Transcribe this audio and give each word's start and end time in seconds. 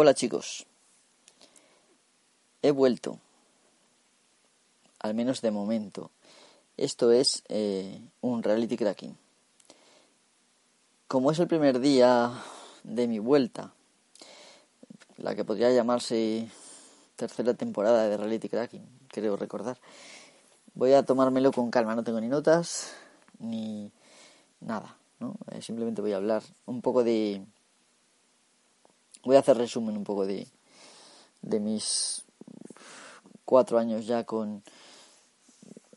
Hola 0.00 0.14
chicos, 0.14 0.64
he 2.62 2.70
vuelto, 2.70 3.18
al 5.00 5.12
menos 5.12 5.40
de 5.42 5.50
momento. 5.50 6.12
Esto 6.76 7.10
es 7.10 7.42
eh, 7.48 8.00
un 8.20 8.44
reality 8.44 8.76
cracking. 8.76 9.18
Como 11.08 11.32
es 11.32 11.40
el 11.40 11.48
primer 11.48 11.80
día 11.80 12.30
de 12.84 13.08
mi 13.08 13.18
vuelta, 13.18 13.72
la 15.16 15.34
que 15.34 15.44
podría 15.44 15.72
llamarse 15.72 16.48
tercera 17.16 17.54
temporada 17.54 18.08
de 18.08 18.16
reality 18.16 18.48
cracking, 18.48 18.86
creo 19.08 19.36
recordar, 19.36 19.78
voy 20.74 20.92
a 20.92 21.02
tomármelo 21.02 21.50
con 21.50 21.72
calma, 21.72 21.96
no 21.96 22.04
tengo 22.04 22.20
ni 22.20 22.28
notas 22.28 22.92
ni 23.40 23.90
nada, 24.60 24.96
¿no? 25.18 25.34
Eh, 25.50 25.60
simplemente 25.60 26.02
voy 26.02 26.12
a 26.12 26.18
hablar 26.18 26.44
un 26.66 26.82
poco 26.82 27.02
de 27.02 27.44
Voy 29.24 29.36
a 29.36 29.40
hacer 29.40 29.56
resumen 29.56 29.96
un 29.96 30.04
poco 30.04 30.26
de, 30.26 30.46
de 31.42 31.60
mis 31.60 32.24
cuatro 33.44 33.78
años 33.78 34.06
ya 34.06 34.24
con... 34.24 34.62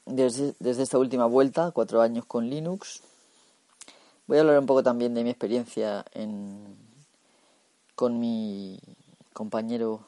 Desde, 0.06 0.56
desde 0.60 0.84
esta 0.84 0.98
última 0.98 1.26
vuelta, 1.26 1.72
cuatro 1.72 2.02
años 2.02 2.26
con 2.26 2.50
Linux. 2.50 3.02
Voy 4.28 4.38
a 4.38 4.42
hablar 4.42 4.60
un 4.60 4.66
poco 4.66 4.84
también 4.84 5.14
de 5.14 5.24
mi 5.24 5.30
experiencia 5.30 6.06
en, 6.14 6.76
con 7.96 8.20
mi 8.20 8.80
compañero 9.34 10.02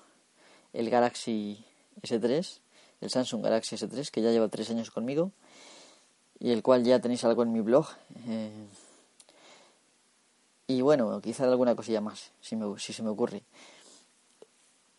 el 0.74 0.90
Galaxy 0.90 1.64
S3, 2.02 2.60
el 3.02 3.10
Samsung 3.10 3.44
Galaxy 3.44 3.76
S3, 3.76 4.10
que 4.10 4.22
ya 4.22 4.32
lleva 4.32 4.50
tres 4.50 4.70
años 4.72 4.92
conmigo 4.92 5.32
y 6.40 6.52
el 6.52 6.62
cual 6.64 6.84
ya 6.84 7.00
tenéis 7.00 7.24
algo 7.24 7.44
en 7.44 7.54
mi 7.54 7.62
blog. 7.62 7.88
Eh, 8.28 8.52
y 10.68 10.82
bueno, 10.82 11.20
quizá 11.22 11.44
alguna 11.46 11.76
cosilla 11.76 12.02
más, 12.02 12.32
si, 12.40 12.56
me, 12.56 12.80
si 12.80 12.94
se 12.94 13.04
me 13.04 13.10
ocurre. 13.10 13.44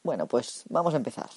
Bueno, 0.02 0.26
pues 0.26 0.64
vamos 0.68 0.94
a 0.94 0.98
empezar. 0.98 1.30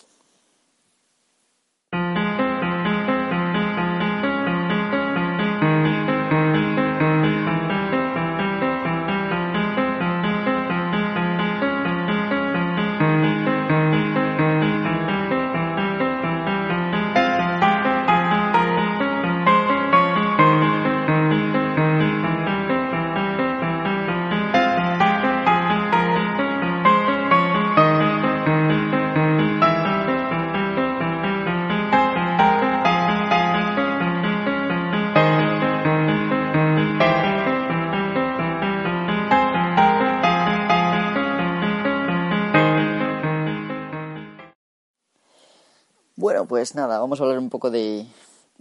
Pues 46.47 46.75
nada, 46.75 46.99
vamos 46.99 47.19
a 47.19 47.23
hablar 47.23 47.39
un 47.39 47.49
poco 47.49 47.69
de, 47.69 48.05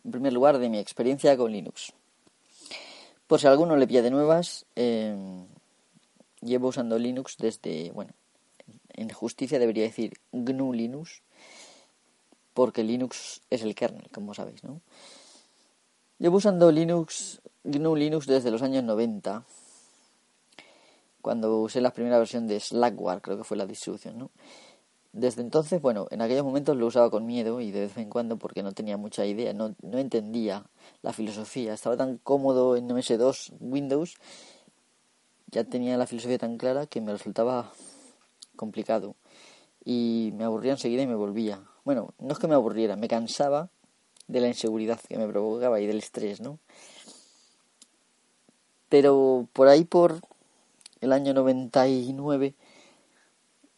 en 0.05 0.11
primer 0.11 0.33
lugar, 0.33 0.59
de 0.59 0.69
mi 0.69 0.79
experiencia 0.79 1.37
con 1.37 1.53
Linux. 1.53 1.93
Por 3.29 3.39
si 3.39 3.47
alguno 3.47 3.77
le 3.77 3.87
pilla 3.87 4.03
de 4.03 4.11
nuevas, 4.11 4.67
em, 4.75 5.47
llevo 6.41 6.69
usando 6.69 6.99
Linux 6.99 7.37
desde, 7.39 7.93
bueno, 7.93 8.13
en 8.89 9.09
justicia 9.11 9.61
debería 9.61 9.85
decir 9.85 10.15
GNU 10.33 10.73
Linux, 10.73 11.23
porque 12.55 12.83
Linux 12.83 13.43
es 13.51 13.63
el 13.63 13.77
kernel, 13.77 14.09
como 14.13 14.35
sabéis, 14.35 14.65
¿no? 14.65 14.81
Llevo 16.19 16.39
usando 16.39 16.73
Linux, 16.73 17.41
GNU 17.63 17.95
Linux 17.95 18.27
desde 18.27 18.51
los 18.51 18.63
años 18.63 18.83
90, 18.83 19.45
cuando 21.23 21.61
usé 21.61 21.81
la 21.81 21.93
primera 21.93 22.19
versión 22.19 22.49
de 22.49 22.59
Slackware, 22.59 23.21
creo 23.21 23.39
que 23.39 23.45
fue 23.45 23.57
la 23.57 23.67
distribución, 23.67 24.19
¿no? 24.19 24.31
Desde 25.17 25.41
entonces, 25.41 25.81
bueno, 25.81 26.09
en 26.11 26.21
aquellos 26.21 26.45
momentos 26.45 26.77
lo 26.77 26.85
usaba 26.85 27.09
con 27.09 27.25
miedo 27.25 27.63
y 27.63 27.71
de 27.71 27.81
vez 27.81 27.97
en 27.97 28.11
cuando 28.11 28.37
porque 28.37 28.63
no 28.63 28.73
tenía 28.73 28.99
mucha 28.99 29.25
idea, 29.25 29.55
no, 29.55 29.75
no 29.81 29.97
entendía 29.97 30.67
la 31.01 31.15
filosofía. 31.15 31.73
Estaba 31.73 31.97
tan 31.97 32.19
cómodo 32.19 32.77
en 32.77 32.87
MS2 32.87 33.55
Windows, 33.59 34.17
ya 35.47 35.65
tenía 35.65 35.97
la 35.97 36.07
filosofía 36.07 36.37
tan 36.37 36.59
clara 36.59 36.87
que 36.87 37.01
me 37.01 37.13
resultaba 37.13 37.73
complicado. 38.57 39.17
Y 39.87 40.35
me 40.37 40.45
aburría 40.45 40.73
enseguida 40.73 41.01
y 41.01 41.07
me 41.07 41.15
volvía. 41.15 41.63
Bueno, 41.87 42.13
no 42.19 42.35
es 42.35 42.39
que 42.39 42.47
me 42.47 42.55
aburriera, 42.55 42.97
me 42.97 43.09
cansaba 43.09 43.71
de 44.29 44.41
la 44.43 44.49
inseguridad 44.49 45.01
que 45.01 45.17
me 45.17 45.27
provocaba 45.27 45.81
y 45.81 45.87
del 45.87 45.97
estrés, 45.97 46.43
¿no? 46.43 46.59
Pero 48.91 49.49
por 49.55 49.69
ahí, 49.69 49.85
por 49.85 50.21
el 51.01 51.15
año 51.15 51.33
99 51.33 52.55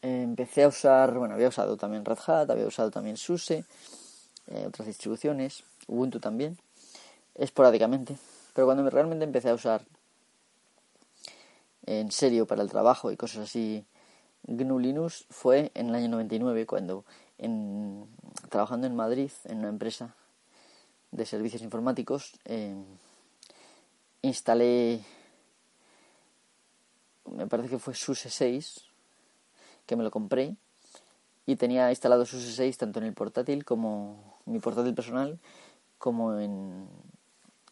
empecé 0.02 0.64
a 0.64 0.68
usar, 0.68 1.16
bueno, 1.18 1.34
había 1.34 1.48
usado 1.48 1.76
también 1.76 2.04
Red 2.04 2.18
Hat, 2.26 2.50
había 2.50 2.66
usado 2.66 2.90
también 2.90 3.16
SUSE, 3.16 3.64
eh, 4.48 4.64
otras 4.66 4.86
distribuciones, 4.86 5.64
Ubuntu 5.86 6.20
también, 6.20 6.58
esporádicamente, 7.34 8.16
pero 8.54 8.66
cuando 8.66 8.88
realmente 8.90 9.24
empecé 9.24 9.50
a 9.50 9.54
usar 9.54 9.82
en 11.86 12.10
serio 12.12 12.46
para 12.46 12.62
el 12.62 12.68
trabajo 12.68 13.10
y 13.10 13.16
cosas 13.16 13.44
así 13.44 13.84
GNU 14.46 14.78
Linux 14.78 15.24
fue 15.30 15.72
en 15.74 15.88
el 15.88 15.94
año 15.94 16.08
99 16.08 16.66
cuando 16.66 17.04
en, 17.38 18.06
trabajando 18.50 18.86
en 18.86 18.94
Madrid 18.94 19.30
en 19.44 19.58
una 19.58 19.68
empresa 19.68 20.14
de 21.10 21.24
servicios 21.24 21.62
informáticos 21.62 22.34
eh, 22.44 22.76
instalé 24.20 25.00
me 27.30 27.46
parece 27.46 27.70
que 27.70 27.78
fue 27.78 27.94
SUSE 27.94 28.28
6 28.28 28.87
que 29.88 29.96
me 29.96 30.04
lo 30.04 30.12
compré 30.12 30.54
y 31.46 31.56
tenía 31.56 31.90
instalado 31.90 32.26
SUSE 32.26 32.52
6 32.52 32.78
tanto 32.78 33.00
en 33.00 33.06
el 33.06 33.14
portátil 33.14 33.64
como 33.64 34.38
mi 34.44 34.60
portátil 34.60 34.94
personal 34.94 35.40
como 35.98 36.38
en 36.38 36.86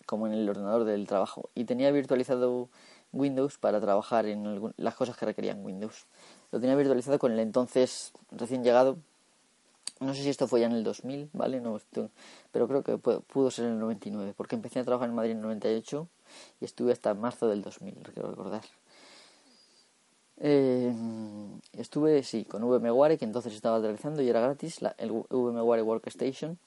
como 0.06 0.26
en 0.26 0.32
el 0.32 0.48
ordenador 0.48 0.84
del 0.84 1.06
trabajo 1.06 1.50
y 1.54 1.64
tenía 1.64 1.90
virtualizado 1.92 2.68
Windows 3.12 3.58
para 3.58 3.80
trabajar 3.80 4.26
en 4.26 4.72
las 4.76 4.94
cosas 4.94 5.16
que 5.16 5.26
requerían 5.26 5.64
Windows. 5.64 6.06
Lo 6.52 6.60
tenía 6.60 6.74
virtualizado 6.74 7.18
con 7.18 7.32
el 7.32 7.38
entonces 7.38 8.12
recién 8.30 8.64
llegado 8.64 8.98
no 10.00 10.14
sé 10.14 10.22
si 10.22 10.28
esto 10.28 10.46
fue 10.46 10.60
ya 10.60 10.66
en 10.66 10.72
el 10.72 10.84
2000, 10.84 11.30
¿vale? 11.32 11.60
No, 11.60 11.80
pero 12.52 12.68
creo 12.68 12.82
que 12.82 12.98
pudo 12.98 13.50
ser 13.50 13.64
en 13.66 13.72
el 13.72 13.78
99, 13.78 14.34
porque 14.36 14.54
empecé 14.54 14.80
a 14.80 14.84
trabajar 14.84 15.08
en 15.08 15.14
Madrid 15.14 15.30
en 15.32 15.38
el 15.38 15.44
98 15.44 16.06
y 16.60 16.64
estuve 16.66 16.92
hasta 16.92 17.14
marzo 17.14 17.48
del 17.48 17.62
2000, 17.62 17.94
quiero 18.12 18.30
recordar. 18.30 18.62
Eh, 20.38 20.92
estuve, 21.72 22.22
sí, 22.22 22.44
con 22.44 22.62
VMware, 22.62 23.18
que 23.18 23.24
entonces 23.24 23.54
estaba 23.54 23.78
realizando 23.78 24.22
y 24.22 24.28
era 24.28 24.40
gratis, 24.40 24.82
la, 24.82 24.94
el 24.98 25.10
VMware 25.10 25.82
Workstation. 25.82 26.58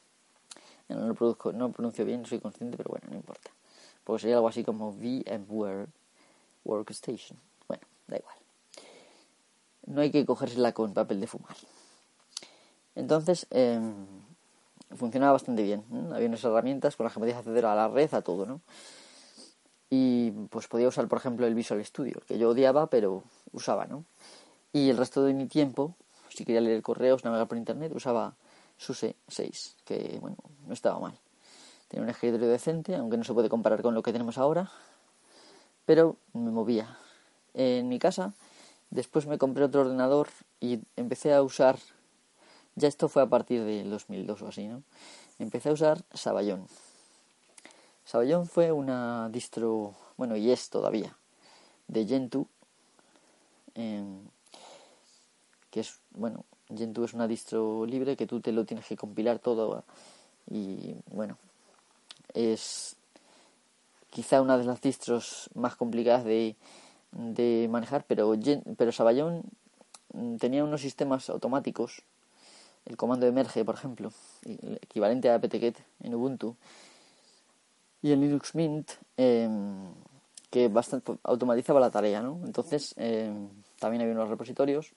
No 0.90 1.08
lo, 1.08 1.14
produzco, 1.14 1.54
no 1.54 1.68
lo 1.68 1.72
pronuncio 1.72 2.04
bien, 2.04 2.26
soy 2.26 2.40
consciente, 2.40 2.76
pero 2.76 2.90
bueno, 2.90 3.08
no 3.12 3.16
importa. 3.16 3.52
Porque 4.04 4.22
sería 4.22 4.38
algo 4.38 4.48
así 4.48 4.64
como 4.64 4.92
VMware 4.92 5.88
Workstation. 6.66 7.38
Bueno, 7.68 7.84
da 8.08 8.18
igual. 8.18 8.36
No 9.86 10.02
hay 10.02 10.12
que 10.12 10.26
cogérsela 10.26 10.72
con 10.74 10.94
papel 10.94 11.20
de 11.20 11.28
fumar. 11.28 11.56
Entonces, 12.96 13.46
eh, 13.52 13.80
funcionaba 14.96 15.34
bastante 15.34 15.62
bien. 15.62 15.84
Había 16.12 16.28
unas 16.28 16.44
herramientas 16.44 16.96
con 16.96 17.04
las 17.04 17.14
que 17.14 17.20
podías 17.20 17.38
acceder 17.38 17.66
a 17.66 17.76
la 17.76 17.88
red, 17.88 18.12
a 18.14 18.22
todo, 18.22 18.46
¿no? 18.46 18.62
Y 19.90 20.32
pues 20.50 20.68
podía 20.68 20.88
usar, 20.88 21.08
por 21.08 21.18
ejemplo, 21.18 21.48
el 21.48 21.56
Visual 21.56 21.84
Studio, 21.84 22.22
que 22.28 22.38
yo 22.38 22.50
odiaba, 22.50 22.88
pero 22.88 23.24
usaba, 23.54 23.86
¿no? 23.86 24.06
Y 24.72 24.90
el 24.90 24.98
resto 24.98 25.24
de 25.24 25.34
mi 25.34 25.48
tiempo, 25.48 25.96
si 26.30 26.46
quería 26.46 26.62
leer 26.62 26.82
correos, 26.84 27.24
navegar 27.24 27.48
por 27.48 27.58
internet, 27.58 27.92
usaba 27.96 28.36
SUSE 28.78 29.16
6, 29.28 29.76
que 29.86 30.18
bueno, 30.22 30.38
no 30.68 30.74
estaba 30.74 31.00
mal. 31.00 31.18
Tenía 31.88 32.04
un 32.04 32.10
escritorio 32.10 32.48
decente, 32.48 32.96
aunque 32.96 33.18
no 33.18 33.24
se 33.24 33.34
puede 33.34 33.50
comparar 33.50 33.82
con 33.82 33.96
lo 33.96 34.04
que 34.04 34.12
tenemos 34.12 34.38
ahora, 34.38 34.70
pero 35.86 36.18
me 36.34 36.52
movía. 36.52 36.98
En 37.56 37.90
mi 37.90 37.98
casa, 37.98 38.34
después 38.92 39.26
me 39.26 39.40
compré 39.40 39.64
otro 39.64 39.82
ordenador 39.82 40.28
y 40.60 40.80
empecé 40.96 41.34
a 41.34 41.42
usar, 41.42 41.80
ya 42.76 42.88
esto 42.88 43.10
fue 43.10 43.24
a 43.24 43.26
partir 43.26 43.64
del 43.64 43.90
2002 43.90 44.42
o 44.44 44.48
así, 44.50 44.68
¿no? 44.68 44.84
Empecé 45.40 45.70
a 45.70 45.74
usar 45.74 46.04
Sabayón. 46.14 46.68
Sabayón 48.10 48.48
fue 48.48 48.72
una 48.72 49.30
distro, 49.30 49.94
bueno, 50.18 50.36
y 50.36 50.50
es 50.50 50.72
todavía, 50.72 51.16
de 51.88 52.08
Gentoo, 52.08 52.48
Em, 53.76 54.20
que 55.70 55.82
es, 55.82 56.00
bueno, 56.12 56.44
Gentoo 56.76 57.06
es 57.06 57.14
una 57.14 57.28
distro 57.28 57.86
libre 57.86 58.18
que 58.18 58.28
tú 58.28 58.42
te 58.42 58.52
lo 58.52 58.66
tienes 58.66 58.86
que 58.88 58.98
compilar 58.98 59.40
todo 59.40 59.84
y 60.50 60.96
bueno, 61.12 61.38
es 62.34 62.96
quizá 64.10 64.42
una 64.42 64.58
de 64.58 64.66
las 64.66 64.82
distros 64.82 65.50
más 65.54 65.76
complicadas 65.76 66.26
de, 66.26 66.56
de 67.12 67.68
manejar, 67.70 68.04
pero, 68.08 68.34
pero 68.76 68.92
mm, 70.14 70.36
tenía 70.38 70.64
unos 70.64 70.82
sistemas 70.82 71.30
automáticos, 71.30 72.02
el 72.86 72.98
comando 72.98 73.28
emerge, 73.28 73.64
por 73.64 73.76
ejemplo, 73.76 74.12
equivalente 74.82 75.30
a 75.30 75.36
apt-get 75.36 75.78
en 76.02 76.16
Ubuntu, 76.16 76.56
y 78.02 78.12
en 78.12 78.22
Linux 78.22 78.56
Mint, 78.56 78.92
em, 79.18 79.94
que 80.50 80.68
bastante 80.68 81.18
automatizaba 81.24 81.80
la 81.80 81.92
tarea, 81.92 82.22
¿no? 82.22 82.40
Entonces, 82.46 82.94
em, 82.98 83.50
también 83.80 84.02
había 84.02 84.14
unos 84.14 84.30
repositorios 84.30 84.94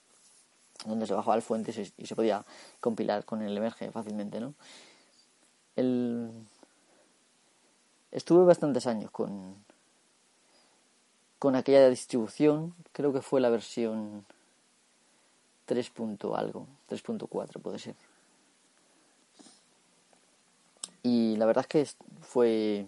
donde 0.87 1.07
se 1.07 1.15
bajaba 1.15 1.37
el 1.37 1.43
fuente 1.43 1.73
y 1.97 2.07
se 2.07 2.17
podía 2.17 2.45
compilar 2.81 3.25
con 3.25 3.43
el 3.43 3.57
emerge 3.57 3.91
fácilmente, 3.91 4.41
¿no? 4.41 4.55
El... 5.77 6.31
Estuve 8.11 8.45
bastantes 8.45 8.87
años 8.87 9.11
con, 9.11 9.57
con 11.39 11.57
aquella 11.57 11.89
distribución, 11.89 12.75
creo 12.93 13.13
que 13.13 13.23
fue 13.23 13.41
la 13.41 13.49
versión 13.49 14.27
3. 15.65 15.93
algo, 16.35 16.67
3.4 16.89 17.61
puede 17.61 17.79
ser. 17.79 17.95
Y 21.03 21.37
la 21.37 21.47
verdad 21.47 21.67
es 21.69 21.69
que 21.69 22.05
fue 22.21 22.87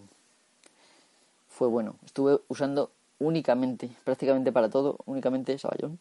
fue 1.54 1.68
bueno. 1.68 1.96
Estuve 2.04 2.40
usando 2.48 2.90
únicamente, 3.20 3.88
prácticamente 4.02 4.50
para 4.50 4.68
todo, 4.68 4.98
únicamente 5.06 5.56
Saballón. 5.56 6.00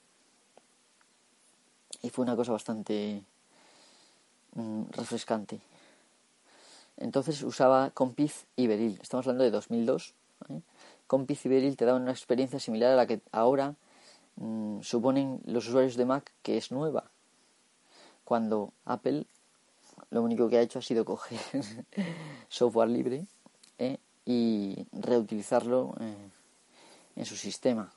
Y 2.02 2.10
fue 2.10 2.24
una 2.24 2.36
cosa 2.36 2.52
bastante 2.52 3.24
mm, 4.56 4.84
refrescante. 4.92 5.62
Entonces 6.98 7.44
usaba 7.44 7.92
Compiz 7.92 8.46
y 8.56 8.66
Beril. 8.66 9.00
Estamos 9.02 9.28
hablando 9.28 9.44
de 9.44 9.52
2002. 9.52 10.14
¿eh? 10.50 10.62
Compiz 11.06 11.46
y 11.46 11.50
Beril 11.50 11.78
te 11.78 11.86
daban 11.86 12.02
una 12.02 12.12
experiencia 12.12 12.60
similar 12.60 12.92
a 12.92 12.96
la 12.96 13.06
que 13.06 13.22
ahora 13.32 13.76
mm, 14.38 14.82
suponen 14.82 15.40
los 15.46 15.68
usuarios 15.68 15.96
de 15.96 16.06
Mac 16.06 16.34
que 16.42 16.58
es 16.58 16.72
nueva. 16.72 17.12
Cuando 18.26 18.74
Apple 18.86 19.28
lo 20.14 20.22
único 20.22 20.48
que 20.48 20.58
ha 20.58 20.62
hecho 20.62 20.80
ha 20.80 20.82
sido 20.82 21.04
coger 21.04 21.40
software 22.48 22.90
libre 22.90 23.26
¿eh? 23.80 23.98
y 24.26 24.86
reutilizarlo 24.92 25.96
eh, 26.00 26.30
en 27.16 27.26
su 27.26 27.36
sistema. 27.36 27.92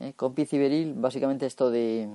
¿eh? 0.00 0.12
Compiz 0.14 0.52
y 0.52 0.58
Beril 0.58 0.94
básicamente 0.94 1.46
esto 1.46 1.70
de 1.70 2.08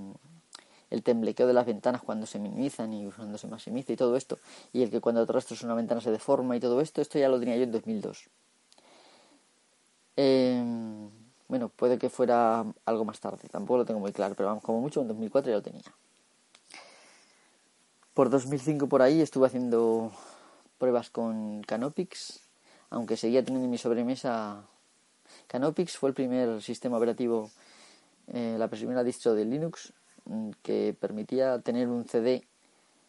el 0.90 1.04
temblequeo 1.04 1.48
de 1.48 1.54
las 1.54 1.66
ventanas 1.66 2.02
cuando 2.02 2.26
se 2.26 2.40
minimizan 2.40 2.92
y 2.92 3.10
cuando 3.10 3.38
se 3.38 3.48
maximiza 3.48 3.94
y 3.94 3.96
todo 3.96 4.18
esto, 4.18 4.38
y 4.74 4.84
el 4.84 4.92
que 4.92 5.00
cuando 5.00 5.22
arrastras 5.22 5.64
una 5.64 5.74
ventana 5.76 6.02
se 6.02 6.12
deforma 6.12 6.58
y 6.58 6.60
todo 6.60 6.82
esto, 6.82 7.02
esto 7.02 7.18
ya 7.18 7.30
lo 7.30 7.40
tenía 7.40 7.56
yo 7.56 7.64
en 7.64 7.72
2002. 7.72 8.28
Em, 10.18 11.10
bueno, 11.48 11.70
puede 11.70 11.98
que 11.98 12.10
fuera 12.10 12.66
algo 12.84 13.06
más 13.06 13.22
tarde, 13.22 13.48
tampoco 13.50 13.78
lo 13.78 13.86
tengo 13.86 14.02
muy 14.02 14.12
claro, 14.12 14.36
pero 14.36 14.50
vamos, 14.50 14.64
como 14.66 14.82
mucho 14.82 15.00
en 15.00 15.08
2004 15.08 15.50
ya 15.50 15.56
lo 15.56 15.64
tenía. 15.64 15.84
Por 18.14 18.30
2005 18.30 18.88
por 18.88 19.02
ahí 19.02 19.22
estuve 19.22 19.48
haciendo 19.48 20.12
pruebas 20.78 21.10
con 21.10 21.62
Canopix, 21.64 22.42
aunque 22.90 23.18
seguía 23.18 23.44
teniendo 23.44 23.70
mi 23.70 23.78
sobremesa. 23.78 24.64
Canopix 25.48 25.98
fue 25.98 26.10
el 26.10 26.16
primer 26.16 26.62
sistema 26.62 26.98
operativo, 26.98 27.50
eh, 28.28 28.56
la 28.60 28.68
primera 28.68 29.04
distro 29.04 29.34
de 29.34 29.46
Linux 29.46 29.94
Mm, 30.26 30.52
que 30.62 30.96
permitía 31.00 31.60
tener 31.60 31.88
un 31.88 32.06
CD, 32.06 32.44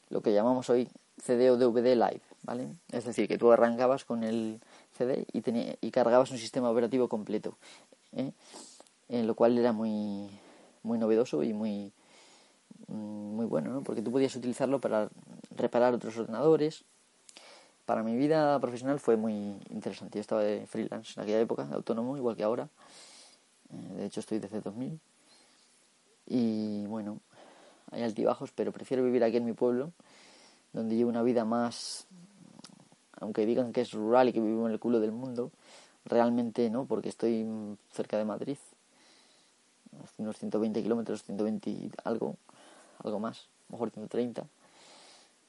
lo 0.08 0.22
que 0.22 0.32
llamamos 0.32 0.70
hoy 0.70 0.88
CD 1.22 1.50
o 1.50 1.56
DVD 1.56 1.94
Live, 1.94 2.22
¿vale? 2.42 2.68
Es 2.90 3.04
decir, 3.04 3.28
que 3.28 3.38
tú 3.38 3.52
arrancabas 3.52 4.04
con 4.04 4.24
el 4.24 4.60
CD 4.96 5.26
y, 5.32 5.42
y 5.86 5.90
cargabas 5.90 6.30
un 6.30 6.38
sistema 6.38 6.70
operativo 6.70 7.08
completo, 7.08 7.58
¿eh? 8.12 8.32
en 9.08 9.26
lo 9.26 9.34
cual 9.34 9.58
era 9.58 9.72
muy, 9.72 10.30
muy 10.82 10.98
novedoso 10.98 11.42
y 11.42 11.52
muy, 11.52 11.92
muy 12.92 13.46
bueno, 13.46 13.72
¿no? 13.72 13.82
porque 13.82 14.02
tú 14.02 14.10
podías 14.10 14.34
utilizarlo 14.36 14.80
para 14.80 15.08
reparar 15.56 15.94
otros 15.94 16.16
ordenadores. 16.16 16.84
Para 17.86 18.02
mi 18.02 18.16
vida 18.16 18.58
profesional 18.60 19.00
fue 19.00 19.16
muy 19.16 19.56
interesante. 19.70 20.18
Yo 20.18 20.20
estaba 20.20 20.42
de 20.42 20.66
freelance 20.66 21.14
en 21.16 21.22
aquella 21.22 21.40
época, 21.40 21.68
autónomo, 21.72 22.16
igual 22.16 22.36
que 22.36 22.44
ahora. 22.44 22.68
Eh, 23.70 23.94
de 23.96 24.06
hecho, 24.06 24.20
estoy 24.20 24.38
desde 24.38 24.60
2000 24.60 25.00
y 26.26 26.86
bueno, 26.86 27.18
hay 27.90 28.02
altibajos, 28.02 28.52
pero 28.52 28.72
prefiero 28.72 29.04
vivir 29.04 29.24
aquí 29.24 29.36
en 29.36 29.44
mi 29.44 29.52
pueblo, 29.52 29.92
donde 30.72 30.96
llevo 30.96 31.10
una 31.10 31.22
vida 31.22 31.44
más, 31.44 32.06
aunque 33.20 33.44
digan 33.44 33.72
que 33.72 33.82
es 33.82 33.92
rural 33.92 34.28
y 34.28 34.32
que 34.32 34.40
vivo 34.40 34.66
en 34.66 34.72
el 34.72 34.80
culo 34.80 35.00
del 35.00 35.12
mundo, 35.12 35.50
realmente 36.04 36.70
no, 36.70 36.86
porque 36.86 37.08
estoy 37.08 37.46
cerca 37.92 38.16
de 38.18 38.24
Madrid, 38.24 38.56
unos 40.18 40.38
120 40.38 40.82
kilómetros, 40.82 41.22
120 41.24 41.70
y 41.70 41.90
algo, 42.04 42.36
algo 43.04 43.18
más, 43.20 43.48
mejor 43.68 43.90
130, 43.90 44.46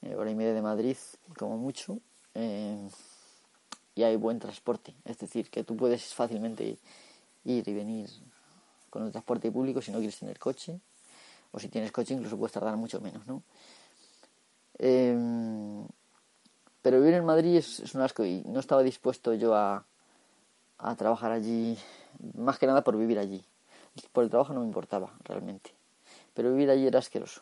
eh, 0.03 0.15
hora 0.15 0.31
y 0.31 0.35
media 0.35 0.53
de 0.53 0.61
Madrid, 0.61 0.97
como 1.37 1.57
mucho, 1.57 1.99
eh, 2.35 2.89
y 3.95 4.03
hay 4.03 4.15
buen 4.15 4.39
transporte, 4.39 4.93
es 5.05 5.17
decir, 5.17 5.49
que 5.49 5.63
tú 5.63 5.77
puedes 5.77 6.13
fácilmente 6.13 6.77
ir 7.45 7.67
y 7.67 7.73
venir 7.73 8.09
con 8.89 9.03
el 9.05 9.11
transporte 9.11 9.51
público 9.51 9.81
si 9.81 9.91
no 9.91 9.97
quieres 9.97 10.19
tener 10.19 10.37
coche. 10.39 10.79
O 11.51 11.59
si 11.59 11.69
tienes 11.69 11.91
coche 11.91 12.13
incluso 12.13 12.37
puedes 12.37 12.53
tardar 12.53 12.75
mucho 12.77 12.99
menos, 12.99 13.25
¿no? 13.27 13.43
Em, 14.79 15.87
pero 16.81 16.99
vivir 16.99 17.13
en 17.13 17.25
Madrid 17.25 17.57
es, 17.57 17.93
un 17.93 18.01
asco 18.01 18.25
y 18.25 18.41
no 18.45 18.59
estaba 18.59 18.81
dispuesto 18.81 19.33
yo 19.33 19.55
a, 19.55 19.85
a 20.79 20.95
trabajar 20.95 21.31
allí, 21.31 21.77
más 22.35 22.57
que 22.57 22.67
nada 22.67 22.83
por 22.83 22.97
vivir 22.97 23.19
allí. 23.19 23.43
Por 24.11 24.23
el 24.23 24.29
trabajo 24.29 24.53
no 24.53 24.61
me 24.61 24.65
importaba 24.65 25.13
realmente, 25.23 25.71
pero 26.33 26.51
vivir 26.51 26.69
allí 26.69 26.87
era 26.87 26.99
asqueroso. 26.99 27.41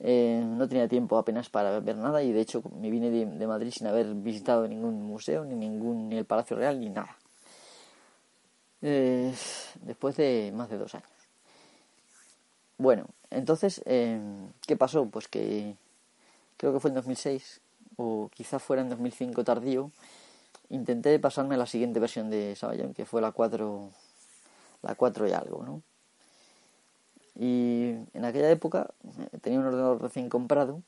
Eh, 0.00 0.42
no 0.44 0.68
tenía 0.68 0.88
tiempo 0.88 1.16
apenas 1.16 1.48
para 1.48 1.80
ver 1.80 1.96
nada 1.96 2.22
y 2.22 2.32
de 2.32 2.40
hecho 2.40 2.62
me 2.78 2.90
vine 2.90 3.10
de, 3.10 3.46
Madrid 3.46 3.70
sin 3.70 3.86
haber 3.86 4.12
visitado 4.14 4.68
ningún 4.68 5.02
museo, 5.02 5.44
ni 5.44 5.54
ningún 5.54 6.08
ni 6.08 6.18
el 6.18 6.26
Palacio 6.26 6.56
Real, 6.56 6.78
ni 6.78 6.90
nada 6.90 7.16
eh, 8.82 9.32
después 9.80 10.16
de 10.16 10.52
más 10.54 10.68
de 10.68 10.76
dos 10.76 10.94
años. 10.94 11.08
Bueno, 12.76 13.06
entonces, 13.30 13.80
eh, 13.86 14.20
¿qué 14.66 14.76
pasó? 14.76 15.06
Pues 15.06 15.26
que 15.26 15.76
creo 16.58 16.72
que 16.74 16.80
fue 16.80 16.90
en 16.90 16.96
2006 16.96 17.62
o 17.96 18.28
quizás 18.34 18.62
fuera 18.62 18.82
en 18.82 18.90
2005 18.90 19.42
tardío, 19.42 19.90
intenté 20.68 21.18
pasarme 21.18 21.54
a 21.54 21.58
la 21.58 21.66
siguiente 21.66 22.00
versión 22.00 22.28
de 22.30 22.56
Saballón, 22.56 22.92
que 22.92 23.06
fue 23.06 23.22
la 23.22 23.32
4, 23.32 23.90
la 24.82 24.94
4 24.96 25.28
y 25.28 25.32
algo, 25.32 25.62
¿no? 25.64 25.82
Y 27.36 27.94
en 28.12 28.24
aquella 28.24 28.50
época 28.50 28.90
eh, 29.32 29.38
tenía 29.40 29.58
un 29.58 29.66
ordenador 29.66 30.00
recién 30.00 30.28
comprado 30.28 30.82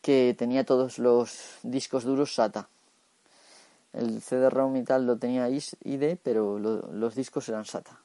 que 0.00 0.34
tenía 0.36 0.64
todos 0.64 0.98
los 0.98 1.58
discos 1.62 2.04
duros 2.04 2.34
SATA 2.34 2.68
el 3.92 4.22
CD-ROM 4.22 4.76
y 4.76 4.84
tal 4.84 5.06
lo 5.06 5.18
tenía 5.18 5.48
ID, 5.48 6.16
pero 6.22 6.58
los 6.58 7.14
discos 7.14 7.48
eran 7.48 7.64
SATA. 7.64 8.00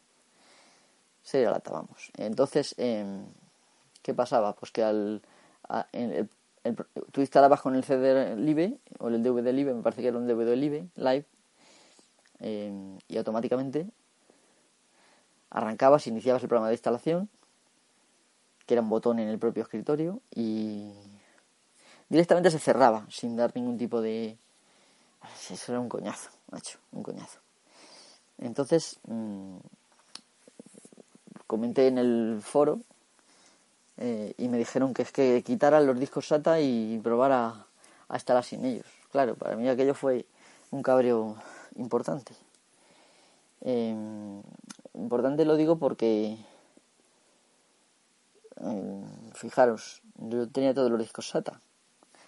Sería 1.24 1.52
lata, 1.52 1.72
vamos. 1.72 2.12
Entonces, 2.18 2.76
em, 2.78 3.26
¿qué 4.02 4.14
pasaba? 4.14 4.54
Pues 4.54 4.72
que 4.72 4.84
al, 4.84 5.22
tú 7.12 7.22
instalabas 7.22 7.62
con 7.62 7.76
el 7.76 7.84
CD 7.84 8.36
Live 8.36 8.78
o 9.00 9.08
el 9.10 9.24
DVD 9.24 9.54
Live, 9.54 9.74
me 9.74 9.82
parece 9.82 10.02
que 10.02 10.10
era 10.10 10.18
un 10.18 10.28
DVD 10.28 10.56
Live, 10.56 10.88
Live, 10.96 11.26
em, 12.40 12.98
y 13.08 13.18
automáticamente 13.18 13.88
arrancabas, 15.50 16.08
iniciabas 16.08 16.44
el 16.44 16.50
programa 16.50 16.68
de 16.68 16.76
instalación, 16.76 17.30
que 18.68 18.76
era 18.76 18.84
un 18.84 18.90
botón 18.90 19.18
en 19.18 19.30
el 19.30 19.40
propio 19.40 19.64
escritorio, 19.64 20.22
y 20.36 20.92
directamente 22.10 22.52
se 22.52 22.60
cerraba 22.60 23.08
sin 23.10 23.36
dar 23.36 23.56
ningún 23.56 23.78
tipo 23.78 24.02
de, 24.02 24.38
eso 25.50 25.72
era 25.72 25.80
un 25.80 25.90
coñazo, 25.90 26.30
macho, 26.52 26.78
un 26.92 27.02
coñazo. 27.02 27.40
Entonces, 28.38 29.00
mmm, 29.08 29.58
comenté 31.48 31.88
en 31.88 31.98
el 31.98 32.40
foro 32.44 32.82
eh, 33.98 34.34
y 34.38 34.48
me 34.50 34.58
dijeron 34.58 34.94
que 34.94 35.02
es 35.02 35.12
que 35.12 35.42
quitara 35.44 35.80
los 35.80 36.00
discos 36.00 36.28
SATA 36.28 36.60
y 36.60 37.00
probara 37.02 37.66
a 38.10 38.18
estar 38.18 38.44
sin 38.44 38.66
ellos. 38.66 38.86
Claro, 39.12 39.36
para 39.36 39.56
mí 39.56 39.68
aquello 39.68 39.96
fue 39.96 40.26
un 40.72 40.84
cabreo 40.84 41.36
importante. 41.78 42.34
Eh, 43.62 43.96
importante 44.94 45.46
lo 45.46 45.56
digo 45.56 45.78
porque, 45.78 46.38
eh, 48.62 49.04
fijaros, 49.34 50.02
yo 50.16 50.48
tenía 50.50 50.74
todos 50.74 50.90
los 50.90 51.00
discos 51.00 51.30
SATA. 51.30 51.62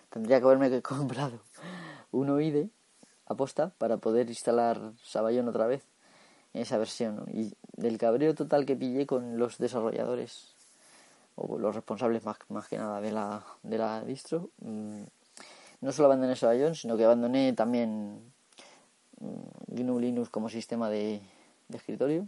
Tendría 0.09 0.39
que 0.39 0.45
haberme 0.45 0.81
comprado 0.81 1.39
uno 2.11 2.39
IDE 2.39 2.69
aposta 3.27 3.69
para 3.77 3.97
poder 3.97 4.29
instalar 4.29 4.93
Saballón 5.03 5.47
otra 5.47 5.67
vez 5.67 5.83
en 6.53 6.61
esa 6.61 6.77
versión. 6.77 7.25
Y 7.31 7.53
del 7.75 7.97
cabreo 7.97 8.33
total 8.35 8.65
que 8.65 8.75
pillé 8.75 9.05
con 9.05 9.37
los 9.37 9.57
desarrolladores 9.57 10.55
o 11.35 11.57
los 11.57 11.75
responsables 11.75 12.25
más, 12.25 12.37
más 12.49 12.67
que 12.67 12.77
nada 12.77 12.99
de 13.01 13.11
la, 13.11 13.45
de 13.63 13.77
la 13.77 14.03
distro, 14.03 14.49
mm, 14.59 15.03
no 15.81 15.91
solo 15.91 16.07
abandoné 16.07 16.35
Saballón, 16.35 16.75
sino 16.75 16.97
que 16.97 17.05
abandoné 17.05 17.53
también 17.53 18.33
mm, 19.19 19.75
GNU 19.75 19.99
Linux 19.99 20.29
como 20.29 20.49
sistema 20.49 20.89
de 20.89 21.21
escritorio. 21.71 22.27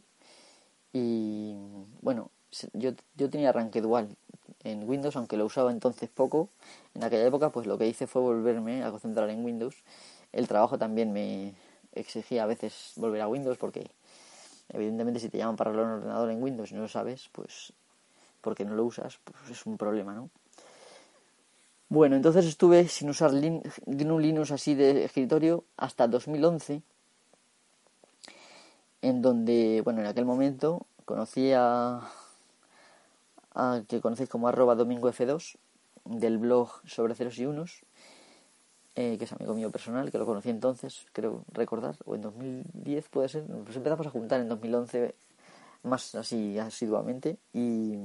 Y 0.93 1.55
bueno, 2.01 2.29
yo, 2.73 2.91
yo 3.15 3.29
tenía 3.29 3.49
arranque 3.49 3.81
dual 3.81 4.09
en 4.63 4.87
Windows, 4.87 5.15
aunque 5.15 5.37
lo 5.37 5.45
usaba 5.45 5.71
entonces 5.71 6.09
poco. 6.09 6.49
En 6.93 7.03
aquella 7.03 7.25
época, 7.25 7.49
pues 7.49 7.67
lo 7.67 7.77
que 7.77 7.87
hice 7.87 8.07
fue 8.07 8.21
volverme 8.21 8.83
a 8.83 8.91
concentrar 8.91 9.29
en 9.29 9.43
Windows. 9.43 9.75
El 10.31 10.47
trabajo 10.47 10.77
también 10.77 11.11
me 11.11 11.53
exigía 11.93 12.43
a 12.43 12.45
veces 12.45 12.93
volver 12.95 13.21
a 13.21 13.27
Windows 13.27 13.57
porque, 13.57 13.89
evidentemente, 14.69 15.19
si 15.19 15.29
te 15.29 15.37
llaman 15.37 15.55
para 15.55 15.71
hablar 15.71 15.85
un 15.85 15.91
ordenador 15.93 16.29
en 16.31 16.41
Windows 16.41 16.71
y 16.71 16.75
no 16.75 16.81
lo 16.81 16.87
sabes, 16.87 17.29
pues 17.31 17.73
porque 18.41 18.65
no 18.65 18.75
lo 18.75 18.85
usas, 18.85 19.19
pues 19.23 19.51
es 19.51 19.65
un 19.65 19.77
problema, 19.77 20.13
¿no? 20.13 20.29
Bueno, 21.89 22.15
entonces 22.15 22.45
estuve 22.45 22.87
sin 22.87 23.09
usar 23.09 23.31
GNU 23.31 24.19
Linux 24.19 24.51
así 24.51 24.75
de 24.75 25.03
escritorio 25.03 25.65
hasta 25.77 26.07
2011, 26.07 26.81
en 29.01 29.21
donde, 29.21 29.81
bueno, 29.83 29.99
en 29.99 30.07
aquel 30.07 30.25
momento 30.25 30.85
conocí 31.05 31.51
a, 31.53 32.09
que 33.87 34.01
conocéis 34.01 34.29
como 34.29 34.47
arroba 34.47 34.75
domingo 34.75 35.09
F2 35.09 35.57
del 36.05 36.37
blog 36.37 36.69
sobre 36.85 37.15
ceros 37.15 37.37
y 37.37 37.45
unos, 37.45 37.83
eh, 38.95 39.17
que 39.17 39.25
es 39.25 39.31
amigo 39.33 39.53
mío 39.53 39.71
personal, 39.71 40.11
que 40.11 40.17
lo 40.17 40.25
conocí 40.25 40.49
entonces, 40.49 41.05
creo 41.13 41.43
recordar, 41.51 41.95
o 42.05 42.15
en 42.15 42.21
2010 42.21 43.09
puede 43.09 43.29
ser, 43.29 43.45
pues 43.63 43.75
empezamos 43.75 44.07
a 44.07 44.09
juntar 44.09 44.41
en 44.41 44.49
2011 44.49 45.15
más 45.83 46.15
así 46.15 46.59
asiduamente 46.59 47.37
y 47.53 47.97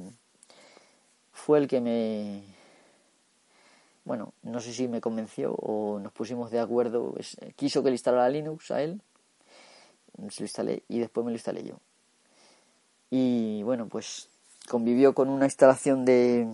fue 1.33 1.59
el 1.59 1.69
que 1.69 1.81
me 1.81 2.43
bueno, 4.07 4.33
no 4.45 4.61
sé 4.61 4.73
si 4.73 4.87
me 4.87 5.01
convenció 5.01 5.53
o 5.55 5.99
nos 5.99 6.13
pusimos 6.13 6.53
de 6.53 6.61
acuerdo, 6.61 7.13
quiso 7.57 7.83
que 7.83 7.91
le 7.91 7.97
instalara 7.97 8.29
Linux 8.29 8.71
a 8.71 8.81
él, 8.81 9.03
se 10.31 10.43
lo 10.43 10.45
instalé 10.45 10.85
y 10.89 11.01
después 11.01 11.25
me 11.25 11.33
lo 11.33 11.37
instalé 11.37 11.65
yo. 11.65 11.81
Y 13.11 13.65
bueno, 13.65 13.89
pues 13.89 14.29
convivió 14.69 15.15
con 15.15 15.29
una 15.29 15.47
instalación 15.47 16.05
de, 16.05 16.49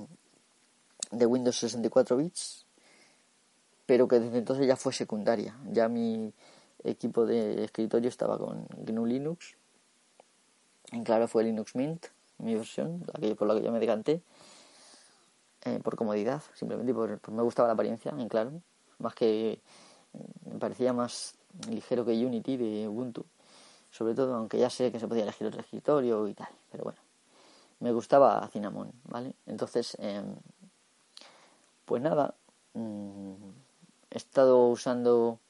de 1.10 1.26
Windows 1.26 1.56
64 1.58 2.16
bits, 2.16 2.66
pero 3.86 4.08
que 4.08 4.20
desde 4.20 4.38
entonces 4.38 4.66
ya 4.66 4.76
fue 4.76 4.92
secundaria. 4.92 5.56
Ya 5.70 5.88
mi 5.88 6.32
equipo 6.84 7.26
de 7.26 7.64
escritorio 7.64 8.08
estaba 8.08 8.38
con 8.38 8.66
GNU 8.76 9.06
Linux. 9.06 9.56
En 10.92 11.04
claro 11.04 11.28
fue 11.28 11.44
Linux 11.44 11.74
Mint, 11.74 12.06
mi 12.38 12.54
versión, 12.54 13.04
la 13.06 13.34
por 13.34 13.48
la 13.48 13.54
que 13.54 13.62
yo 13.62 13.72
me 13.72 13.80
decanté. 13.80 14.22
Eh, 15.64 15.78
por 15.82 15.94
comodidad, 15.94 16.42
simplemente 16.54 16.92
por, 16.92 17.20
me 17.30 17.42
gustaba 17.42 17.68
la 17.68 17.74
apariencia, 17.74 18.12
en 18.18 18.28
claro, 18.28 18.50
más 18.98 19.14
que 19.14 19.60
me 20.44 20.58
parecía 20.58 20.92
más 20.92 21.36
ligero 21.68 22.04
que 22.04 22.12
Unity 22.12 22.56
de 22.56 22.88
Ubuntu, 22.88 23.24
sobre 23.90 24.14
todo, 24.14 24.34
aunque 24.34 24.58
ya 24.58 24.70
sé 24.70 24.90
que 24.90 24.98
se 24.98 25.06
podía 25.06 25.22
elegir 25.22 25.46
otro 25.46 25.60
escritorio 25.60 26.26
y 26.26 26.34
tal, 26.34 26.48
pero 26.70 26.82
bueno, 26.82 26.98
me 27.82 27.90
gustaba 27.90 28.48
Cinnamon, 28.52 28.92
¿vale? 29.04 29.34
Entonces, 29.44 29.96
em, 29.98 30.36
pues 31.84 32.00
nada, 32.00 32.34
mm, 32.74 33.32
he 34.10 34.16
estado 34.16 34.68
usando 34.68 35.40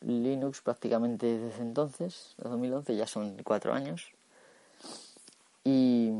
Linux 0.00 0.60
prácticamente 0.60 1.38
desde 1.38 1.62
entonces, 1.62 2.34
desde 2.38 2.50
2011, 2.50 2.96
ya 2.96 3.06
son 3.08 3.36
cuatro 3.42 3.74
años, 3.74 4.12
y 5.64 6.12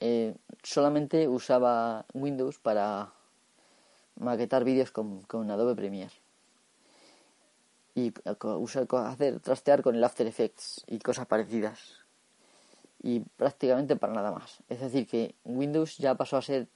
eh, 0.00 0.34
solamente 0.62 1.28
usaba 1.28 2.06
Windows 2.14 2.58
para 2.58 3.12
maquetar 4.18 4.64
vídeos 4.64 4.90
con, 4.90 5.20
con 5.22 5.50
Adobe 5.50 5.74
Premiere. 5.74 6.12
Y 7.94 8.12
hacer 8.24 9.40
trastear 9.40 9.82
con 9.82 9.94
el 9.94 10.04
After 10.04 10.26
Effects 10.26 10.82
y 10.86 10.98
cosas 10.98 11.26
parecidas 11.26 12.05
y 13.02 13.20
prácticamente 13.20 13.96
para 13.96 14.12
nada 14.12 14.32
más 14.32 14.58
es 14.68 14.80
decir 14.80 15.06
que 15.06 15.34
Windows 15.44 15.98
ya 15.98 16.14
pasó 16.14 16.36
a 16.36 16.42
ser 16.42 16.68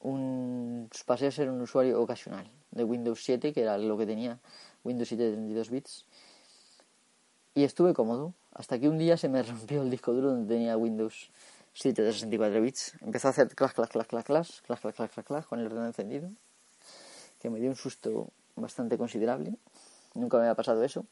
un 0.00 0.88
pasé 1.06 1.28
a 1.28 1.30
ser 1.30 1.50
un 1.50 1.60
usuario 1.60 2.00
ocasional 2.00 2.50
de 2.70 2.84
Windows 2.84 3.22
7 3.24 3.52
que 3.52 3.62
era 3.62 3.78
lo 3.78 3.96
que 3.96 4.06
tenía 4.06 4.38
Windows 4.84 5.08
7 5.08 5.22
de 5.22 5.32
32 5.32 5.70
bits 5.70 6.06
y 7.54 7.64
estuve 7.64 7.94
cómodo 7.94 8.34
hasta 8.52 8.78
que 8.78 8.88
un 8.88 8.98
día 8.98 9.16
se 9.16 9.28
me 9.28 9.42
rompió 9.42 9.82
el 9.82 9.90
disco 9.90 10.12
duro 10.12 10.30
donde 10.30 10.54
tenía 10.54 10.76
Windows 10.76 11.30
7 11.72 12.02
de 12.02 12.12
64 12.12 12.60
bits. 12.60 12.94
Empezó 13.00 13.28
a 13.28 13.30
hacer 13.30 13.54
clac, 13.54 13.74
clac, 13.74 13.90
clac, 13.90 14.06
clac, 14.08 14.26
clac, 14.26 14.46
clac, 14.66 14.80
clac, 14.80 14.94
clac, 14.94 15.12
clac, 15.12 15.26
clac, 15.26 15.46
con 15.46 15.60
el 15.60 15.66
ordenador 15.66 15.88
encendido, 15.88 16.30
que 17.40 17.50
me 17.50 17.60
dio 17.60 17.70
un 17.70 17.76
susto 17.76 18.28
bastante 18.56 18.98
considerable. 18.98 19.54
Nunca 20.14 20.36
me 20.36 20.44
había 20.44 20.54
pasado 20.54 20.82
eso. 20.82 21.06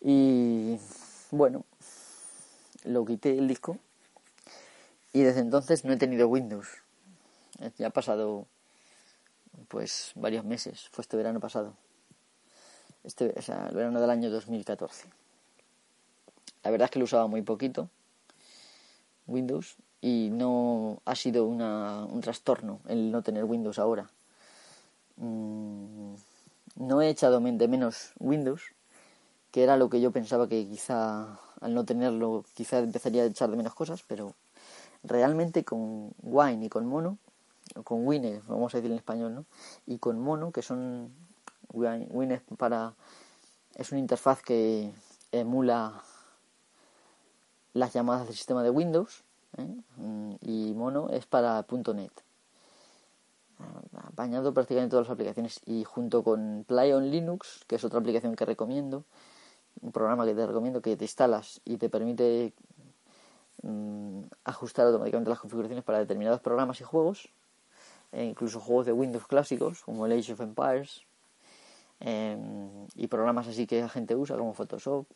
Y 0.00 0.78
bueno, 1.30 1.64
lo 2.84 3.04
quité 3.04 3.36
el 3.38 3.48
disco 3.48 3.78
y 5.12 5.22
desde 5.22 5.40
entonces 5.40 5.84
no 5.84 5.92
he 5.92 5.96
tenido 5.96 6.28
Windows. 6.28 6.68
Ya 7.78 7.88
ha 7.88 7.90
pasado 7.90 8.46
pues 9.68 10.12
varios 10.14 10.44
meses, 10.44 10.88
fue 10.90 11.02
este 11.02 11.16
verano 11.16 11.40
pasado. 11.40 11.74
Este, 13.04 13.34
o 13.36 13.42
sea, 13.42 13.68
el 13.68 13.74
verano 13.74 14.00
del 14.00 14.10
año 14.10 14.30
2014. 14.30 15.08
La 16.62 16.70
verdad 16.70 16.86
es 16.86 16.90
que 16.90 16.98
lo 16.98 17.04
usaba 17.04 17.26
muy 17.26 17.42
poquito 17.42 17.88
Windows 19.26 19.76
y 20.00 20.30
no 20.32 21.00
ha 21.04 21.14
sido 21.14 21.46
una, 21.46 22.04
un 22.04 22.20
trastorno 22.20 22.80
el 22.88 23.10
no 23.10 23.22
tener 23.22 23.44
Windows 23.44 23.78
ahora. 23.78 24.10
Mm, 25.16 26.14
no 26.76 27.02
he 27.02 27.08
echado 27.08 27.40
de 27.40 27.68
menos 27.68 28.12
Windows, 28.18 28.62
que 29.50 29.62
era 29.62 29.76
lo 29.76 29.90
que 29.90 30.00
yo 30.00 30.10
pensaba 30.10 30.48
que 30.48 30.66
quizá 30.66 31.38
al 31.62 31.74
no 31.74 31.84
tenerlo 31.84 32.44
quizá 32.54 32.78
empezaría 32.78 33.22
a 33.22 33.26
echar 33.26 33.50
de 33.50 33.56
menos 33.56 33.74
cosas, 33.74 34.04
pero 34.06 34.34
realmente 35.02 35.64
con 35.64 36.12
Wine 36.22 36.66
y 36.66 36.68
con 36.68 36.86
Mono, 36.86 37.18
o 37.74 37.82
con 37.82 38.06
Wine, 38.06 38.40
vamos 38.48 38.74
a 38.74 38.78
decir 38.78 38.90
en 38.90 38.98
español, 38.98 39.34
¿no? 39.34 39.44
Y 39.86 39.98
con 39.98 40.20
Mono, 40.20 40.52
que 40.52 40.62
son 40.62 41.10
Wine, 41.72 42.34
es 42.34 42.42
para 42.58 42.94
es 43.74 43.90
una 43.90 44.00
interfaz 44.00 44.42
que 44.42 44.92
emula 45.30 46.02
las 47.72 47.92
llamadas 47.94 48.26
del 48.26 48.36
sistema 48.36 48.62
de 48.62 48.68
Windows 48.68 49.22
¿eh? 49.56 49.66
mm, 49.96 50.34
y 50.42 50.74
Mono 50.74 51.08
es 51.10 51.24
para 51.24 51.64
.NET. 51.94 52.12
Apañado 54.08 54.52
prácticamente 54.52 54.90
todas 54.90 55.06
las 55.06 55.14
aplicaciones 55.14 55.60
y 55.64 55.84
junto 55.84 56.22
con 56.22 56.64
Play 56.66 56.92
on 56.92 57.10
Linux, 57.10 57.64
que 57.66 57.76
es 57.76 57.84
otra 57.84 58.00
aplicación 58.00 58.34
que 58.34 58.44
recomiendo, 58.44 59.04
un 59.82 59.92
programa 59.92 60.24
que 60.24 60.34
te 60.34 60.46
recomiendo 60.46 60.80
que 60.80 60.96
te 60.96 61.04
instalas 61.04 61.60
y 61.64 61.76
te 61.76 61.88
permite 61.88 62.54
mm, 63.62 64.22
ajustar 64.44 64.86
automáticamente 64.86 65.30
las 65.30 65.40
configuraciones 65.40 65.84
para 65.84 65.98
determinados 65.98 66.40
programas 66.40 66.80
y 66.80 66.84
juegos, 66.84 67.28
e 68.12 68.24
incluso 68.24 68.60
juegos 68.60 68.86
de 68.86 68.92
Windows 68.92 69.26
clásicos 69.26 69.82
como 69.82 70.06
el 70.06 70.12
Age 70.12 70.32
of 70.32 70.40
Empires 70.40 71.02
em, 72.00 72.86
y 72.94 73.06
programas 73.06 73.48
así 73.48 73.66
que 73.66 73.80
la 73.80 73.88
gente 73.88 74.14
usa 74.14 74.36
como 74.36 74.54
Photoshop 74.54 75.06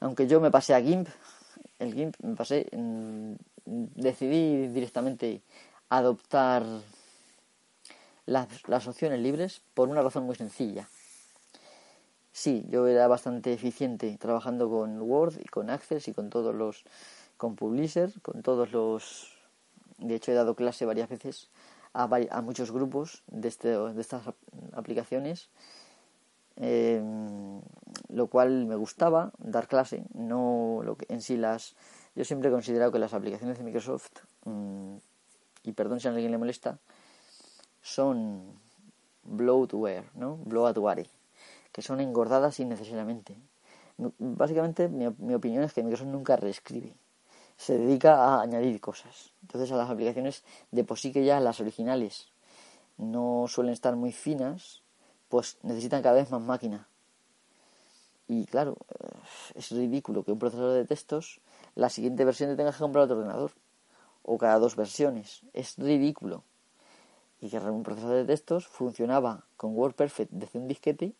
aunque 0.00 0.26
yo 0.26 0.40
me 0.40 0.50
pasé 0.50 0.74
a 0.74 0.80
GIMP, 0.80 1.08
el 1.78 1.94
GIMP 1.94 2.14
me 2.22 2.36
pasé, 2.36 2.66
decidí 3.64 4.68
directamente 4.68 5.42
adoptar 5.88 6.64
las, 8.26 8.68
las 8.68 8.86
opciones 8.86 9.20
libres 9.20 9.62
por 9.74 9.88
una 9.88 10.02
razón 10.02 10.24
muy 10.24 10.34
sencilla. 10.34 10.88
Sí, 12.36 12.66
yo 12.68 12.86
era 12.86 13.08
bastante 13.08 13.54
eficiente 13.54 14.14
trabajando 14.18 14.68
con 14.68 15.00
Word 15.00 15.40
y 15.40 15.46
con 15.46 15.70
Access 15.70 16.06
y 16.06 16.12
con 16.12 16.28
todos 16.28 16.54
los, 16.54 16.84
con 17.38 17.56
Publisher, 17.56 18.12
con 18.20 18.42
todos 18.42 18.72
los, 18.72 19.32
de 19.96 20.16
hecho 20.16 20.32
he 20.32 20.34
dado 20.34 20.54
clase 20.54 20.84
varias 20.84 21.08
veces 21.08 21.48
a, 21.94 22.02
a 22.04 22.42
muchos 22.42 22.72
grupos 22.72 23.22
de, 23.28 23.48
este, 23.48 23.68
de 23.68 24.00
estas 24.02 24.24
aplicaciones 24.74 25.48
eh, 26.56 27.02
lo 28.10 28.26
cual 28.26 28.66
me 28.66 28.76
gustaba 28.76 29.32
dar 29.38 29.66
clase, 29.66 30.04
no 30.12 30.82
lo 30.84 30.96
que 30.96 31.06
en 31.08 31.22
sí 31.22 31.38
las... 31.38 31.74
Yo 32.14 32.26
siempre 32.26 32.50
he 32.50 32.52
considerado 32.52 32.92
que 32.92 32.98
las 32.98 33.14
aplicaciones 33.14 33.56
de 33.56 33.64
Microsoft, 33.64 34.12
mm, 34.44 34.96
y 35.62 35.72
perdón 35.72 36.00
si 36.00 36.08
a 36.08 36.10
alguien 36.10 36.32
le 36.32 36.38
molesta, 36.38 36.78
son 37.80 38.60
bloatware, 39.24 40.10
¿no? 40.14 40.36
Bloatware, 40.44 41.08
que 41.76 41.82
son 41.82 42.00
engordadas 42.00 42.58
innecesariamente. 42.58 43.36
Básicamente 44.18 44.88
mi, 44.88 45.34
opinión 45.34 45.62
es 45.62 45.74
que 45.74 45.82
Microsoft 45.82 46.08
nunca 46.08 46.34
reescribe, 46.34 46.96
se 47.58 47.76
dedica 47.76 48.14
a 48.16 48.40
añadir 48.40 48.80
cosas. 48.80 49.34
Entonces 49.42 49.70
a 49.72 49.76
las 49.76 49.90
aplicaciones 49.90 50.42
de 50.70 50.84
por 50.84 50.98
sí 50.98 51.12
que 51.12 51.22
ya 51.22 51.38
las 51.38 51.60
originales 51.60 52.32
no 52.96 53.44
suelen 53.46 53.74
estar 53.74 53.94
muy 53.94 54.12
finas, 54.12 54.80
pues 55.28 55.58
necesitan 55.64 56.00
cada 56.00 56.14
vez 56.14 56.30
más 56.30 56.40
máquina. 56.40 56.88
Y 58.26 58.46
claro, 58.46 58.78
eh, 58.98 59.18
es 59.56 59.70
ridículo 59.70 60.24
que 60.24 60.32
un 60.32 60.38
procesador 60.38 60.72
de 60.72 60.86
textos, 60.86 61.42
la 61.74 61.90
siguiente 61.90 62.24
versión 62.24 62.48
te 62.48 62.56
tengas 62.56 62.76
que 62.76 62.84
comprar 62.84 63.04
otro 63.04 63.18
ordenador. 63.18 63.50
O 64.22 64.38
cada 64.38 64.58
dos 64.58 64.76
versiones. 64.76 65.42
Es 65.52 65.76
ridículo. 65.76 66.42
Y 67.38 67.50
que 67.50 67.58
un 67.58 67.82
procesador 67.82 68.16
de 68.16 68.24
textos 68.24 68.66
funcionaba 68.66 69.44
con 69.58 69.76
WordPerfect 69.76 70.32
desde 70.32 70.58
un 70.58 70.68
disquete 70.68 71.14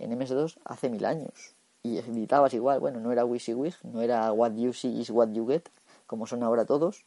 en 0.00 0.18
MS2 0.18 0.58
hace 0.64 0.90
mil 0.90 1.04
años. 1.04 1.54
y 1.82 1.96
editabas 1.96 2.52
igual, 2.52 2.78
bueno, 2.78 3.00
no 3.00 3.10
era 3.10 3.24
WYSIWYG, 3.24 3.84
no 3.84 4.02
era 4.02 4.32
what 4.32 4.52
you 4.52 4.72
see 4.74 5.00
is 5.00 5.08
what 5.08 5.28
you 5.32 5.46
get, 5.46 5.62
como 6.06 6.26
son 6.26 6.42
ahora 6.42 6.66
todos. 6.66 7.04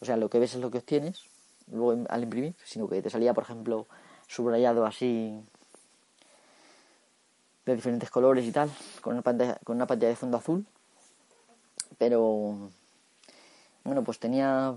O 0.00 0.04
sea, 0.04 0.16
lo 0.16 0.28
que 0.28 0.38
ves 0.38 0.54
es 0.54 0.60
lo 0.60 0.70
que 0.70 0.78
obtienes 0.78 1.24
luego 1.70 2.04
al 2.08 2.22
imprimir, 2.22 2.54
sino 2.64 2.88
que 2.88 3.00
te 3.02 3.10
salía, 3.10 3.34
por 3.34 3.44
ejemplo, 3.44 3.86
subrayado 4.26 4.84
así 4.84 5.40
de 7.64 7.76
diferentes 7.76 8.10
colores 8.10 8.44
y 8.44 8.52
tal, 8.52 8.70
con 9.00 9.14
una 9.14 9.22
pantalla, 9.22 9.58
con 9.64 9.76
una 9.76 9.86
pantalla 9.86 10.10
de 10.10 10.16
fondo 10.16 10.36
azul. 10.36 10.66
Pero 11.98 12.70
bueno, 13.84 14.04
pues 14.04 14.18
tenía 14.18 14.74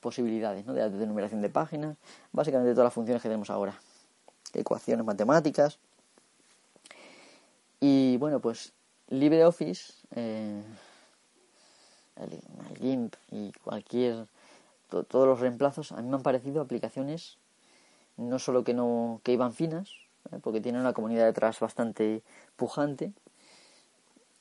posibilidades 0.00 0.64
¿no? 0.66 0.74
de, 0.74 0.90
de 0.90 1.06
numeración 1.06 1.42
de 1.42 1.48
páginas, 1.48 1.96
básicamente 2.32 2.72
todas 2.72 2.86
las 2.86 2.94
funciones 2.94 3.22
que 3.22 3.28
tenemos 3.28 3.50
ahora, 3.50 3.78
ecuaciones 4.52 5.04
matemáticas. 5.04 5.78
Y 7.86 8.16
bueno, 8.16 8.40
pues 8.40 8.72
LibreOffice, 9.10 9.92
eh, 10.16 10.62
el, 12.16 12.40
GIMP 12.80 13.14
y 13.30 13.52
cualquier, 13.62 14.26
todos 14.88 15.26
los 15.26 15.40
reemplazos, 15.40 15.92
a 15.92 16.00
mí 16.00 16.08
me 16.08 16.16
han 16.16 16.22
parecido 16.22 16.62
aplicaciones 16.62 17.36
no 18.16 18.38
solo 18.38 18.64
que 18.64 18.72
no 18.72 19.20
que 19.22 19.32
iban 19.32 19.52
finas, 19.52 19.90
¿eh? 20.32 20.38
porque 20.42 20.62
tienen 20.62 20.80
una 20.80 20.94
comunidad 20.94 21.26
detrás 21.26 21.60
bastante 21.60 22.22
pujante, 22.56 23.12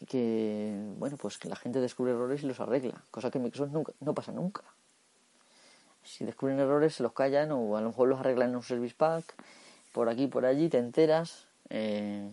que 0.07 0.81
bueno 0.97 1.17
pues 1.17 1.37
que 1.37 1.49
la 1.49 1.57
gente 1.57 1.81
descubre 1.81 2.13
errores 2.13 2.43
y 2.43 2.45
los 2.45 2.61
arregla, 2.61 3.03
cosa 3.11 3.29
que 3.29 3.39
en 3.39 3.43
Microsoft 3.43 3.73
nunca, 3.73 3.91
no 3.99 4.13
pasa 4.13 4.31
nunca 4.31 4.63
si 6.01 6.23
descubren 6.23 6.59
errores 6.59 6.95
se 6.95 7.03
los 7.03 7.11
callan 7.11 7.51
o 7.51 7.75
a 7.75 7.81
lo 7.81 7.87
mejor 7.87 8.07
los 8.07 8.21
arreglan 8.21 8.51
en 8.51 8.55
un 8.55 8.63
service 8.63 8.95
pack, 8.97 9.25
por 9.91 10.07
aquí, 10.07 10.27
por 10.27 10.45
allí, 10.45 10.69
te 10.69 10.77
enteras. 10.77 11.47
Eh, 11.69 12.29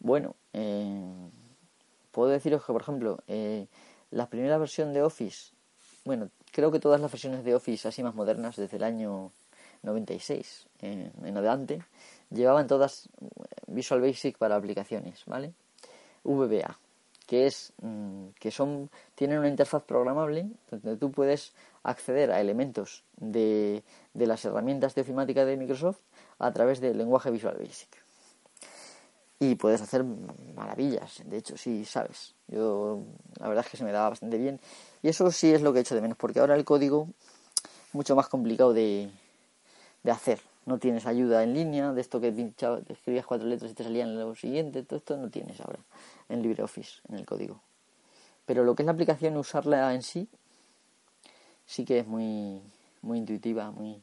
bueno, 0.00 0.36
eh, 0.52 1.00
puedo 2.10 2.30
deciros 2.30 2.64
que, 2.64 2.72
por 2.72 2.82
ejemplo, 2.82 3.18
eh, 3.26 3.66
la 4.10 4.28
primera 4.28 4.58
versión 4.58 4.92
de 4.92 5.02
Office, 5.02 5.52
bueno, 6.04 6.30
creo 6.52 6.70
que 6.70 6.80
todas 6.80 7.00
las 7.00 7.10
versiones 7.10 7.44
de 7.44 7.54
Office 7.54 7.88
así 7.88 8.02
más 8.02 8.14
modernas 8.14 8.56
desde 8.56 8.76
el 8.76 8.84
año 8.84 9.32
96 9.82 10.66
en 10.80 11.36
adelante, 11.36 11.82
llevaban 12.30 12.66
todas 12.66 13.08
Visual 13.66 14.00
Basic 14.00 14.38
para 14.38 14.56
aplicaciones, 14.56 15.22
¿vale? 15.26 15.52
VBA 16.24 16.78
que 17.28 17.46
es 17.46 17.74
mm, 17.82 18.28
que 18.40 18.50
son 18.50 18.90
tienen 19.14 19.38
una 19.38 19.48
interfaz 19.48 19.84
programable 19.84 20.48
donde 20.70 20.96
tú 20.96 21.12
puedes 21.12 21.52
acceder 21.82 22.32
a 22.32 22.40
elementos 22.40 23.04
de, 23.16 23.84
de 24.14 24.26
las 24.26 24.44
herramientas 24.46 24.94
de 24.94 25.02
ofimática 25.02 25.44
de 25.44 25.58
Microsoft 25.58 26.00
a 26.38 26.50
través 26.52 26.80
del 26.80 26.96
lenguaje 26.96 27.30
Visual 27.30 27.58
Basic 27.58 27.97
y 29.40 29.54
puedes 29.54 29.80
hacer 29.80 30.04
maravillas 30.54 31.22
de 31.24 31.36
hecho 31.38 31.56
sí 31.56 31.84
sabes 31.84 32.34
yo 32.48 33.02
la 33.38 33.48
verdad 33.48 33.64
es 33.64 33.70
que 33.70 33.76
se 33.76 33.84
me 33.84 33.92
daba 33.92 34.10
bastante 34.10 34.38
bien 34.38 34.60
y 35.02 35.08
eso 35.08 35.30
sí 35.30 35.52
es 35.52 35.62
lo 35.62 35.72
que 35.72 35.78
he 35.78 35.82
hecho 35.82 35.94
de 35.94 36.00
menos 36.00 36.18
porque 36.18 36.40
ahora 36.40 36.56
el 36.56 36.64
código 36.64 37.08
es 37.62 37.94
mucho 37.94 38.16
más 38.16 38.28
complicado 38.28 38.72
de, 38.72 39.10
de 40.02 40.10
hacer 40.10 40.40
no 40.66 40.78
tienes 40.78 41.06
ayuda 41.06 41.42
en 41.42 41.54
línea 41.54 41.92
de 41.92 42.00
esto 42.00 42.20
que 42.20 42.30
pinchaba, 42.32 42.80
escribías 42.88 43.26
cuatro 43.26 43.46
letras 43.46 43.70
y 43.70 43.74
te 43.74 43.84
salían 43.84 44.18
lo 44.18 44.34
siguiente 44.34 44.82
todo 44.82 44.98
esto 44.98 45.16
no 45.16 45.30
tienes 45.30 45.60
ahora 45.60 45.78
en 46.28 46.42
LibreOffice, 46.42 47.00
en 47.08 47.16
el 47.16 47.26
código. 47.26 47.60
Pero 48.46 48.64
lo 48.64 48.74
que 48.74 48.82
es 48.82 48.86
la 48.86 48.92
aplicación, 48.92 49.36
usarla 49.36 49.94
en 49.94 50.02
sí, 50.02 50.28
sí 51.66 51.84
que 51.84 52.00
es 52.00 52.06
muy, 52.06 52.62
muy 53.02 53.18
intuitiva, 53.18 53.70
muy... 53.70 54.02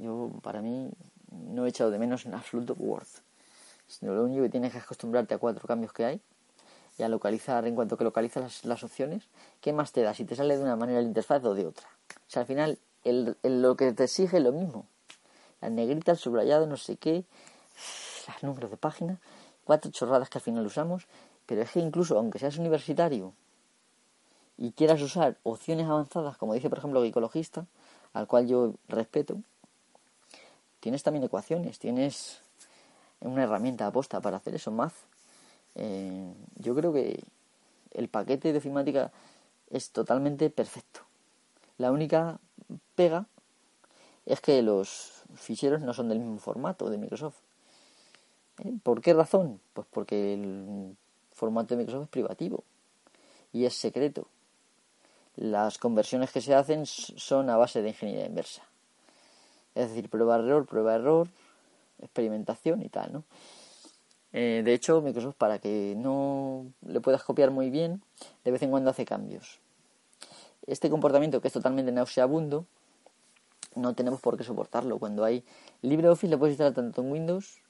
Yo, 0.00 0.30
para 0.42 0.62
mí, 0.62 0.90
no 1.30 1.66
he 1.66 1.68
echado 1.68 1.90
de 1.90 1.98
menos 1.98 2.24
en 2.26 2.34
absoluto 2.34 2.74
Word. 2.74 3.06
Lo 4.00 4.24
único 4.24 4.42
que 4.42 4.48
tienes 4.48 4.72
que 4.72 4.78
acostumbrarte 4.78 5.34
a 5.34 5.38
cuatro 5.38 5.66
cambios 5.66 5.92
que 5.92 6.04
hay 6.04 6.20
y 6.98 7.02
a 7.02 7.08
localizar, 7.08 7.66
en 7.66 7.74
cuanto 7.74 7.96
que 7.96 8.04
localizas 8.04 8.42
las, 8.42 8.64
las 8.64 8.84
opciones, 8.84 9.24
¿qué 9.60 9.72
más 9.72 9.92
te 9.92 10.02
da? 10.02 10.14
Si 10.14 10.24
te 10.24 10.34
sale 10.36 10.56
de 10.56 10.62
una 10.62 10.76
manera 10.76 11.00
la 11.00 11.06
interfaz 11.06 11.44
o 11.44 11.54
de 11.54 11.66
otra. 11.66 11.88
O 12.10 12.30
sea, 12.30 12.42
al 12.42 12.46
final, 12.46 12.78
el, 13.04 13.36
lo 13.42 13.76
que 13.76 13.92
te 13.92 14.04
exige 14.04 14.38
es 14.38 14.42
lo 14.42 14.52
mismo. 14.52 14.86
La 15.60 15.70
negrita, 15.70 16.12
el 16.12 16.18
subrayado, 16.18 16.66
no 16.66 16.76
sé 16.76 16.96
qué, 16.96 17.24
los 18.26 18.42
números 18.42 18.70
de 18.70 18.76
página, 18.76 19.18
cuatro 19.64 19.90
chorradas 19.90 20.28
que 20.28 20.38
al 20.38 20.42
final 20.42 20.66
usamos, 20.66 21.06
pero 21.46 21.62
es 21.62 21.70
que 21.70 21.80
incluso 21.80 22.18
aunque 22.18 22.38
seas 22.38 22.58
universitario 22.58 23.32
y 24.56 24.72
quieras 24.72 25.00
usar 25.00 25.38
opciones 25.44 25.86
avanzadas, 25.86 26.36
como 26.36 26.54
dice 26.54 26.68
por 26.68 26.78
ejemplo 26.78 27.02
el 27.02 27.08
ecologista, 27.08 27.66
al 28.12 28.26
cual 28.26 28.46
yo 28.46 28.74
respeto, 28.88 29.40
tienes 30.80 31.02
también 31.02 31.24
ecuaciones, 31.24 31.78
tienes 31.78 32.42
una 33.20 33.44
herramienta 33.44 33.86
aposta 33.86 34.20
para 34.20 34.36
hacer 34.36 34.54
eso, 34.54 34.70
Math. 34.70 34.94
Eh, 35.74 36.32
yo 36.56 36.74
creo 36.74 36.92
que 36.92 37.22
el 37.92 38.08
paquete 38.08 38.52
de 38.52 38.58
ofimática 38.58 39.10
es 39.70 39.90
totalmente 39.90 40.50
perfecto. 40.50 41.00
La 41.78 41.92
única 41.92 42.38
pega 42.94 43.26
es 44.26 44.40
que 44.40 44.62
los 44.62 45.22
ficheros 45.34 45.80
no 45.82 45.94
son 45.94 46.08
del 46.08 46.18
mismo 46.18 46.38
formato 46.38 46.90
de 46.90 46.98
Microsoft. 46.98 47.36
¿Eh? 48.64 48.72
¿Por 48.82 49.00
qué 49.00 49.14
razón? 49.14 49.60
Pues 49.72 49.86
porque 49.90 50.34
el 50.34 50.96
formato 51.32 51.74
de 51.74 51.78
Microsoft 51.78 52.04
es 52.04 52.10
privativo 52.10 52.64
y 53.52 53.64
es 53.64 53.74
secreto. 53.74 54.26
Las 55.36 55.78
conversiones 55.78 56.32
que 56.32 56.40
se 56.40 56.54
hacen 56.54 56.84
son 56.84 57.48
a 57.48 57.56
base 57.56 57.80
de 57.80 57.90
ingeniería 57.90 58.26
inversa. 58.26 58.62
Es 59.74 59.90
decir, 59.90 60.10
prueba-error, 60.10 60.66
prueba-error, 60.66 61.28
experimentación 62.00 62.82
y 62.82 62.88
tal, 62.88 63.12
¿no? 63.12 63.24
Eh, 64.32 64.62
de 64.64 64.74
hecho, 64.74 65.00
Microsoft, 65.00 65.36
para 65.36 65.58
que 65.58 65.94
no 65.96 66.66
le 66.82 67.00
puedas 67.00 67.22
copiar 67.22 67.50
muy 67.50 67.70
bien, 67.70 68.02
de 68.44 68.50
vez 68.50 68.62
en 68.62 68.70
cuando 68.70 68.90
hace 68.90 69.04
cambios. 69.04 69.60
Este 70.66 70.90
comportamiento, 70.90 71.40
que 71.40 71.48
es 71.48 71.54
totalmente 71.54 71.92
nauseabundo, 71.92 72.66
no 73.74 73.94
tenemos 73.94 74.20
por 74.20 74.36
qué 74.36 74.44
soportarlo. 74.44 74.98
Cuando 74.98 75.24
hay 75.24 75.44
LibreOffice, 75.82 76.28
le 76.28 76.36
puedes 76.36 76.52
instalar 76.52 76.74
tanto 76.74 77.00
en 77.00 77.10
Windows 77.10 77.62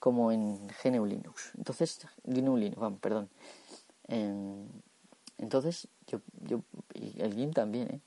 como 0.00 0.32
en 0.32 0.58
GNU 0.82 1.06
Linux. 1.06 1.52
Entonces, 1.56 2.06
GNU 2.24 2.56
Linux, 2.56 2.80
vamos, 2.80 2.98
perdón. 3.00 3.28
entonces, 5.38 5.88
yo, 6.08 6.20
yo, 6.42 6.60
y 6.94 7.20
el 7.22 7.34
GIMP 7.34 7.54
también, 7.54 7.88
¿eh? 7.90 8.00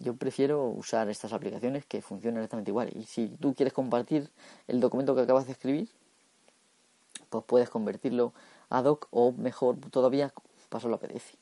Yo 0.00 0.16
prefiero 0.16 0.64
usar 0.64 1.08
estas 1.10 1.32
aplicaciones 1.32 1.84
que 1.86 2.02
funcionan 2.02 2.38
exactamente 2.40 2.70
igual. 2.70 2.90
Y 2.96 3.04
si 3.04 3.28
tú 3.28 3.54
quieres 3.54 3.72
compartir 3.72 4.30
el 4.66 4.80
documento 4.80 5.14
que 5.14 5.20
acabas 5.20 5.46
de 5.46 5.52
escribir, 5.52 5.88
pues 7.28 7.44
puedes 7.44 7.68
convertirlo 7.68 8.32
a 8.70 8.82
doc 8.82 9.06
o 9.10 9.32
mejor 9.32 9.76
todavía 9.90 10.32
pasarlo 10.70 10.96
a 10.96 11.00
PDF. 11.00 11.34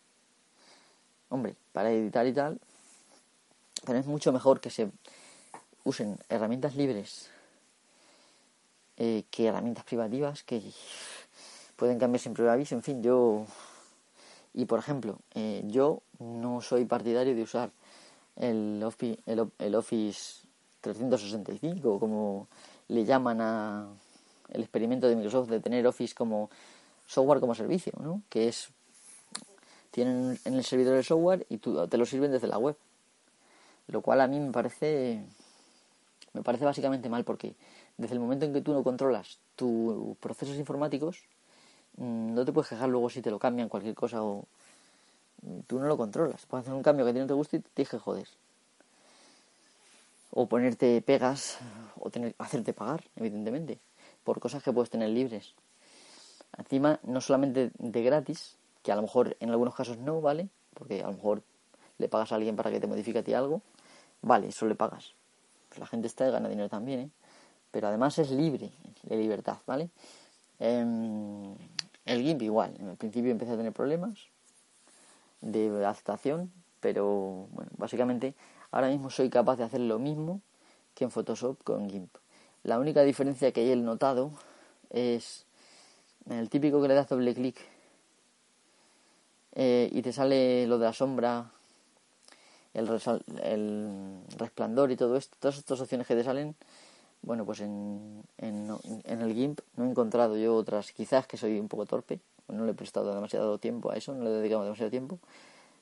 Hombre, 1.31 1.55
para 1.73 1.91
editar 1.93 2.27
y 2.27 2.33
tal, 2.33 2.61
pero 3.87 3.99
es 3.99 4.07
mucho 4.07 4.33
mejor 4.33 4.61
que 4.61 4.71
se 4.71 4.91
usen 5.85 6.19
herramientas 6.29 6.75
libres 6.75 7.31
eh, 8.97 9.25
que 9.31 9.47
herramientas 9.47 9.85
privativas 9.85 10.43
que 10.43 10.61
pueden 11.77 12.01
cambiar 12.01 12.21
sin 12.21 12.35
previo 12.35 12.51
aviso. 12.51 12.75
En 12.75 12.83
fin, 12.83 13.03
yo. 13.03 13.47
Y 14.53 14.65
por 14.65 14.81
ejemplo, 14.81 15.19
eh, 15.35 15.63
yo 15.67 16.03
no 16.19 16.61
soy 16.61 16.85
partidario 16.85 17.37
de 17.37 17.43
usar 17.43 17.71
el, 18.39 18.83
Office, 18.83 19.21
el, 19.27 19.75
Office 19.75 20.47
365, 20.81 21.99
como 21.99 22.49
le 22.89 23.05
llaman 23.05 23.41
a 23.41 23.89
el 24.51 24.63
experimento 24.63 25.09
de 25.09 25.17
Microsoft 25.17 25.49
de 25.49 25.61
tener 25.61 25.87
Office 25.87 26.15
como 26.15 26.51
software 27.07 27.41
como 27.41 27.55
servicio, 27.55 27.93
¿no? 28.01 28.23
Que 28.29 28.49
es 28.49 28.71
tienen 29.91 30.39
en 30.45 30.55
el 30.55 30.65
servidor 30.65 30.97
el 30.97 31.05
software 31.05 31.47
y 31.49 31.59
tú, 31.59 31.87
te 31.89 31.97
lo 31.97 32.07
sirven 32.07 32.31
desde 32.31 32.47
la 32.47 32.59
web. 32.59 32.77
Lo 33.89 34.03
cual 34.03 34.21
a 34.21 34.27
mí 34.27 34.39
me 34.39 34.53
parece 34.53 35.25
me 36.35 36.43
parece 36.43 36.65
básicamente 36.65 37.09
mal 37.09 37.25
porque 37.25 37.55
desde 37.97 38.15
el 38.15 38.21
momento 38.21 38.45
en 38.45 38.53
que 38.53 38.61
tú 38.61 38.73
no 38.73 38.85
controlas 38.85 39.39
tus 39.57 40.17
procesos 40.19 40.57
informáticos, 40.57 41.25
mm, 41.97 42.35
no 42.35 42.45
te 42.45 42.53
puedes 42.53 42.69
quejar 42.69 42.89
luego 42.89 43.11
si 43.11 43.23
te 43.23 43.31
lo 43.31 43.39
cambian 43.39 43.69
cualquier 43.69 43.95
cosa 43.95 44.23
o 44.23 44.47
tú 45.67 45.79
no 45.79 45.87
lo 45.87 45.97
controlas. 45.97 46.47
Puedes 46.47 46.65
hacer 46.67 46.75
un 46.75 46.83
cambio 46.83 47.05
que 47.05 47.11
a 47.11 47.15
ti 47.15 47.21
no 47.21 47.27
te 47.27 47.35
guste 47.35 47.57
y 47.59 47.61
te 47.61 47.85
que 47.85 47.99
joder. 47.99 48.29
O 50.31 50.47
ponerte 50.47 51.01
pegas 51.03 51.59
o 51.99 52.11
tener, 52.11 52.35
hacerte 52.39 52.73
pagar, 52.73 53.05
evidentemente, 53.17 53.79
por 54.25 54.41
cosas 54.41 54.63
que 54.63 54.73
puedes 54.73 54.91
tener 54.91 55.09
libres. 55.09 55.55
Encima, 56.57 57.01
no 57.03 57.21
solamente 57.21 57.71
de 57.79 58.03
gratis, 58.03 58.57
que 58.83 58.93
a 58.93 58.97
lo 58.97 59.03
mejor 59.03 59.37
en 59.41 59.51
algunos 59.51 59.75
casos 59.75 59.99
no, 59.99 60.21
¿vale? 60.21 60.49
Porque 60.75 61.03
a 61.03 61.07
lo 61.07 61.13
mejor 61.13 61.43
le 61.99 62.09
pagas 62.09 62.33
a 62.33 62.37
alguien 62.37 62.57
para 62.57 62.71
que 62.71 62.81
te 62.81 62.87
modifique 62.87 63.19
a 63.19 63.23
ti 63.23 63.35
algo, 63.35 63.63
vale, 64.23 64.49
eso 64.49 64.67
le 64.67 64.75
pagas. 64.75 65.15
Pues 65.69 65.81
la 65.81 65.87
gente 65.87 66.07
está 66.07 66.29
y 66.29 66.31
gana 66.31 66.49
dinero 66.49 66.69
también, 66.69 67.01
¿eh? 67.01 67.11
pero 67.71 67.89
además 67.89 68.19
es 68.19 68.31
libre, 68.31 68.71
de 69.03 69.17
libertad, 69.17 69.59
¿vale? 69.67 69.91
Em, 70.59 71.55
el 72.07 72.23
GIMP 72.23 72.43
igual, 72.43 72.75
en 72.79 72.89
el 72.89 72.97
principio 72.97 73.31
empecé 73.31 73.53
a 73.53 73.57
tener 73.57 73.73
problemas 73.73 74.29
de 75.41 75.69
adaptación, 75.69 76.53
pero 76.81 77.49
bueno, 77.53 77.71
básicamente 77.77 78.35
ahora 78.71 78.89
mismo 78.89 79.11
soy 79.11 79.31
capaz 79.31 79.57
de 79.57 79.65
hacer 79.65 79.81
lo 79.81 79.99
mismo 79.99 80.41
que 80.95 81.05
en 81.05 81.11
Photoshop 81.11 81.63
con 81.63 81.89
GIMP. 81.89 82.15
La 82.65 82.79
única 82.79 83.03
diferencia 83.03 83.53
que 83.53 83.73
he 83.73 83.77
notado 83.77 84.33
es 84.91 85.47
el 86.29 86.49
típico 86.51 86.83
que 86.83 86.89
le 86.89 86.95
das 86.95 87.09
doble 87.09 87.35
clic 87.35 87.57
eh, 89.55 89.89
y 89.93 90.03
te 90.03 90.13
sale 90.13 90.67
lo 90.67 90.79
de 90.79 90.85
la 90.87 90.93
sombra, 90.93 91.51
el, 92.75 92.89
el 93.43 94.21
resplandor 94.37 94.91
y 94.91 94.97
todo 94.97 95.17
esto, 95.17 95.37
todas 95.41 95.59
estas 95.59 95.81
opciones 95.81 96.07
que 96.07 96.15
te 96.15 96.25
salen, 96.25 96.55
bueno, 97.23 97.45
pues 97.45 97.61
en, 97.61 98.23
en, 98.39 98.71
en, 99.05 99.21
el 99.21 99.35
GIMP 99.35 99.61
no 99.77 99.85
he 99.85 99.91
encontrado 99.91 100.37
yo 100.37 100.55
otras, 100.55 100.93
quizás 100.93 101.27
que 101.27 101.37
soy 101.37 101.59
un 101.59 101.69
poco 101.69 101.87
torpe, 101.87 102.21
no 102.49 102.65
le 102.65 102.73
he 102.73 102.75
prestado 102.75 103.15
demasiado 103.15 103.59
tiempo 103.59 103.91
a 103.91 103.97
eso, 103.97 104.15
no 104.15 104.25
le 104.25 104.31
he 104.31 104.33
dedicado 104.35 104.65
demasiado 104.65 104.91
tiempo, 104.91 105.19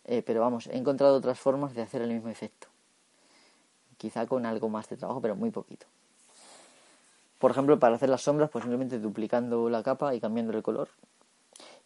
eh, 0.05 0.22
pero 0.22 0.40
vamos, 0.40 0.66
he 0.66 0.76
encontrado 0.76 1.16
otras 1.16 1.38
formas 1.38 1.74
de 1.74 1.83
hacer 1.83 2.02
el 2.02 2.12
mismo 2.12 2.29
efecto. 2.29 2.68
Quizá 3.96 4.26
con 4.26 4.46
algo 4.46 4.68
más 4.68 4.88
de 4.88 4.96
trabajo, 4.96 5.20
pero 5.20 5.37
muy 5.37 5.50
poquito. 5.50 5.87
Por 7.38 7.50
ejemplo, 7.50 7.79
para 7.79 7.96
hacer 7.96 8.09
las 8.09 8.22
sombras, 8.22 8.50
pues 8.50 8.62
simplemente 8.62 8.98
duplicando 8.98 9.68
la 9.68 9.83
capa 9.83 10.14
y 10.14 10.20
cambiando 10.20 10.57
el 10.57 10.62
color. 10.62 10.88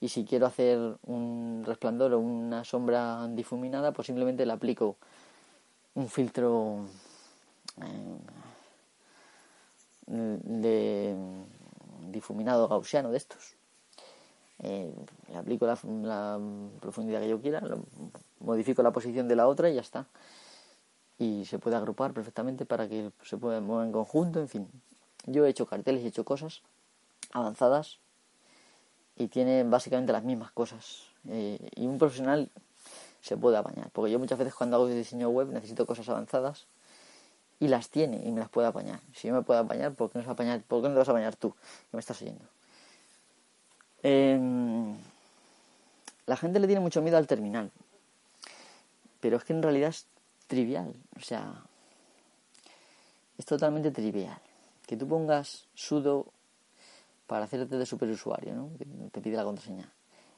Y 0.00 0.08
si 0.08 0.24
quiero 0.24 0.46
hacer 0.46 0.96
un 1.06 1.62
resplandor 1.66 2.14
o 2.14 2.18
una 2.18 2.64
sombra 2.64 3.26
difuminada, 3.28 3.92
pues 3.92 4.06
simplemente 4.06 4.46
le 4.46 4.52
aplico 4.52 4.96
un 5.94 6.08
filtro 6.08 6.86
eh, 7.82 8.18
de 10.06 11.16
difuminado 12.08 12.68
gaussiano 12.68 13.10
de 13.10 13.18
estos. 13.18 13.59
Eh, 14.62 14.92
le 15.30 15.36
aplico 15.36 15.66
la, 15.66 16.38
profundidad 16.80 17.20
que 17.20 17.28
yo 17.28 17.40
quiera, 17.40 17.62
modifico 18.40 18.82
la 18.82 18.92
posición 18.92 19.28
de 19.28 19.36
la 19.36 19.46
otra 19.46 19.70
y 19.70 19.74
ya 19.74 19.80
está. 19.80 20.06
Y 21.18 21.44
se 21.44 21.58
puede 21.58 21.76
agrupar 21.76 22.12
perfectamente 22.12 22.66
para 22.66 22.88
que 22.88 23.10
se 23.24 23.36
pueda 23.36 23.60
mover 23.60 23.86
en 23.86 23.92
conjunto, 23.92 24.40
en 24.40 24.48
fin. 24.48 24.68
Yo 25.26 25.44
he 25.46 25.50
hecho 25.50 25.66
carteles 25.66 26.02
he 26.04 26.08
hecho 26.08 26.24
cosas 26.24 26.62
avanzadas 27.32 27.98
y 29.16 29.28
tiene 29.28 29.64
básicamente 29.64 30.12
las 30.12 30.24
mismas 30.24 30.50
cosas. 30.52 31.08
Eh, 31.28 31.58
y 31.76 31.86
un 31.86 31.98
profesional 31.98 32.50
se 33.20 33.36
puede 33.36 33.58
apañar, 33.58 33.90
porque 33.90 34.10
yo 34.10 34.18
muchas 34.18 34.38
veces 34.38 34.54
cuando 34.54 34.76
hago 34.76 34.86
diseño 34.86 35.28
web 35.28 35.48
necesito 35.48 35.84
cosas 35.86 36.08
avanzadas 36.08 36.66
y 37.58 37.68
las 37.68 37.90
tiene 37.90 38.22
y 38.24 38.32
me 38.32 38.40
las 38.40 38.48
puede 38.48 38.68
apañar. 38.68 39.00
Si 39.14 39.28
yo 39.28 39.34
me 39.34 39.42
puedo 39.42 39.60
apañar, 39.60 39.94
¿por 39.94 40.10
qué 40.10 40.18
no, 40.18 40.30
apañar, 40.30 40.62
¿por 40.62 40.80
qué 40.80 40.88
no 40.88 40.94
te 40.94 40.98
vas 40.98 41.08
a 41.08 41.12
apañar 41.12 41.36
tú 41.36 41.52
que 41.52 41.96
me 41.96 42.00
estás 42.00 42.20
oyendo? 42.22 42.44
Em, 44.02 44.94
la 46.26 46.36
gente 46.36 46.58
le 46.58 46.66
tiene 46.66 46.80
mucho 46.80 47.02
miedo 47.02 47.16
al 47.16 47.26
terminal, 47.26 47.70
pero 49.20 49.36
es 49.36 49.44
que 49.44 49.52
en 49.52 49.62
realidad 49.62 49.90
es 49.90 50.06
trivial, 50.46 50.94
o 51.16 51.20
sea, 51.20 51.62
es 53.36 53.44
totalmente 53.44 53.90
trivial. 53.90 54.38
Que 54.86 54.96
tú 54.96 55.06
pongas 55.06 55.66
sudo 55.74 56.26
para 57.26 57.44
hacerte 57.44 57.76
de 57.76 57.86
superusuario, 57.86 58.54
¿no? 58.54 58.70
Te 59.12 59.20
pide 59.20 59.36
la 59.36 59.44
contraseña. 59.44 59.88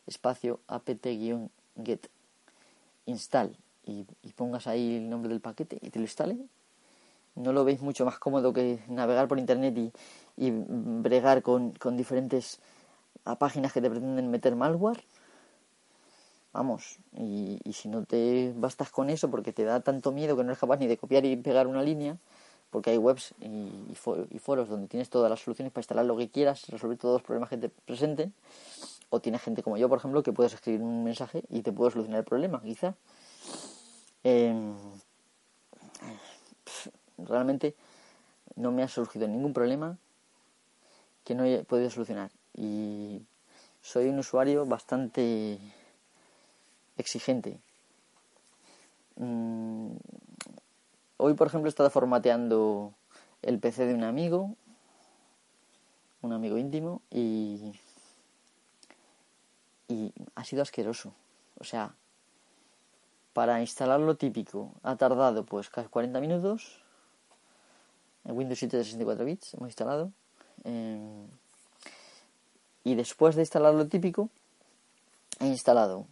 Espacio 0.07 0.61
apt-get 0.67 2.09
install 3.07 3.57
y, 3.87 4.05
y 4.23 4.33
pongas 4.33 4.67
ahí 4.67 4.97
el 4.97 5.09
nombre 5.09 5.31
del 5.31 5.41
paquete 5.41 5.79
y 5.81 5.91
te 5.91 5.99
lo 5.99 6.05
instale 6.05 6.37
¿No 7.35 7.53
lo 7.53 7.65
veis 7.65 7.81
mucho 7.81 8.05
más 8.05 8.19
cómodo 8.19 8.53
que 8.53 8.81
navegar 8.89 9.27
por 9.27 9.39
internet 9.39 9.75
y, 10.37 10.51
bregar 10.51 11.43
con 11.43 11.97
diferentes 11.97 12.61
páginas 13.39 13.73
que 13.73 13.81
te 13.81 13.91
pretenden 13.91 14.31
meter 14.31 14.57
malware? 14.57 15.05
Vamos, 16.53 16.99
y, 17.17 17.59
si 17.73 17.89
no 17.89 18.05
te 18.05 18.53
bastas 18.55 18.91
con 18.91 19.09
eso 19.09 19.31
porque 19.31 19.53
te 19.53 19.65
da 19.65 19.81
tanto 19.81 20.13
miedo 20.13 20.37
que 20.37 20.43
no 20.43 20.51
eres 20.51 20.59
capaz 20.59 20.79
ni 20.79 20.87
de 20.87 20.99
copiar 20.99 21.25
y 21.25 21.35
pegar 21.37 21.67
una 21.67 21.83
línea, 21.83 22.19
porque 22.71 22.91
hay 22.91 22.99
webs 22.99 23.35
y, 23.41 23.71
y 24.31 24.39
foros 24.39 24.69
donde 24.69 24.87
tienes 24.89 25.09
todas 25.09 25.31
las 25.31 25.41
soluciones 25.41 25.73
para 25.73 25.81
instalar 25.81 26.05
lo 26.05 26.17
que 26.17 26.29
quieras, 26.29 26.67
resolver 26.69 26.99
todos 26.99 27.15
los 27.15 27.23
problemas 27.23 27.49
que 27.49 27.57
te 27.57 27.71
presenten, 27.71 28.35
o 29.09 29.21
tienes 29.21 29.41
gente 29.43 29.63
como 29.63 29.79
yo, 29.79 29.89
por 29.89 29.99
ejemplo, 29.99 30.23
que 30.23 30.33
puedes 30.33 30.53
escribir 30.53 30.83
un 30.83 31.05
mensaje 31.05 31.43
y 31.49 31.63
te 31.63 31.73
puedo 31.73 31.91
solucionar 31.91 32.21
el 32.21 32.25
problema, 32.25 32.61
quizá. 32.63 32.95
Eh, 34.25 34.55
realmente 37.19 37.75
no 38.57 38.73
me 38.73 38.83
ha 38.83 38.89
surgido 38.89 39.27
ningún 39.29 39.53
problema 39.53 39.97
que 41.25 41.35
no 41.35 41.45
haya 41.45 41.63
podido 41.65 41.91
solucionar. 41.91 42.31
Y 42.55 43.23
soy 43.81 44.09
un 44.09 44.19
usuario 44.19 44.67
bastante 44.67 45.59
exigente. 46.97 47.59
Mm, 49.17 49.93
hoy, 51.17 51.35
por 51.35 51.47
ejemplo, 51.47 51.69
he 51.69 51.71
estado 51.71 51.91
formateando 51.91 52.93
el 53.43 53.59
PC 53.59 53.87
de 53.87 53.95
un 53.95 54.05
amigo, 54.05 54.55
un 56.21 56.33
amigo 56.33 56.59
íntimo, 56.59 57.03
y, 57.11 57.73
y 59.89 60.13
ha 60.35 60.45
sido 60.45 60.63
asqueroso. 60.63 61.13
O 61.59 61.65
sea, 61.65 61.95
para 63.33 63.61
instalar 63.61 64.01
lo 64.01 64.17
típico 64.17 64.73
ha 64.83 64.97
tardado 64.97 65.45
pues 65.45 65.71
casi 65.71 65.89
40 65.89 66.21
minutos 66.21 66.83
Windows 68.25 68.59
7 68.59 68.77
de 68.77 68.85
64 68.85 69.25
bits 69.25 69.55
hemos 69.55 69.69
instalado. 69.69 70.13
Eh, 70.65 71.27
y 72.85 72.95
después 72.95 73.37
de 73.37 73.43
instalar 73.43 73.75
lo 73.75 73.87
típico, 73.89 74.29
he 75.41 75.47
instalado 75.47 76.07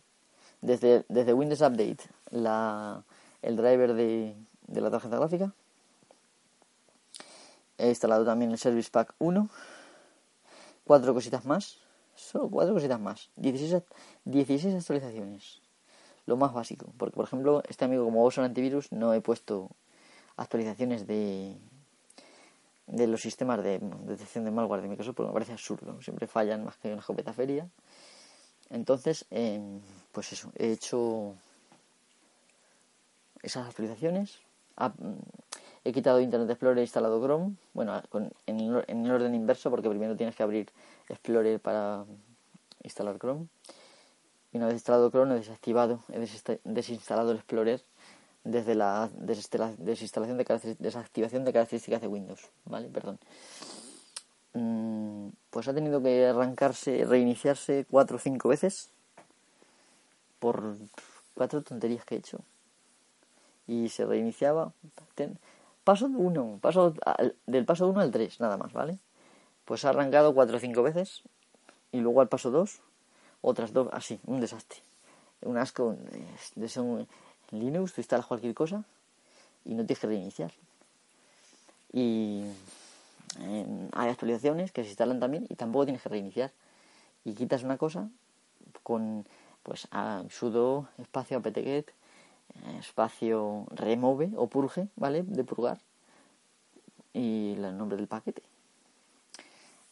desde, 0.60 1.04
desde 1.08 1.32
Windows 1.32 1.60
Update 1.60 1.98
la, 2.30 3.02
el 3.42 3.56
driver 3.56 3.94
de, 3.94 4.36
de 4.66 4.80
la 4.80 4.90
tarjeta 4.90 5.16
gráfica. 5.16 5.52
He 7.78 7.88
instalado 7.88 8.24
también 8.24 8.50
el 8.50 8.58
Service 8.58 8.90
Pack 8.90 9.14
1. 9.18 9.48
Cuatro 10.84 11.14
cositas 11.14 11.44
más. 11.44 11.78
Solo 12.14 12.48
cuatro 12.48 12.74
cositas 12.74 13.00
más. 13.00 13.30
16, 13.36 13.82
16 14.24 14.74
actualizaciones. 14.74 15.60
Lo 16.26 16.36
más 16.36 16.52
básico. 16.52 16.92
Porque, 16.98 17.16
por 17.16 17.24
ejemplo, 17.24 17.62
este 17.68 17.86
amigo, 17.86 18.04
como 18.04 18.28
el 18.28 18.44
antivirus, 18.44 18.92
no 18.92 19.14
he 19.14 19.20
puesto 19.20 19.70
actualizaciones 20.36 21.06
de, 21.06 21.56
de 22.90 23.06
los 23.06 23.20
sistemas 23.20 23.62
de 23.62 23.78
detección 24.04 24.44
de 24.44 24.50
malware 24.50 24.82
de 24.82 24.88
Microsoft 24.88 25.14
porque 25.14 25.28
me 25.28 25.32
parece 25.32 25.52
absurdo. 25.52 26.02
Siempre 26.02 26.26
fallan 26.26 26.64
más 26.64 26.76
que 26.76 26.88
una 26.88 27.00
escopeta 27.00 27.32
feria. 27.32 27.68
Entonces, 28.68 29.26
em, 29.30 29.80
pues 30.12 30.32
eso, 30.32 30.52
he 30.56 30.72
hecho 30.72 31.34
esas 33.42 33.68
actualizaciones. 33.68 34.40
Ah, 34.76 34.92
he 35.84 35.92
quitado 35.92 36.20
Internet 36.20 36.50
Explorer 36.50 36.78
e 36.78 36.82
instalado 36.82 37.20
Chrome. 37.20 37.54
Bueno, 37.74 38.02
en, 38.46 38.60
el, 38.60 39.10
orden 39.10 39.34
inverso 39.34 39.70
porque 39.70 39.88
primero 39.88 40.16
tienes 40.16 40.34
que 40.34 40.42
abrir 40.42 40.70
Explorer 41.08 41.60
para 41.60 42.04
instalar 42.82 43.18
Chrome. 43.18 43.46
Y 44.52 44.56
una 44.56 44.66
vez 44.66 44.74
instalado 44.74 45.10
Chrome 45.10 45.34
he 45.34 45.38
desactivado, 45.38 46.02
he 46.12 46.18
desinstalado 46.64 47.30
el 47.30 47.36
Explorer 47.38 47.82
desde 48.44 48.74
la 48.74 49.10
desinstalación 49.18 50.38
de 50.38 50.76
desactivación 50.78 51.44
de 51.44 51.52
características 51.52 52.00
de 52.00 52.08
Windows, 52.08 52.48
¿vale? 52.64 52.88
Perdón. 52.88 53.18
Mm, 54.54 55.28
pues 55.50 55.68
ha 55.68 55.74
tenido 55.74 56.02
que 56.02 56.26
arrancarse, 56.26 57.04
reiniciarse 57.04 57.86
cuatro 57.88 58.16
o 58.16 58.20
cinco 58.20 58.48
veces 58.48 58.90
por 60.38 60.76
cuatro 61.34 61.62
tonterías 61.62 62.04
que 62.04 62.16
he 62.16 62.18
hecho. 62.18 62.40
Y 63.66 63.88
se 63.90 64.04
reiniciaba. 64.04 64.72
Paso 65.84 66.06
uno, 66.06 66.58
paso 66.60 66.94
del 67.46 67.64
paso 67.64 67.88
uno 67.88 68.00
al 68.00 68.10
tres, 68.10 68.40
nada 68.40 68.56
más, 68.56 68.72
¿vale? 68.72 68.98
Pues 69.64 69.84
ha 69.84 69.90
arrancado 69.90 70.34
cuatro 70.34 70.56
o 70.56 70.60
cinco 70.60 70.82
veces 70.82 71.22
y 71.92 72.00
luego 72.00 72.20
al 72.20 72.28
paso 72.28 72.50
dos, 72.50 72.80
otras 73.42 73.72
dos, 73.72 73.88
así, 73.92 74.20
un 74.26 74.40
desastre. 74.40 74.80
Un 75.42 75.56
asco, 75.56 75.96
de, 76.10 76.26
de, 76.56 76.66
en 76.74 77.08
Linux 77.52 77.92
tú 77.92 78.00
instalas 78.00 78.26
cualquier 78.26 78.54
cosa 78.54 78.84
y 79.64 79.74
no 79.74 79.84
tienes 79.84 79.98
que 80.00 80.06
reiniciar. 80.06 80.52
Y 81.92 82.44
hay 83.92 84.08
actualizaciones 84.08 84.72
que 84.72 84.82
se 84.82 84.90
instalan 84.90 85.20
también 85.20 85.46
y 85.48 85.54
tampoco 85.54 85.86
tienes 85.86 86.02
que 86.02 86.08
reiniciar. 86.08 86.52
Y 87.24 87.34
quitas 87.34 87.62
una 87.62 87.76
cosa 87.76 88.08
con 88.82 89.26
pues 89.62 89.88
sudo 90.30 90.88
espacio 90.98 91.38
apt-get 91.38 91.92
espacio 92.78 93.66
remove 93.70 94.32
o 94.36 94.48
purge, 94.48 94.88
¿vale? 94.96 95.22
De 95.22 95.44
purgar 95.44 95.78
y 97.12 97.54
el 97.56 97.76
nombre 97.76 97.96
del 97.96 98.08
paquete. 98.08 98.42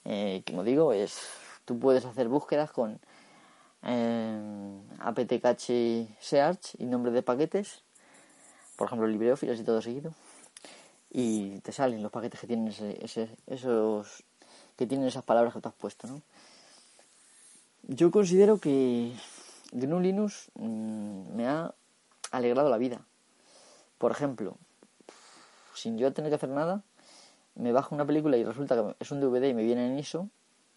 Eh, 0.05 0.43
como 0.47 0.65
digo, 0.65 0.93
es 0.93 1.21
tú 1.65 1.79
puedes 1.79 2.05
hacer 2.05 2.29
búsquedas 2.29 2.71
con 2.71 2.99
eh, 3.83 4.81
apt-cache 5.01 6.09
search 6.21 6.75
y 6.79 6.87
nombre 6.87 7.13
de 7.13 7.23
paquetes, 7.23 7.83
por 8.77 8.87
ejemplo 8.87 9.07
LibreOffice 9.07 9.55
y 9.55 9.65
todo 9.65 9.83
seguido, 9.83 10.13
y 11.11 11.61
te 11.61 11.73
salen 11.73 12.03
los 12.03 12.13
paquetes 12.13 12.41
que 12.41 12.47
tienen 12.47 12.69
ese, 12.69 13.37
esos 13.47 14.25
que 14.77 14.87
tienen 14.87 15.07
esas 15.07 15.25
palabras 15.25 15.55
que 15.55 15.61
tú 15.61 15.69
has 15.69 15.75
puesto, 15.75 16.07
¿no? 16.07 16.23
Yo 17.83 18.11
considero 18.11 18.59
que 18.59 19.13
GNU 19.73 20.01
Linux 20.01 20.51
mm, 20.55 21.35
me 21.35 21.49
ha 21.49 21.75
alegrado 22.31 22.69
la 22.69 22.77
vida. 22.77 23.01
Por 23.97 24.13
ejemplo, 24.13 24.57
sin 25.75 25.99
yo 25.99 26.13
tener 26.13 26.31
que 26.31 26.37
hacer 26.37 26.51
nada, 26.51 26.83
me 27.55 27.73
bajo 27.73 27.95
una 27.95 28.05
película 28.05 28.37
y 28.37 28.45
resulta 28.45 28.77
que 28.77 28.95
es 29.01 29.11
un 29.11 29.21
DVD 29.21 29.49
y 29.49 29.55
me 29.55 29.65
viene 29.65 29.87
en 29.87 29.99
ISO, 29.99 30.29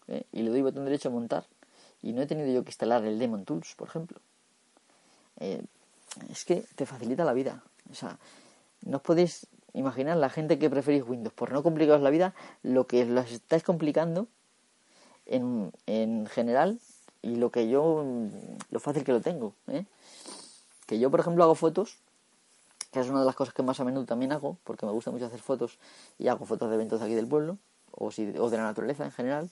¿eh? 0.08 0.24
y 0.32 0.42
le 0.42 0.50
doy 0.50 0.62
botón 0.62 0.84
derecho 0.84 1.08
a 1.08 1.12
montar 1.12 1.46
y 2.02 2.12
no 2.12 2.22
he 2.22 2.26
tenido 2.26 2.52
yo 2.52 2.64
que 2.64 2.70
instalar 2.70 3.04
el 3.04 3.18
Demon 3.18 3.44
Tools, 3.44 3.74
por 3.76 3.88
ejemplo. 3.88 4.20
Eh, 5.38 5.62
es 6.30 6.44
que 6.44 6.64
te 6.74 6.86
facilita 6.86 7.24
la 7.24 7.32
vida. 7.32 7.62
O 7.90 7.94
sea, 7.94 8.18
no 8.82 8.98
os 8.98 9.02
podéis 9.02 9.46
imaginar 9.72 10.16
la 10.16 10.28
gente 10.28 10.58
que 10.58 10.68
preferís 10.68 11.04
Windows 11.06 11.34
por 11.34 11.52
no 11.52 11.62
complicaros 11.62 12.02
la 12.02 12.10
vida, 12.10 12.34
lo 12.62 12.86
que 12.86 13.04
os 13.04 13.32
estáis 13.32 13.62
complicando 13.62 14.26
en, 15.26 15.72
en 15.86 16.26
general 16.26 16.78
y 17.22 17.36
lo 17.36 17.50
que 17.50 17.68
yo, 17.68 18.04
lo 18.70 18.80
fácil 18.80 19.04
que 19.04 19.12
lo 19.12 19.20
tengo. 19.20 19.54
¿eh? 19.68 19.86
Que 20.86 20.98
yo, 20.98 21.10
por 21.10 21.20
ejemplo, 21.20 21.44
hago 21.44 21.54
fotos, 21.54 21.98
que 22.90 23.00
es 23.00 23.08
una 23.08 23.20
de 23.20 23.26
las 23.26 23.36
cosas 23.36 23.54
que 23.54 23.62
más 23.62 23.80
a 23.80 23.84
menudo 23.84 24.04
también 24.04 24.32
hago, 24.32 24.58
porque 24.64 24.84
me 24.84 24.92
gusta 24.92 25.10
mucho 25.10 25.26
hacer 25.26 25.40
fotos 25.40 25.78
y 26.18 26.28
hago 26.28 26.44
fotos 26.44 26.68
de 26.68 26.74
eventos 26.74 27.00
de 27.00 27.06
aquí 27.06 27.14
del 27.14 27.28
pueblo, 27.28 27.56
o, 27.92 28.10
si, 28.10 28.34
o 28.36 28.50
de 28.50 28.56
la 28.56 28.64
naturaleza 28.64 29.04
en 29.04 29.12
general. 29.12 29.50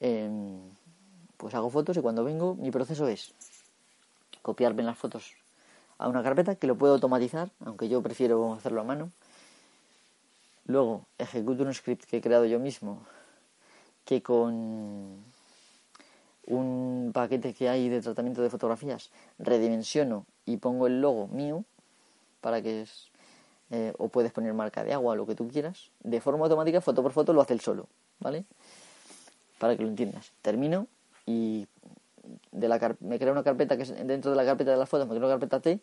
Em, 0.00 0.58
pues 1.42 1.56
hago 1.56 1.70
fotos 1.70 1.96
y 1.96 2.00
cuando 2.00 2.22
vengo, 2.22 2.54
mi 2.54 2.70
proceso 2.70 3.08
es 3.08 3.34
copiarme 4.42 4.84
las 4.84 4.96
fotos 4.96 5.34
a 5.98 6.06
una 6.06 6.22
carpeta 6.22 6.54
que 6.54 6.68
lo 6.68 6.76
puedo 6.76 6.94
automatizar, 6.94 7.50
aunque 7.64 7.88
yo 7.88 8.00
prefiero 8.00 8.54
hacerlo 8.54 8.80
a 8.80 8.84
mano. 8.84 9.10
Luego 10.66 11.04
ejecuto 11.18 11.64
un 11.64 11.74
script 11.74 12.04
que 12.04 12.18
he 12.18 12.20
creado 12.20 12.44
yo 12.44 12.60
mismo, 12.60 13.02
que 14.04 14.22
con 14.22 15.16
un 16.46 17.10
paquete 17.12 17.54
que 17.54 17.68
hay 17.68 17.88
de 17.88 18.00
tratamiento 18.00 18.40
de 18.40 18.48
fotografías 18.48 19.10
redimensiono 19.40 20.26
y 20.46 20.58
pongo 20.58 20.86
el 20.86 21.00
logo 21.00 21.26
mío 21.26 21.64
para 22.40 22.62
que 22.62 22.82
es 22.82 23.10
eh, 23.70 23.92
o 23.98 24.08
puedes 24.10 24.30
poner 24.30 24.54
marca 24.54 24.84
de 24.84 24.92
agua 24.92 25.16
lo 25.16 25.26
que 25.26 25.34
tú 25.34 25.48
quieras 25.48 25.90
de 26.04 26.20
forma 26.20 26.44
automática 26.44 26.80
foto 26.80 27.02
por 27.02 27.10
foto 27.10 27.32
lo 27.32 27.40
hace 27.40 27.54
el 27.54 27.60
solo 27.60 27.88
vale 28.18 28.44
para 29.58 29.76
que 29.76 29.82
lo 29.82 29.88
entiendas 29.88 30.32
termino 30.42 30.88
y 31.26 31.66
de 32.50 32.68
la 32.68 32.96
me 33.00 33.18
creo 33.18 33.32
una 33.32 33.42
carpeta 33.42 33.76
que 33.76 33.82
es 33.82 34.06
dentro 34.06 34.30
de 34.30 34.36
la 34.36 34.44
carpeta 34.44 34.70
de 34.70 34.76
las 34.76 34.88
fotos 34.88 35.06
me 35.06 35.14
creo 35.14 35.26
una 35.26 35.34
carpeta 35.34 35.60
T 35.60 35.80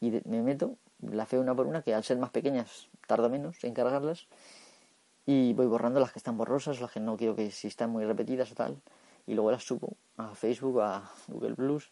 y 0.00 0.10
me 0.24 0.42
meto 0.42 0.76
la 1.00 1.26
feo 1.26 1.40
una 1.40 1.54
por 1.54 1.66
una 1.66 1.82
que 1.82 1.94
al 1.94 2.04
ser 2.04 2.18
más 2.18 2.30
pequeñas 2.30 2.88
tarda 3.06 3.28
menos 3.28 3.62
en 3.64 3.74
cargarlas 3.74 4.26
y 5.26 5.52
voy 5.52 5.66
borrando 5.66 6.00
las 6.00 6.12
que 6.12 6.18
están 6.18 6.36
borrosas 6.36 6.80
las 6.80 6.92
que 6.92 7.00
no 7.00 7.16
quiero 7.16 7.36
que 7.36 7.50
si 7.50 7.68
están 7.68 7.90
muy 7.90 8.04
repetidas 8.04 8.50
o 8.52 8.54
tal 8.54 8.80
y 9.28 9.34
luego 9.34 9.52
las 9.52 9.62
subo 9.62 9.92
a 10.16 10.34
Facebook, 10.34 10.80
a 10.80 11.12
Google 11.28 11.54
Plus. 11.54 11.90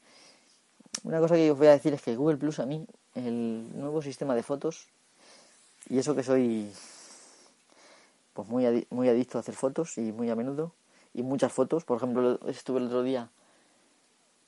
Una 1.05 1.21
cosa 1.21 1.35
que 1.35 1.51
os 1.51 1.59
voy 1.59 1.67
a 1.67 1.73
decir 1.73 1.93
es 1.93 2.01
que 2.01 2.17
Google 2.17 2.39
Plus 2.39 2.59
a 2.59 2.67
mí, 2.67 2.87
el 3.15 3.69
nuevo 3.79 4.01
sistema 4.01 4.35
de 4.35 4.43
fotos, 4.43 4.89
y 5.91 5.99
eso 5.99 6.17
que 6.17 6.23
soy 6.23 6.73
pues 8.33 8.49
muy, 8.49 8.87
muy 8.91 9.09
adicto 9.09 9.37
a 9.37 9.43
hacer 9.43 9.55
fotos 9.55 9.99
y 9.99 10.13
muy 10.13 10.31
a 10.31 10.35
menudo, 10.35 10.73
y 11.17 11.23
muchas 11.23 11.53
fotos, 11.53 11.85
por 11.85 11.97
ejemplo, 11.97 12.39
estuve 12.47 12.79
el 12.79 12.87
otro 12.87 13.03
día 13.03 13.31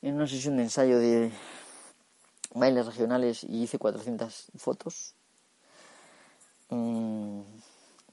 en 0.02 0.14
una 0.14 0.26
sesión 0.26 0.56
de 0.56 0.64
ensayo 0.64 0.98
de 0.98 1.32
bailes 2.54 2.86
regionales 2.86 3.44
y 3.44 3.62
hice 3.62 3.78
400 3.78 4.52
fotos. 4.56 5.14
Mm, 6.70 7.40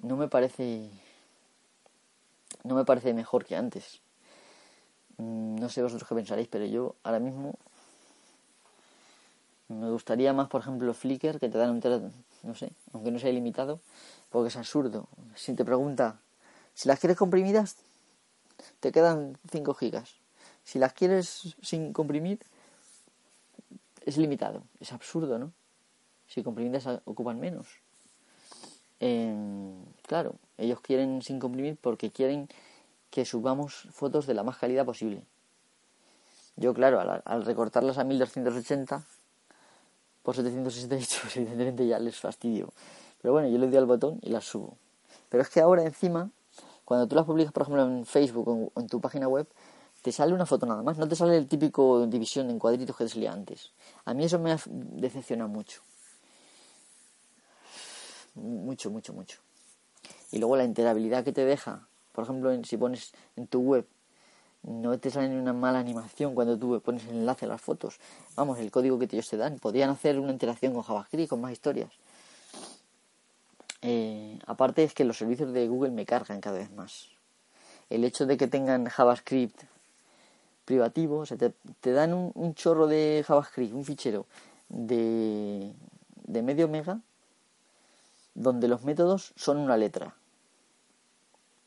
no 0.02 0.18
me 0.18 0.28
parece 0.28 0.89
no 2.63 2.76
me 2.76 2.86
parece 2.86 3.13
mejor 3.13 3.46
que 3.46 3.56
antes 3.56 4.02
Mm, 5.18 5.56
no 5.56 5.70
sé 5.70 5.82
vosotros 5.82 6.08
qué 6.08 6.15
pensaréis, 6.15 6.48
pero 6.50 6.65
yo 6.65 6.96
ahora 7.04 7.20
mismo 7.20 7.58
me 9.68 9.89
gustaría 9.89 10.34
más, 10.34 10.48
por 10.50 10.62
ejemplo, 10.62 10.94
Flickr, 10.94 11.39
que 11.39 11.50
te 11.50 11.58
dan 11.58 11.72
un 11.72 12.13
no 12.44 12.54
sé, 12.54 12.72
aunque 12.94 13.12
no 13.12 13.20
sea 13.20 13.30
ilimitado, 13.30 13.80
porque 14.30 14.50
es 14.50 14.58
absurdo. 14.58 15.08
Si 15.36 15.54
te 15.54 15.65
pregunta, 15.65 16.20
si 16.74 16.88
las 16.88 17.00
quieres 17.00 17.18
comprimidas, 17.18 17.78
te 18.80 18.91
quedan 18.91 19.38
5 19.52 19.74
gigas. 19.74 20.15
Si 20.63 20.80
las 20.80 20.94
quieres 20.94 21.56
sin 21.62 21.94
comprimir, 21.94 22.39
es 24.06 24.18
limitado. 24.18 24.63
Es 24.80 24.94
absurdo, 24.94 25.38
¿no? 25.38 25.52
Si 26.28 26.44
comprimidas 26.44 26.88
ocupan 27.06 27.39
menos. 27.39 27.68
claro, 30.08 30.36
ellos 30.58 30.82
quieren 30.82 31.22
sin 31.22 31.39
comprimir 31.39 31.78
porque 31.78 32.12
quieren 32.12 32.48
que 33.10 33.26
subamos 33.26 33.88
fotos 33.91 34.26
de 34.28 34.34
la 34.34 34.44
más 34.44 34.58
calidad 34.58 34.86
posible. 34.86 35.24
Yo, 36.58 36.74
claro, 36.74 37.00
al, 37.26 37.46
recortarlas 37.46 37.98
a 37.98 38.04
1280 38.04 39.04
por 40.24 40.36
768, 40.36 41.20
pues 41.22 41.38
evidentemente 41.38 41.86
ya 41.86 42.00
les 42.00 42.20
fastidio. 42.20 42.74
Pero 43.22 43.34
bueno, 43.34 43.48
yo 43.50 43.58
le 43.58 43.68
doy 43.68 43.78
al 43.78 43.86
botón 43.86 44.20
y 44.22 44.30
las 44.30 44.46
subo. 44.46 44.78
Pero 45.30 45.44
es 45.44 45.50
que 45.50 45.60
ahora 45.60 45.84
encima, 45.84 46.30
cuando 46.86 47.08
tú 47.08 47.15
las 47.15 47.26
publicas, 47.26 47.52
por 47.52 47.63
ejemplo, 47.63 47.84
en 47.84 48.06
Facebook 48.06 48.71
o 48.74 48.80
en 48.80 48.88
tu 48.88 49.02
página 49.02 49.28
web, 49.28 49.48
te 50.02 50.12
sale 50.12 50.34
una 50.34 50.45
foto 50.45 50.65
nada 50.65 50.84
más, 50.84 50.98
no 50.98 51.08
te 51.08 51.15
sale 51.15 51.36
el 51.36 51.48
típico 51.48 52.06
división 52.08 52.50
en 52.50 52.60
cuadritos 52.60 52.95
que 52.95 53.06
te 53.06 53.10
salía 53.10 53.34
antes. 53.34 53.71
A 54.06 54.13
mí 54.13 54.24
eso 54.24 54.39
me 54.39 54.56
decepciona 54.67 55.48
mucho. 55.48 55.82
Mucho, 58.36 58.91
mucho, 58.91 59.13
mucho. 59.13 59.39
Y 60.32 60.38
luego 60.38 60.56
la 60.58 60.63
enterabilidad 60.63 61.24
que 61.24 61.32
te 61.32 61.43
deja 61.43 61.88
por 62.15 62.24
ejemplo, 62.24 62.63
si 62.63 62.78
pones 62.78 63.12
en 63.36 63.45
tu 63.45 63.60
web, 63.60 63.86
no 64.63 64.98
te 64.98 65.12
sale 65.12 65.38
una 65.38 65.52
mala 65.52 65.80
animación 65.80 66.34
cuando 66.34 66.58
tú 66.58 66.82
pones 66.82 67.04
el 67.08 67.17
enlace 67.17 67.45
a 67.45 67.50
las 67.50 67.62
fotos. 67.62 68.00
Vamos, 68.38 68.58
el 68.58 68.71
código 68.71 68.98
que 68.98 69.06
ellos 69.12 69.30
te 69.30 69.36
dan. 69.36 69.60
Podrían 69.60 69.89
hacer 69.89 70.17
una 70.17 70.32
interacción 70.32 70.74
con 70.74 70.82
JavaScript, 70.82 71.30
con 71.30 71.41
más 71.41 71.52
historias. 71.52 71.91
Eh, 73.88 74.39
aparte 74.48 74.84
es 74.84 74.95
que 74.95 75.06
los 75.06 75.15
servicios 75.15 75.54
de 75.54 75.67
Google 75.67 75.91
me 75.91 76.08
cargan 76.08 76.41
cada 76.41 76.58
vez 76.58 76.71
más. 76.71 77.10
El 77.91 78.04
hecho 78.04 78.26
de 78.26 78.36
que 78.36 78.48
tengan 78.48 78.86
JavaScript 78.86 79.62
privativo, 80.65 81.19
o 81.19 81.26
sea, 81.28 81.38
te, 81.38 81.91
dan 81.91 82.32
un, 82.34 82.56
chorro 82.56 82.88
de 82.88 83.24
JavaScript, 83.28 83.76
un 83.76 83.86
fichero 83.86 84.26
de, 84.69 85.71
de 86.24 86.41
medio 86.41 86.67
mega, 86.67 87.00
donde 88.34 88.67
los 88.67 88.84
métodos 88.84 89.34
son 89.36 89.58
una 89.58 89.78
letra. 89.78 90.15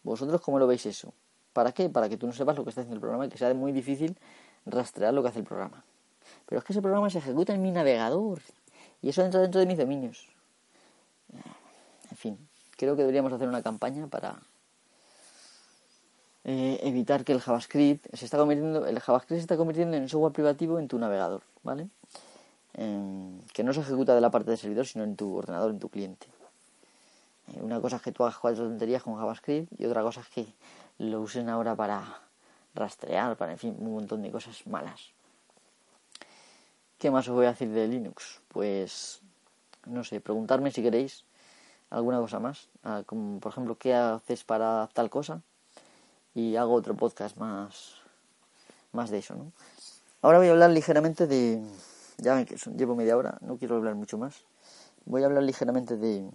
¿Vosotros 0.03 0.41
cómo 0.41 0.59
lo 0.59 0.67
veis 0.67 0.87
eso? 0.87 1.15
¿Para 1.53 1.71
qué? 1.71 1.89
Para 1.89 2.09
que 2.09 2.17
tú 2.17 2.27
no 2.27 2.33
sepas 2.33 2.57
lo 2.57 2.65
que 2.65 2.71
está 2.71 2.81
haciendo 2.81 2.97
el 2.97 3.01
programa 3.01 3.27
y 3.27 3.29
que 3.29 3.39
sea 3.39 3.55
muy 3.55 3.71
difícil 3.71 4.19
rastrear 4.67 5.15
lo 5.15 5.23
que 5.23 5.29
hace 5.29 5.39
el 5.39 5.45
programa. 5.45 5.85
Pero 6.47 6.59
es 6.59 6.65
que 6.65 6.73
ese 6.73 6.83
programa 6.83 7.11
se 7.11 7.19
ejecuta 7.19 7.55
en 7.55 7.63
mi 7.63 7.71
navegador 7.71 8.41
y 9.03 9.11
eso 9.11 9.25
entra 9.25 9.41
dentro 9.41 9.61
de 9.61 9.67
mis 9.67 9.79
dominios. 9.79 10.38
Creo 12.79 12.95
que 12.95 13.03
deberíamos 13.03 13.33
hacer 13.33 13.49
una 13.49 13.61
campaña 13.61 14.07
para 14.07 14.41
eh, 16.45 16.79
evitar 16.85 17.25
que 17.25 17.33
el 17.33 17.41
JavaScript 17.41 18.07
se 18.15 18.25
está 18.25 18.39
convirtiendo, 18.39 18.87
el 18.87 19.01
JavaScript 19.01 19.39
se 19.39 19.43
está 19.43 19.57
convirtiendo 19.57 19.97
en 19.97 20.09
software 20.09 20.33
privativo 20.33 20.79
en 20.79 20.87
tu 20.87 20.97
navegador, 20.97 21.43
¿vale? 21.63 21.89
que 23.53 23.65
no 23.65 23.73
se 23.73 23.81
ejecuta 23.81 24.15
de 24.15 24.21
la 24.21 24.31
parte 24.31 24.51
del 24.51 24.59
servidor, 24.59 24.87
sino 24.87 25.03
en 25.03 25.17
tu 25.17 25.35
ordenador, 25.35 25.73
en 25.73 25.81
tu 25.81 25.89
cliente. 25.89 26.29
Eh, 27.49 27.61
una 27.61 27.81
cosa 27.81 27.97
es 27.97 28.03
que 28.03 28.13
tú 28.13 28.23
hagas 28.23 28.39
cuatro 28.39 28.63
tonterías 28.63 29.03
con 29.03 29.17
JavaScript 29.17 29.73
y 29.81 29.85
otra 29.85 30.03
cosa 30.03 30.21
es 30.21 30.29
que 30.29 30.47
lo 30.99 31.21
usen 31.21 31.49
ahora 31.49 31.75
para 31.75 32.21
rastrear, 32.77 33.37
para, 33.37 33.51
en 33.51 33.59
fin, 33.59 33.77
un 33.77 33.95
montón 33.95 34.23
de 34.23 34.31
cosas 34.31 34.65
malas. 34.69 35.11
¿Qué 36.99 37.11
más 37.11 37.27
os 37.27 37.35
voy 37.35 37.47
a 37.47 37.51
decir 37.51 37.71
de 37.71 37.89
Linux? 37.89 38.41
Pues, 38.47 39.21
no 39.87 40.05
sé, 40.05 40.21
preguntarme 40.21 40.71
si 40.71 40.81
queréis 40.81 41.25
alguna 41.91 42.19
cosa 42.19 42.39
más, 42.39 42.69
ah, 42.85 43.03
como 43.07 43.41
por 43.41 43.53
ejemplo, 43.53 43.77
¿qué 43.79 43.95
haces 43.95 44.45
para 44.45 44.89
tal 44.93 45.11
cosa? 45.11 45.43
Y 46.35 46.57
hago 46.57 46.75
otro 46.75 46.95
podcast 46.95 47.37
más, 47.37 47.95
más 48.93 49.11
de 49.11 49.19
eso, 49.19 49.35
¿no? 49.35 49.53
Ahora 50.21 50.39
voy 50.39 50.49
a 50.49 50.51
hablar 50.51 50.71
ligeramente 50.71 51.27
de... 51.27 51.63
Ya 52.19 52.45
llevo 52.77 52.97
media 52.97 53.17
hora, 53.17 53.39
no 53.41 53.57
quiero 53.57 53.77
hablar 53.77 53.95
mucho 53.95 54.19
más. 54.19 54.43
Voy 55.05 55.23
a 55.23 55.27
hablar 55.27 55.45
ligeramente 55.45 55.97
de, 55.97 56.29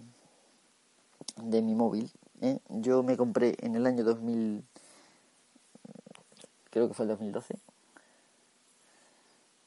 de 1.36 1.62
mi 1.62 1.74
móvil. 1.74 2.10
¿eh? 2.40 2.58
Yo 2.70 3.02
me 3.02 3.16
compré 3.16 3.54
en 3.60 3.76
el 3.76 3.86
año 3.86 4.02
2000, 4.02 4.64
creo 6.70 6.88
que 6.88 6.94
fue 6.94 7.04
el 7.04 7.10
2012. 7.10 7.58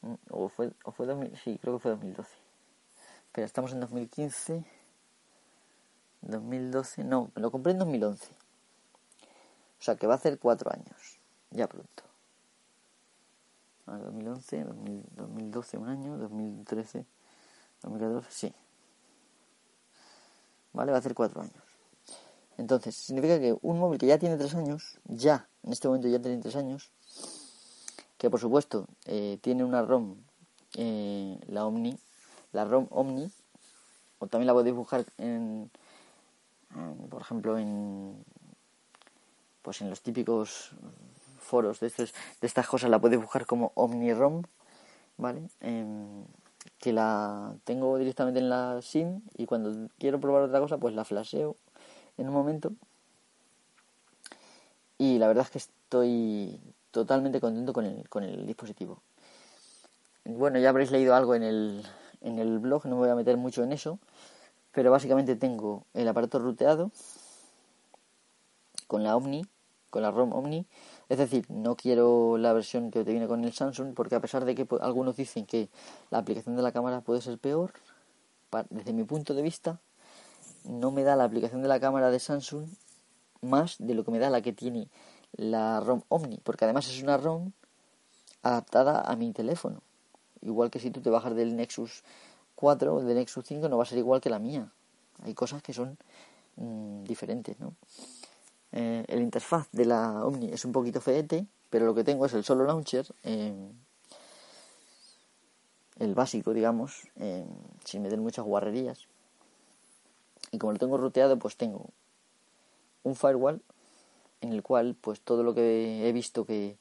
Mm, 0.02 0.14
o 0.30 0.48
fue, 0.48 0.72
o 0.84 0.90
fue 0.90 1.06
2000, 1.06 1.36
sí, 1.36 1.58
creo 1.60 1.74
que 1.74 1.80
fue 1.80 1.90
2012. 1.92 2.28
Pero 3.32 3.46
estamos 3.46 3.72
en 3.72 3.80
2015. 3.80 4.64
2012, 6.22 7.04
no, 7.04 7.30
lo 7.34 7.50
compré 7.50 7.72
en 7.72 7.78
2011. 7.78 8.26
O 9.80 9.82
sea 9.82 9.96
que 9.96 10.06
va 10.06 10.14
a 10.14 10.16
hacer 10.16 10.38
cuatro 10.38 10.72
años, 10.72 11.18
ya 11.50 11.66
pronto. 11.66 12.04
2011, 13.86 14.64
2012 15.16 15.78
un 15.78 15.88
año, 15.88 16.18
2013, 16.18 17.06
2014, 17.82 18.28
sí, 18.30 18.54
¿vale? 20.72 20.92
Va 20.92 20.98
a 20.98 21.00
hacer 21.00 21.14
cuatro 21.14 21.40
años. 21.40 21.54
Entonces, 22.58 22.94
significa 22.96 23.38
que 23.38 23.56
un 23.62 23.78
móvil 23.78 23.98
que 23.98 24.06
ya 24.06 24.18
tiene 24.18 24.36
tres 24.36 24.54
años, 24.54 24.98
ya, 25.04 25.48
en 25.62 25.72
este 25.72 25.88
momento 25.88 26.08
ya 26.08 26.20
tiene 26.20 26.38
tres 26.38 26.56
años, 26.56 26.90
que 28.18 28.30
por 28.30 28.40
supuesto 28.40 28.86
eh, 29.06 29.38
tiene 29.40 29.64
una 29.64 29.82
ROM, 29.82 30.16
eh, 30.74 31.38
la 31.46 31.64
Omni, 31.64 31.96
la 32.52 32.64
ROM 32.64 32.88
Omni, 32.90 33.30
o 34.18 34.26
también 34.26 34.48
la 34.48 34.54
podéis 34.54 34.74
buscar 34.74 35.06
en, 35.18 35.70
por 37.10 37.22
ejemplo, 37.22 37.58
en, 37.58 38.24
pues 39.62 39.80
en 39.80 39.90
los 39.90 40.00
típicos 40.00 40.72
foros 41.38 41.80
de, 41.80 41.86
estos, 41.86 42.14
de 42.40 42.46
estas 42.46 42.66
cosas 42.66 42.90
la 42.90 42.98
puedes 42.98 43.20
buscar 43.20 43.46
como 43.46 43.72
OmniROM, 43.74 44.42
¿vale? 45.16 45.48
Em, 45.60 46.24
que 46.78 46.92
la 46.92 47.54
tengo 47.64 47.98
directamente 47.98 48.40
en 48.40 48.48
la 48.48 48.80
SIM 48.82 49.22
y 49.36 49.46
cuando 49.46 49.88
quiero 49.98 50.20
probar 50.20 50.42
otra 50.42 50.60
cosa 50.60 50.78
pues 50.78 50.94
la 50.94 51.04
flasheo 51.04 51.56
en 52.18 52.28
un 52.28 52.34
momento 52.34 52.72
y 54.98 55.18
la 55.18 55.28
verdad 55.28 55.44
es 55.44 55.50
que 55.50 55.58
estoy 55.58 56.60
totalmente 56.90 57.40
contento 57.40 57.72
con 57.72 57.86
el, 57.86 58.08
con 58.08 58.24
el 58.24 58.46
dispositivo. 58.46 59.00
Bueno, 60.24 60.58
ya 60.58 60.68
habréis 60.68 60.90
leído 60.90 61.14
algo 61.14 61.34
en 61.34 61.44
el, 61.44 61.82
en 62.20 62.38
el 62.38 62.58
blog, 62.58 62.84
no 62.86 62.96
me 62.96 63.02
voy 63.02 63.10
a 63.10 63.14
meter 63.14 63.36
mucho 63.36 63.62
en 63.62 63.72
eso, 63.72 63.98
pero 64.72 64.90
básicamente 64.90 65.36
tengo 65.36 65.84
el 65.94 66.08
aparato 66.08 66.38
ruteado 66.38 66.90
con 68.86 69.02
la 69.02 69.16
Omni, 69.16 69.44
con 69.90 70.02
la 70.02 70.10
ROM 70.10 70.32
Omni, 70.32 70.66
es 71.08 71.18
decir, 71.18 71.46
no 71.50 71.76
quiero 71.76 72.36
la 72.38 72.52
versión 72.52 72.90
que 72.90 73.04
te 73.04 73.12
viene 73.12 73.26
con 73.26 73.44
el 73.44 73.52
Samsung 73.52 73.94
porque 73.94 74.14
a 74.14 74.20
pesar 74.20 74.44
de 74.44 74.54
que 74.54 74.66
algunos 74.80 75.16
dicen 75.16 75.46
que 75.46 75.68
la 76.10 76.18
aplicación 76.18 76.56
de 76.56 76.62
la 76.62 76.72
cámara 76.72 77.00
puede 77.00 77.20
ser 77.20 77.38
peor, 77.38 77.72
desde 78.70 78.92
mi 78.92 79.04
punto 79.04 79.34
de 79.34 79.42
vista, 79.42 79.80
no 80.64 80.90
me 80.90 81.02
da 81.02 81.16
la 81.16 81.24
aplicación 81.24 81.62
de 81.62 81.68
la 81.68 81.80
cámara 81.80 82.10
de 82.10 82.18
Samsung 82.18 82.68
más 83.40 83.76
de 83.78 83.94
lo 83.94 84.04
que 84.04 84.10
me 84.10 84.18
da 84.18 84.30
la 84.30 84.42
que 84.42 84.52
tiene 84.52 84.88
la 85.32 85.80
ROM 85.80 86.02
Omni, 86.08 86.38
porque 86.42 86.64
además 86.64 86.88
es 86.88 87.02
una 87.02 87.16
ROM 87.16 87.52
adaptada 88.42 89.00
a 89.00 89.16
mi 89.16 89.32
teléfono. 89.32 89.82
Igual 90.40 90.70
que 90.70 90.78
si 90.78 90.90
tú 90.90 91.00
te 91.00 91.10
bajas 91.10 91.34
del 91.34 91.56
Nexus 91.56 92.04
4 92.58 92.92
o 92.92 93.00
del 93.04 93.14
Nexus 93.14 93.44
5 93.46 93.68
no 93.68 93.76
va 93.76 93.84
a 93.84 93.86
ser 93.86 93.98
igual 93.98 94.20
que 94.20 94.30
la 94.30 94.40
mía. 94.40 94.68
Hay 95.22 95.32
cosas 95.32 95.62
que 95.62 95.72
son 95.72 95.96
mm, 96.56 97.04
diferentes, 97.04 97.60
¿no? 97.60 97.74
Eh, 98.72 99.04
el 99.06 99.22
interfaz 99.22 99.68
de 99.70 99.84
la 99.84 100.26
Omni 100.26 100.50
es 100.50 100.64
un 100.64 100.72
poquito 100.72 101.00
feete, 101.00 101.46
pero 101.70 101.86
lo 101.86 101.94
que 101.94 102.02
tengo 102.02 102.26
es 102.26 102.34
el 102.34 102.42
solo 102.42 102.64
launcher, 102.64 103.06
eh, 103.22 103.54
el 106.00 106.14
básico, 106.16 106.52
digamos, 106.52 107.06
eh, 107.20 107.46
sin 107.84 108.02
meter 108.02 108.18
muchas 108.18 108.44
guarrerías. 108.44 109.06
Y 110.50 110.58
como 110.58 110.72
lo 110.72 110.80
tengo 110.80 110.96
ruteado, 110.96 111.38
pues 111.38 111.56
tengo 111.56 111.86
un 113.04 113.14
firewall 113.14 113.62
en 114.40 114.52
el 114.52 114.64
cual, 114.64 114.96
pues 115.00 115.20
todo 115.20 115.44
lo 115.44 115.54
que 115.54 116.08
he 116.08 116.12
visto 116.12 116.44
que, 116.44 116.76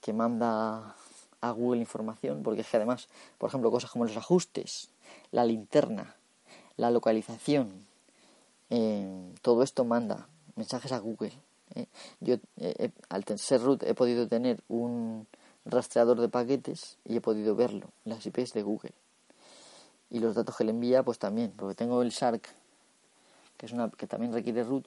que 0.00 0.12
manda 0.12 0.96
a 1.44 1.50
Google 1.50 1.80
información, 1.80 2.42
porque 2.42 2.62
es 2.62 2.68
que 2.68 2.78
además, 2.78 3.08
por 3.38 3.48
ejemplo, 3.48 3.70
cosas 3.70 3.90
como 3.90 4.04
los 4.04 4.16
ajustes, 4.16 4.88
la 5.30 5.44
linterna, 5.44 6.14
la 6.76 6.90
localización, 6.90 7.84
todo 9.42 9.62
esto 9.62 9.84
manda 9.84 10.26
mensajes 10.56 10.90
a 10.92 10.98
Google. 10.98 11.32
¿eh? 11.74 11.86
Yo 12.20 12.36
eh, 12.56 12.90
al 13.08 13.24
ser 13.38 13.60
root 13.60 13.82
he 13.82 13.94
podido 13.94 14.26
tener 14.26 14.62
un 14.68 15.26
rastreador 15.64 16.20
de 16.20 16.28
paquetes 16.28 16.96
y 17.04 17.16
he 17.16 17.20
podido 17.20 17.54
verlo, 17.54 17.88
las 18.04 18.24
IPs 18.26 18.52
de 18.54 18.62
Google. 18.62 18.92
Y 20.10 20.20
los 20.20 20.34
datos 20.34 20.56
que 20.56 20.64
le 20.64 20.70
envía, 20.70 21.02
pues 21.02 21.18
también, 21.18 21.52
porque 21.56 21.74
tengo 21.74 22.02
el 22.02 22.10
Shark, 22.10 22.42
que 23.56 23.66
es 23.66 23.72
una 23.72 23.90
que 23.90 24.06
también 24.06 24.32
requiere 24.32 24.64
root. 24.64 24.86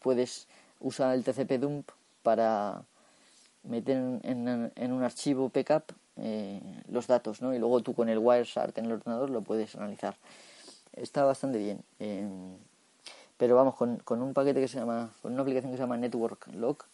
Puedes 0.00 0.48
usar 0.80 1.14
el 1.14 1.24
TCP 1.24 1.60
dump 1.60 1.90
para 2.22 2.82
meter 3.64 3.96
en, 4.22 4.92
un 4.92 5.02
archivo 5.02 5.50
backup 5.54 5.92
eh, 6.16 6.60
los 6.88 7.06
datos, 7.06 7.40
¿no? 7.42 7.54
Y 7.54 7.58
luego 7.58 7.80
tú 7.80 7.94
con 7.94 8.08
el 8.08 8.18
Wireshark 8.18 8.76
en 8.78 8.86
el 8.86 8.92
ordenador 8.92 9.30
lo 9.30 9.42
puedes 9.42 9.74
analizar. 9.76 10.16
Está 10.92 11.24
bastante 11.24 11.58
bien. 11.58 11.82
Pero 13.36 13.56
vamos, 13.56 13.74
con, 13.74 13.96
con 13.98 14.22
un 14.22 14.34
paquete 14.34 14.60
que 14.60 14.68
se 14.68 14.78
llama, 14.78 15.10
con 15.22 15.32
una 15.32 15.42
aplicación 15.42 15.72
que 15.72 15.76
se 15.76 15.82
llama 15.82 15.96
Network 15.96 16.48
Log, 16.54 16.84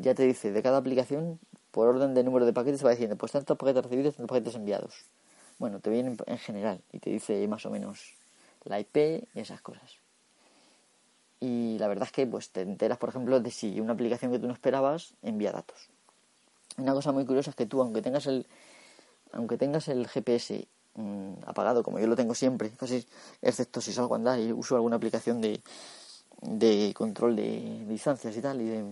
ya 0.00 0.14
te 0.14 0.24
dice 0.24 0.52
de 0.52 0.62
cada 0.62 0.78
aplicación, 0.78 1.38
por 1.70 1.88
orden 1.88 2.14
de 2.14 2.24
número 2.24 2.46
de 2.46 2.52
paquetes, 2.52 2.84
va 2.84 2.90
diciendo, 2.90 3.16
pues 3.16 3.32
tantos 3.32 3.56
paquetes 3.56 3.84
recibidos, 3.84 4.16
tantos 4.16 4.28
paquetes 4.28 4.54
enviados. 4.54 5.04
Bueno, 5.58 5.80
te 5.80 5.90
viene 5.90 6.16
en 6.26 6.38
general 6.38 6.80
y 6.92 6.98
te 6.98 7.10
dice 7.10 7.46
más 7.46 7.66
o 7.66 7.70
menos 7.70 8.14
la 8.64 8.80
IP 8.80 8.96
y 9.34 9.40
esas 9.40 9.60
cosas. 9.60 9.98
Y 11.40 11.78
la 11.78 11.88
verdad 11.88 12.06
es 12.06 12.12
que 12.12 12.26
pues 12.26 12.50
te 12.50 12.60
enteras, 12.60 12.98
por 12.98 13.08
ejemplo, 13.08 13.40
de 13.40 13.50
si 13.50 13.80
una 13.80 13.94
aplicación 13.94 14.30
que 14.30 14.38
tú 14.38 14.46
no 14.46 14.52
esperabas 14.52 15.14
envía 15.22 15.52
datos. 15.52 15.88
Una 16.76 16.92
cosa 16.92 17.12
muy 17.12 17.24
curiosa 17.24 17.50
es 17.50 17.56
que 17.56 17.66
tú, 17.66 17.80
aunque 17.80 18.02
tengas 18.02 18.26
el, 18.26 18.46
aunque 19.32 19.56
tengas 19.56 19.88
el 19.88 20.06
GPS 20.06 20.68
Mm, 20.94 21.34
apagado, 21.46 21.84
como 21.84 22.00
yo 22.00 22.06
lo 22.08 22.16
tengo 22.16 22.34
siempre, 22.34 22.70
casi 22.78 23.06
excepto 23.42 23.80
si 23.80 23.92
salgo 23.92 24.14
a 24.14 24.18
andar 24.18 24.40
y 24.40 24.52
uso 24.52 24.74
alguna 24.74 24.96
aplicación 24.96 25.40
de, 25.40 25.62
de 26.42 26.92
control 26.94 27.36
de 27.36 27.84
distancias 27.86 28.36
y 28.36 28.42
tal, 28.42 28.60
y 28.60 28.66
de 28.66 28.84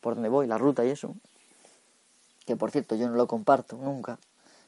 por 0.00 0.14
dónde 0.14 0.30
voy, 0.30 0.46
la 0.46 0.56
ruta 0.56 0.84
y 0.84 0.90
eso, 0.90 1.14
que 2.46 2.56
por 2.56 2.70
cierto 2.70 2.96
yo 2.96 3.08
no 3.08 3.16
lo 3.16 3.26
comparto 3.26 3.76
nunca, 3.76 4.18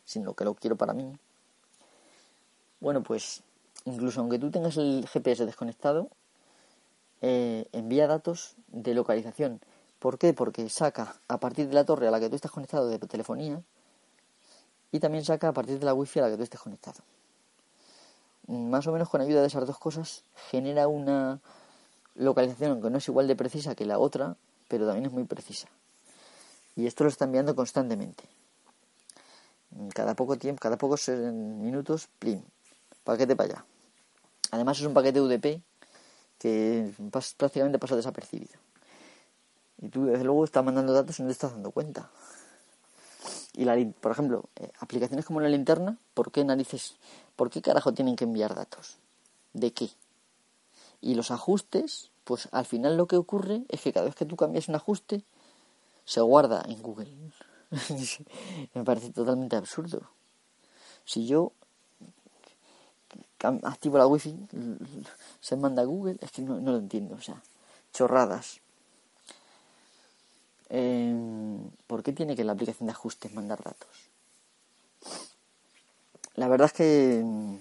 sino 0.04 0.34
que 0.34 0.44
lo 0.44 0.54
quiero 0.54 0.76
para 0.76 0.92
mí. 0.92 1.16
Bueno, 2.80 3.02
pues 3.02 3.42
incluso 3.86 4.20
aunque 4.20 4.38
tú 4.38 4.50
tengas 4.50 4.76
el 4.76 5.08
GPS 5.08 5.46
desconectado, 5.46 6.08
eh, 7.22 7.66
envía 7.72 8.06
datos 8.06 8.54
de 8.68 8.94
localización. 8.94 9.60
¿Por 9.98 10.18
qué? 10.18 10.34
Porque 10.34 10.68
saca 10.68 11.16
a 11.28 11.38
partir 11.38 11.68
de 11.68 11.74
la 11.74 11.84
torre 11.84 12.08
a 12.08 12.10
la 12.10 12.20
que 12.20 12.28
tú 12.28 12.36
estás 12.36 12.50
conectado 12.50 12.88
de 12.88 12.98
telefonía, 12.98 13.62
y 14.92 15.00
también 15.00 15.24
saca 15.24 15.48
a 15.48 15.52
partir 15.52 15.78
de 15.78 15.86
la 15.86 15.94
wifi 15.94 16.20
a 16.20 16.22
la 16.22 16.30
que 16.30 16.36
tú 16.36 16.42
estés 16.42 16.60
conectado. 16.60 17.00
Más 18.46 18.86
o 18.86 18.92
menos 18.92 19.08
con 19.08 19.20
ayuda 19.20 19.40
de 19.40 19.46
esas 19.46 19.66
dos 19.66 19.78
cosas 19.78 20.24
genera 20.50 20.86
una 20.86 21.40
localización 22.14 22.82
que 22.82 22.90
no 22.90 22.98
es 22.98 23.08
igual 23.08 23.26
de 23.26 23.34
precisa 23.34 23.74
que 23.74 23.86
la 23.86 23.98
otra, 23.98 24.36
pero 24.68 24.86
también 24.86 25.06
es 25.06 25.12
muy 25.12 25.24
precisa. 25.24 25.68
Y 26.76 26.86
esto 26.86 27.04
lo 27.04 27.10
está 27.10 27.24
enviando 27.24 27.56
constantemente. 27.56 28.24
Cada 29.94 30.14
poco 30.14 30.36
tiempo, 30.36 30.60
cada 30.60 30.76
pocos 30.76 31.08
minutos, 31.08 32.08
plin, 32.18 32.44
paquete 33.04 33.34
para 33.34 33.54
allá. 33.54 33.64
Además 34.50 34.78
es 34.78 34.86
un 34.86 34.92
paquete 34.92 35.20
UDP 35.20 35.62
que 36.42 36.92
prácticamente 37.36 37.78
pasa 37.78 37.94
desapercibido. 37.94 38.58
Y 39.80 39.88
tú 39.88 40.06
desde 40.06 40.24
luego 40.24 40.44
estás 40.44 40.64
mandando 40.64 40.92
datos 40.92 41.20
y 41.20 41.22
no 41.22 41.28
te 41.28 41.32
estás 41.32 41.52
dando 41.52 41.70
cuenta. 41.70 42.10
Y 43.52 43.64
la, 43.64 43.76
por 44.00 44.10
ejemplo, 44.10 44.48
eh, 44.56 44.72
aplicaciones 44.80 45.24
como 45.24 45.40
la 45.40 45.48
linterna, 45.48 45.98
¿por 46.14 46.32
qué 46.32 46.44
narices, 46.44 46.96
por 47.36 47.48
qué 47.48 47.62
carajo 47.62 47.94
tienen 47.94 48.16
que 48.16 48.24
enviar 48.24 48.56
datos? 48.56 48.96
¿De 49.52 49.72
qué? 49.72 49.90
Y 51.00 51.14
los 51.14 51.30
ajustes, 51.30 52.10
pues 52.24 52.48
al 52.50 52.66
final 52.66 52.96
lo 52.96 53.06
que 53.06 53.16
ocurre 53.16 53.62
es 53.68 53.80
que 53.80 53.92
cada 53.92 54.06
vez 54.06 54.16
que 54.16 54.24
tú 54.24 54.34
cambias 54.34 54.66
un 54.66 54.74
ajuste, 54.74 55.22
se 56.04 56.20
guarda 56.22 56.64
en 56.66 56.82
Google. 56.82 57.12
Me 58.74 58.82
parece 58.82 59.10
totalmente 59.10 59.54
absurdo. 59.54 60.10
Si 61.04 61.26
yo 61.26 61.52
activo 63.42 63.98
la 63.98 64.06
wifi, 64.06 64.34
se 65.40 65.56
manda 65.56 65.82
a 65.82 65.84
Google, 65.84 66.16
es 66.20 66.30
que 66.30 66.42
no, 66.42 66.58
lo 66.58 66.76
entiendo. 66.76 67.14
O 67.14 67.20
sea, 67.20 67.42
chorradas. 67.92 68.60
¿Por 71.86 72.02
qué 72.02 72.12
tiene 72.12 72.34
que 72.34 72.44
la 72.44 72.52
aplicación 72.52 72.86
de 72.86 72.92
ajustes 72.92 73.34
mandar 73.34 73.62
datos? 73.62 74.10
La 76.34 76.48
verdad 76.48 76.66
es 76.66 76.72
que 76.72 77.22
mm, 77.22 77.56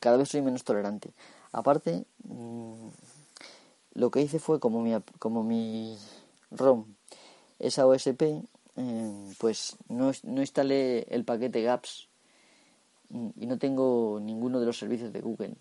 cada 0.00 0.18
vez 0.18 0.28
soy 0.28 0.42
menos 0.42 0.64
tolerante. 0.64 1.10
Aparte, 1.52 2.04
mm, 2.24 2.88
lo 3.94 4.10
que 4.10 4.20
hice 4.20 4.38
fue 4.38 4.60
como 4.60 4.82
mi, 4.82 4.94
como 5.18 5.42
mi 5.42 5.98
ROM 6.50 6.84
es 7.58 7.78
OSP, 7.78 8.42
em, 8.76 9.34
pues 9.38 9.76
no, 9.88 10.12
no 10.22 10.40
instalé 10.40 11.06
el 11.10 11.24
paquete 11.24 11.62
GAPS 11.62 12.07
y 13.10 13.46
no 13.46 13.58
tengo 13.58 14.18
ninguno 14.20 14.60
de 14.60 14.66
los 14.66 14.78
servicios 14.78 15.12
de 15.12 15.20
Google. 15.20 15.54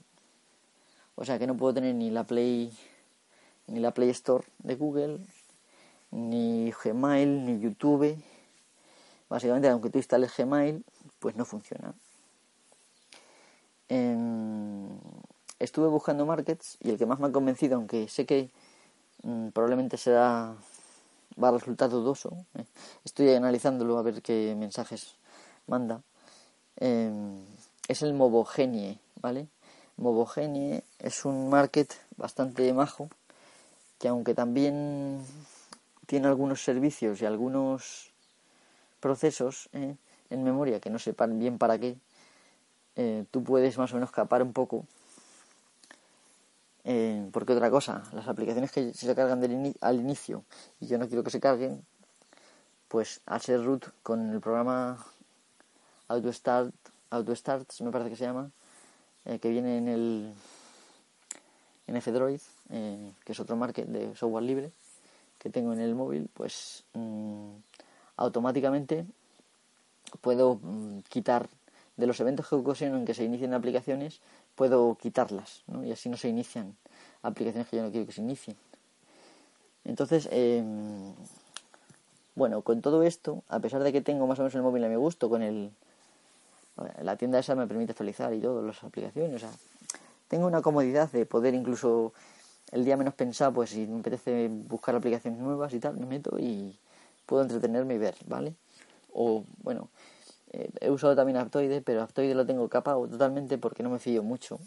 O 1.16 1.26
sea 1.26 1.40
que 1.40 1.48
no 1.48 1.58
puedo 1.58 1.74
tener 1.74 1.96
ni 1.96 2.12
la 2.12 2.26
Play 2.26 2.72
ni 3.68 3.80
la 3.80 3.92
Play 3.92 4.10
Store 4.10 4.46
de 4.60 4.76
Google 4.76 5.20
ni 6.12 6.72
Gmail, 6.72 7.46
ni 7.46 7.60
YouTube. 7.60 8.18
Básicamente, 9.30 9.68
aunque 9.68 9.90
tú 9.90 9.98
instales 9.98 10.32
Gmail, 10.38 10.84
pues 11.20 11.36
no 11.36 11.46
funciona. 11.46 11.94
estuve 15.60 15.88
buscando 15.88 16.26
markets 16.26 16.78
y 16.82 16.90
el 16.90 16.98
que 16.98 17.06
más 17.06 17.20
me 17.20 17.28
ha 17.28 17.32
convencido, 17.32 17.76
aunque 17.76 18.08
sé 18.08 18.26
que 18.26 18.52
mm, 19.24 19.50
probablemente 19.50 19.98
será 19.98 20.56
va 21.42 21.50
a 21.50 21.52
resultar 21.52 21.90
dudoso, 21.90 22.46
eh, 22.56 22.66
estoy 23.04 23.30
analizándolo 23.30 23.98
a 23.98 24.02
ver 24.02 24.22
qué 24.22 24.56
mensajes 24.58 25.16
manda, 25.68 26.02
em, 26.78 27.44
es 27.88 28.02
el 28.02 28.14
Movogenie, 28.14 29.00
¿vale? 29.22 29.48
Movogenie 29.98 30.84
es 31.00 31.26
un 31.26 31.50
market 31.50 31.94
bastante 32.18 32.72
majo 32.74 33.10
que 34.00 34.08
aunque 34.08 34.34
también 34.34 35.26
tiene 36.06 36.28
algunos 36.28 36.64
servicios 36.64 37.22
y 37.22 37.26
algunos 37.26 38.12
procesos 39.00 39.70
eh, 39.74 39.96
en 40.30 40.44
memoria 40.44 40.80
que 40.80 40.90
no 40.90 41.00
sepan 41.00 41.40
bien 41.40 41.58
para 41.58 41.78
qué, 41.80 41.98
eh, 42.96 43.26
tú 43.32 43.44
puedes 43.44 43.78
más 43.78 43.92
o 43.92 43.96
menos 43.96 44.12
capar 44.12 44.42
un 44.44 44.54
poco 44.54 44.86
Eh, 46.90 47.28
porque 47.34 47.52
otra 47.52 47.70
cosa, 47.70 48.02
las 48.14 48.30
aplicaciones 48.30 48.72
que 48.72 48.94
se 48.94 49.14
cargan 49.14 49.44
al 49.82 49.96
inicio 50.00 50.46
y 50.80 50.88
yo 50.88 50.98
no 50.98 51.10
quiero 51.10 51.22
que 51.22 51.32
se 51.32 51.42
carguen, 51.42 51.86
pues 52.88 53.20
al 53.26 53.42
root 53.66 53.88
con 54.04 54.32
el 54.32 54.40
programa 54.40 55.06
AutoStart, 56.08 56.74
AutoStart 57.10 57.80
me 57.82 57.92
parece 57.92 58.10
que 58.10 58.16
se 58.16 58.26
llama, 58.26 58.52
eh, 59.26 59.40
que 59.40 59.50
viene 59.50 59.78
en 59.78 59.88
el 59.88 60.34
en 61.88 61.96
F-Droid, 61.96 62.42
eh, 62.70 63.12
que 63.24 63.32
es 63.32 63.40
otro 63.40 63.56
market 63.56 63.88
de 63.88 64.16
software 64.16 64.44
libre 64.44 64.72
que 65.40 65.50
tengo 65.50 65.74
en 65.74 65.80
el 65.80 65.96
móvil, 65.96 66.30
pues 66.34 66.84
mm, 66.94 67.52
automáticamente 68.18 69.06
puedo 70.22 70.60
mm, 70.62 71.00
quitar 71.10 71.48
de 71.96 72.08
los 72.08 72.20
eventos 72.20 72.48
que 72.48 72.56
ocasionan 72.56 73.06
que 73.06 73.14
se 73.14 73.24
inicien 73.24 73.54
aplicaciones, 73.54 74.20
puedo 74.56 74.96
quitarlas, 74.96 75.64
¿no? 75.68 75.84
Y 75.84 75.92
así 75.92 76.10
no 76.10 76.18
se 76.18 76.30
inician 76.30 76.76
aplicaciones 77.24 77.68
que 77.70 77.78
yo 77.78 77.84
no 77.84 77.92
quiero 77.92 78.06
que 78.06 78.14
se 78.14 78.22
inicien. 78.22 78.58
Entonces, 79.84 80.28
em, 80.32 81.14
bueno, 82.36 82.62
con 82.62 82.82
todo 82.82 83.04
esto, 83.04 83.44
a 83.50 83.60
pesar 83.60 83.84
de 83.84 83.92
que 83.92 84.02
tengo 84.02 84.28
más 84.28 84.38
o 84.40 84.44
menos 84.44 84.56
el 84.56 84.62
móvil 84.62 84.84
a 84.84 84.90
mi 84.90 84.96
gusto, 84.96 85.30
con 85.30 85.42
el 85.42 85.72
la 87.02 87.16
tienda 87.16 87.40
esa 87.40 87.56
me 87.56 87.68
permite 87.68 87.92
actualizar 87.92 88.34
y 88.34 88.40
todo, 88.40 88.62
las 88.62 88.84
aplicaciones, 88.84 89.36
o 89.36 89.40
sea, 89.40 89.52
tengo 90.28 90.46
una 90.48 90.62
comodidad 90.62 91.12
de 91.12 91.26
poder 91.26 91.54
incluso 91.54 92.14
el 92.72 92.84
día 92.84 92.98
menos 92.98 93.14
pensado, 93.14 93.54
pues 93.54 93.70
si 93.70 93.88
me 93.88 94.00
apetece 94.00 94.50
buscar 94.50 94.96
aplicaciones 94.96 95.40
nuevas 95.40 95.74
y 95.74 95.80
tal, 95.80 95.98
me 95.98 96.06
meto 96.06 96.38
y 96.38 96.78
puedo 97.26 97.44
entretenerme 97.44 97.96
y 97.96 97.98
ver, 97.98 98.16
¿vale? 98.26 98.56
O 99.14 99.44
bueno, 99.64 99.90
eh, 100.52 100.70
he 100.82 100.90
usado 100.90 101.16
también 101.16 101.38
Aptoide, 101.38 101.82
pero 101.82 102.02
Aptoide 102.02 102.36
lo 102.36 102.46
tengo 102.46 102.68
capado 102.70 103.08
totalmente 103.08 103.58
porque 103.58 103.84
no 103.84 103.90
me 103.90 104.00
fío 104.00 104.24
mucho. 104.24 104.60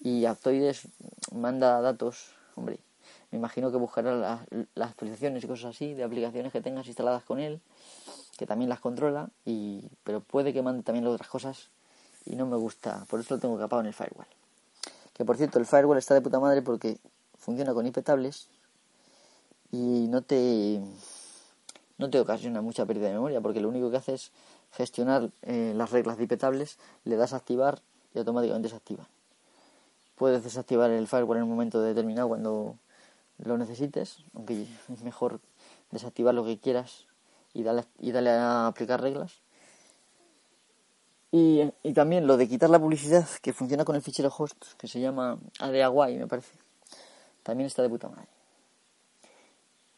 Y 0.00 0.26
Aptoides 0.26 0.88
manda 1.32 1.80
datos, 1.80 2.34
hombre, 2.54 2.78
me 3.34 3.38
imagino 3.38 3.72
que 3.72 3.76
buscará 3.76 4.46
las 4.76 4.90
actualizaciones 4.90 5.42
y 5.42 5.48
cosas 5.48 5.74
así 5.74 5.92
de 5.92 6.04
aplicaciones 6.04 6.52
que 6.52 6.60
tengas 6.60 6.86
instaladas 6.86 7.24
con 7.24 7.40
él, 7.40 7.60
que 8.38 8.46
también 8.46 8.68
las 8.68 8.78
controla, 8.78 9.28
y, 9.44 9.82
pero 10.04 10.20
puede 10.20 10.52
que 10.52 10.62
mande 10.62 10.84
también 10.84 11.04
otras 11.08 11.28
cosas 11.28 11.68
y 12.26 12.36
no 12.36 12.46
me 12.46 12.56
gusta, 12.56 13.04
por 13.10 13.18
eso 13.18 13.34
lo 13.34 13.40
tengo 13.40 13.58
capado 13.58 13.80
en 13.80 13.88
el 13.88 13.92
firewall. 13.92 14.28
Que 15.14 15.24
por 15.24 15.36
cierto, 15.36 15.58
el 15.58 15.66
firewall 15.66 15.98
está 15.98 16.14
de 16.14 16.20
puta 16.20 16.38
madre 16.38 16.62
porque 16.62 16.98
funciona 17.36 17.74
con 17.74 17.84
IP 17.88 18.04
tablets 18.04 18.46
y 19.72 20.06
no 20.06 20.22
te 20.22 20.80
no 21.98 22.10
te 22.10 22.20
ocasiona 22.20 22.60
mucha 22.62 22.86
pérdida 22.86 23.08
de 23.08 23.14
memoria 23.14 23.40
porque 23.40 23.60
lo 23.60 23.68
único 23.68 23.90
que 23.90 23.96
hace 23.96 24.14
es 24.14 24.30
gestionar 24.70 25.30
eh, 25.42 25.72
las 25.74 25.90
reglas 25.90 26.18
de 26.18 26.24
IP 26.24 26.38
tablets, 26.38 26.78
le 27.02 27.16
das 27.16 27.32
a 27.32 27.38
activar 27.38 27.80
y 28.14 28.18
automáticamente 28.20 28.68
se 28.68 28.76
activa. 28.76 29.08
Puedes 30.14 30.44
desactivar 30.44 30.92
el 30.92 31.08
firewall 31.08 31.38
en 31.38 31.42
un 31.42 31.48
momento 31.48 31.82
determinado 31.82 32.28
cuando 32.28 32.76
lo 33.38 33.58
necesites, 33.58 34.24
aunque 34.34 34.66
es 34.92 35.02
mejor 35.02 35.40
desactivar 35.90 36.34
lo 36.34 36.44
que 36.44 36.58
quieras 36.58 37.06
y 37.52 37.62
darle, 37.62 37.84
y 38.00 38.12
darle 38.12 38.30
a 38.30 38.66
aplicar 38.66 39.00
reglas. 39.00 39.40
Y, 41.36 41.68
también 41.94 42.28
lo 42.28 42.36
de 42.36 42.48
quitar 42.48 42.70
la 42.70 42.78
publicidad 42.78 43.26
que 43.42 43.52
funciona 43.52 43.84
con 43.84 43.96
el 43.96 44.02
fichero 44.02 44.32
host, 44.36 44.74
que 44.78 44.86
se 44.86 45.00
llama 45.00 45.36
ADAWI, 45.58 46.16
me 46.16 46.28
parece, 46.28 46.56
también 47.42 47.66
está 47.66 47.82
de 47.82 47.88
puta 47.88 48.08
madre. 48.08 48.28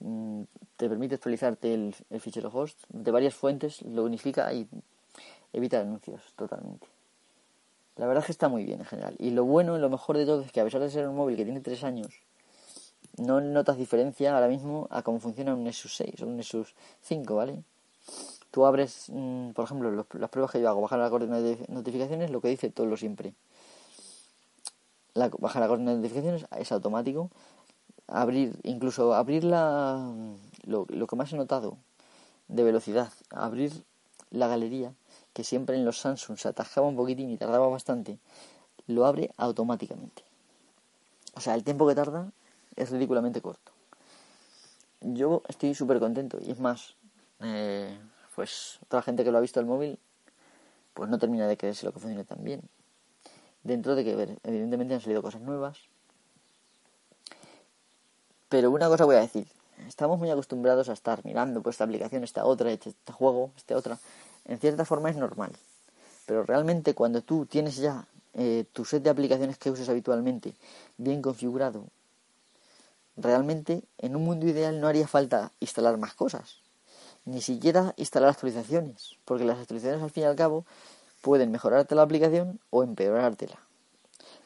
Mm, 0.01 0.45
te 0.77 0.89
permite 0.89 1.17
actualizarte 1.17 1.75
el, 1.75 1.95
fichero 2.21 2.51
host 2.51 2.79
de 2.89 3.11
varias 3.11 3.35
fuentes, 3.35 3.83
lo 3.83 4.05
unifica 4.05 4.51
y 4.55 4.67
evita 5.53 5.81
anuncios 5.81 6.23
totalmente. 6.37 6.87
La 7.97 8.07
verdad 8.07 8.23
es 8.23 8.27
que 8.27 8.33
está 8.33 8.49
muy 8.49 8.65
bien 8.65 8.81
en 8.81 8.87
general. 8.87 9.15
Y 9.19 9.31
lo 9.31 9.45
bueno 9.45 9.77
y 9.77 9.81
lo 9.81 9.91
mejor 9.91 10.17
de 10.17 10.25
todo 10.25 10.41
es 10.41 10.53
que 10.53 10.61
a 10.61 10.65
pesar 10.65 10.81
de 10.81 10.91
ser 10.91 11.07
un 11.07 11.17
móvil 11.17 11.37
que 11.37 11.45
tiene 11.45 11.61
3 11.61 11.85
años, 11.85 12.23
no 13.19 13.41
notas 13.41 13.77
diferencia 13.77 14.35
ahora 14.35 14.49
mismo 14.49 14.89
a 14.91 15.03
cómo 15.03 15.21
funciona 15.21 15.55
un 15.55 15.65
Nexus 15.65 15.97
6 15.97 16.23
o 16.23 16.27
un 16.27 16.37
Nexus 16.37 16.75
5, 17.03 17.35
¿vale? 17.35 17.63
tú 18.57 18.65
abres, 18.65 19.11
mm, 19.13 19.51
por 19.51 19.67
ejemplo, 19.67 19.91
las 19.91 20.31
pruebas 20.31 20.51
que 20.51 20.63
yo 20.63 20.71
hago, 20.71 20.81
bajar 20.81 20.99
la 20.99 21.11
coordenada 21.11 21.43
de 21.43 21.59
notificaciones, 21.69 22.31
lo 22.31 22.41
que 22.41 22.49
dice 22.49 22.71
todo 22.71 22.87
lo 22.87 22.97
siempre. 22.97 23.35
La, 25.13 25.29
bajar 25.29 25.61
la 25.61 25.69
coordenada 25.69 25.97
de 25.97 26.03
notificaciones 26.03 26.47
es 26.59 26.73
automático. 26.73 27.31
Abrir, 28.07 28.59
incluso 28.63 29.13
abrir 29.13 29.45
la, 29.45 30.11
lo, 30.65 30.87
lo 30.89 31.07
que 31.07 31.17
más 31.17 31.35
he 31.35 31.37
notado 31.37 31.77
de 32.49 32.63
velocidad, 32.63 33.13
abrir 33.29 33.85
la 34.31 34.49
galería, 34.49 34.95
que 35.35 35.45
siempre 35.45 35.77
en 35.77 35.85
los 35.85 35.99
Samsung 35.99 36.39
se 36.39 36.49
atascaba 36.49 36.87
un 36.87 36.97
poquitín 36.97 37.29
y 37.29 37.37
tardaba 37.37 37.69
bastante, 37.69 38.19
lo 38.87 39.05
abre 39.05 39.33
automáticamente. 39.37 40.23
O 41.35 41.41
sea, 41.41 41.55
el 41.55 41.63
tiempo 41.63 41.87
que 41.87 41.95
tarda 41.95 42.33
es 42.77 42.91
ridículamente 42.91 43.41
corto. 43.41 43.73
Yo 45.01 45.43
estoy 45.49 45.75
súper 45.75 45.99
contento 45.99 46.39
y 46.41 46.51
es 46.51 46.61
más, 46.61 46.95
eh, 47.41 47.99
pues 48.35 48.79
toda 48.89 49.03
gente 49.03 49.25
que 49.25 49.31
lo 49.31 49.39
ha 49.39 49.41
visto 49.41 49.61
el 49.61 49.67
móvil, 49.67 49.99
pues 50.95 51.11
no 51.11 51.19
termina 51.19 51.47
de 51.47 51.57
creerse 51.57 51.85
lo 51.85 51.93
que 51.93 52.01
funcione 52.01 52.25
tan 52.25 52.43
bien. 52.43 52.63
Dentro 53.63 53.95
de 53.95 54.05
que, 54.05 54.39
evidentemente, 54.45 54.95
han 54.95 55.01
salido 55.01 55.23
cosas 55.23 55.41
nuevas. 55.41 55.79
Pero 58.49 58.71
una 58.71 58.89
cosa 58.89 59.05
voy 59.05 59.17
a 59.17 59.21
decir. 59.21 59.47
Estamos 59.87 60.19
muy 60.19 60.31
acostumbrados 60.31 60.89
a 60.89 60.95
estar 60.95 61.25
mirando 61.25 61.63
pues 61.63 61.75
esta 61.75 61.85
aplicación, 61.85 62.25
esta 62.25 62.47
otra, 62.47 62.71
este, 62.71 62.91
este 62.91 63.13
juego, 63.13 63.51
esta 63.57 63.77
otra. 63.77 63.99
En 64.47 64.59
cierta 64.59 64.85
forma 64.85 65.11
es 65.11 65.17
normal. 65.17 65.53
Pero 66.25 66.45
realmente 66.45 66.95
cuando 66.95 67.21
tú 67.21 67.45
tienes 67.45 67.77
ya 67.77 68.07
eh, 68.35 68.65
tu 68.73 68.85
set 68.85 69.03
de 69.03 69.11
aplicaciones 69.11 69.59
que 69.59 69.71
usas 69.71 69.89
habitualmente 69.89 70.55
bien 70.97 71.21
configurado, 71.21 71.87
realmente 73.17 73.83
en 73.99 74.17
un 74.17 74.25
mundo 74.25 74.47
ideal 74.47 74.81
no 74.81 74.89
haría 74.89 75.09
falta 75.09 75.53
instalar 75.61 75.97
más 75.97 76.15
cosas 76.15 76.61
ni 77.27 77.43
siquiera 77.43 77.93
instalar 77.97 78.31
actualizaciones, 78.31 79.17
porque 79.25 79.45
las 79.45 79.59
actualizaciones 79.59 80.03
al 80.03 80.11
fin 80.11 80.23
y 80.23 80.27
al 80.27 80.37
cabo 80.37 80.65
pueden 81.21 81.51
mejorarte 81.51 81.95
la 81.95 82.03
aplicación 82.03 82.61
o 82.71 82.83
empeorártela. 82.85 83.59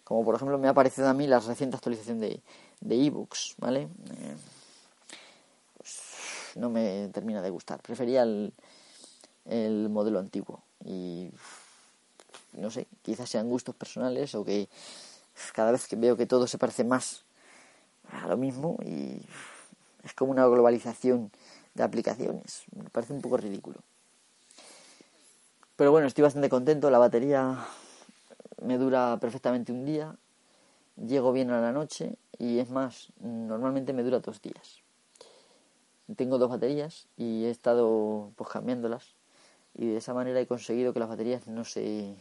Como 0.03 0.25
por 0.25 0.35
ejemplo 0.35 0.59
me 0.59 0.67
ha 0.67 0.75
parecido 0.75 1.09
a 1.09 1.15
mí 1.15 1.27
la 1.27 1.39
reciente 1.39 1.77
actualización 1.77 2.21
de 2.21 2.41
ebooks, 2.81 3.55
¿vale? 3.59 3.83
Eh, 3.83 4.37
pues 5.77 6.01
no 6.57 6.71
me 6.71 7.09
termina 7.13 7.43
de 7.43 7.51
gustar. 7.51 7.81
Prefería 7.81 8.23
el, 8.23 8.53
el 9.45 9.89
modelo 9.91 10.19
antiguo 10.19 10.63
y 10.85 11.31
no 12.55 12.71
sé, 12.71 12.87
quizás 13.03 13.29
sean 13.29 13.49
gustos 13.49 13.75
personales 13.75 14.35
o 14.35 14.45
que 14.45 14.69
cada 15.53 15.71
vez 15.71 15.87
que 15.87 15.97
veo 15.97 16.17
que 16.17 16.27
todo 16.27 16.47
se 16.47 16.59
parece 16.59 16.83
más 16.83 17.25
a 18.11 18.27
lo 18.29 18.37
mismo 18.37 18.77
y 18.85 19.23
es 20.03 20.15
como 20.15 20.33
una 20.33 20.47
globalización 20.47 21.31
de 21.75 21.83
aplicaciones. 21.83 22.65
Me 22.75 22.91
parece 22.91 23.13
un 23.13 23.21
poco 23.21 23.37
ridículo. 23.37 23.81
Pero 25.77 25.93
bueno, 25.93 26.07
estoy 26.07 26.23
bastante 26.23 26.49
contento. 26.49 26.91
La 26.91 26.99
batería 26.99 27.59
me 28.63 28.79
dura 28.79 29.19
perfectamente 29.21 29.73
un 29.73 29.85
día. 29.85 30.17
Llego 30.97 31.33
bien 31.33 31.51
a 31.51 31.61
la 31.61 31.73
noche 31.73 32.17
y 32.39 32.59
es 32.59 32.71
más, 32.71 33.09
normalmente 33.21 33.93
me 33.93 34.03
dura 34.03 34.21
dos 34.21 34.43
días. 34.43 34.83
Tengo 36.17 36.39
dos 36.39 36.51
baterías 36.51 37.07
y 37.17 37.45
he 37.45 37.51
estado 37.51 38.33
pues 38.37 38.51
cambiándolas 38.51 39.15
y 39.75 39.87
de 39.87 39.97
esa 39.99 40.13
manera 40.13 40.41
he 40.41 40.47
conseguido 40.47 40.93
que 40.93 41.01
las 41.01 41.09
baterías 41.09 41.47
no 41.47 41.65
se 41.65 42.17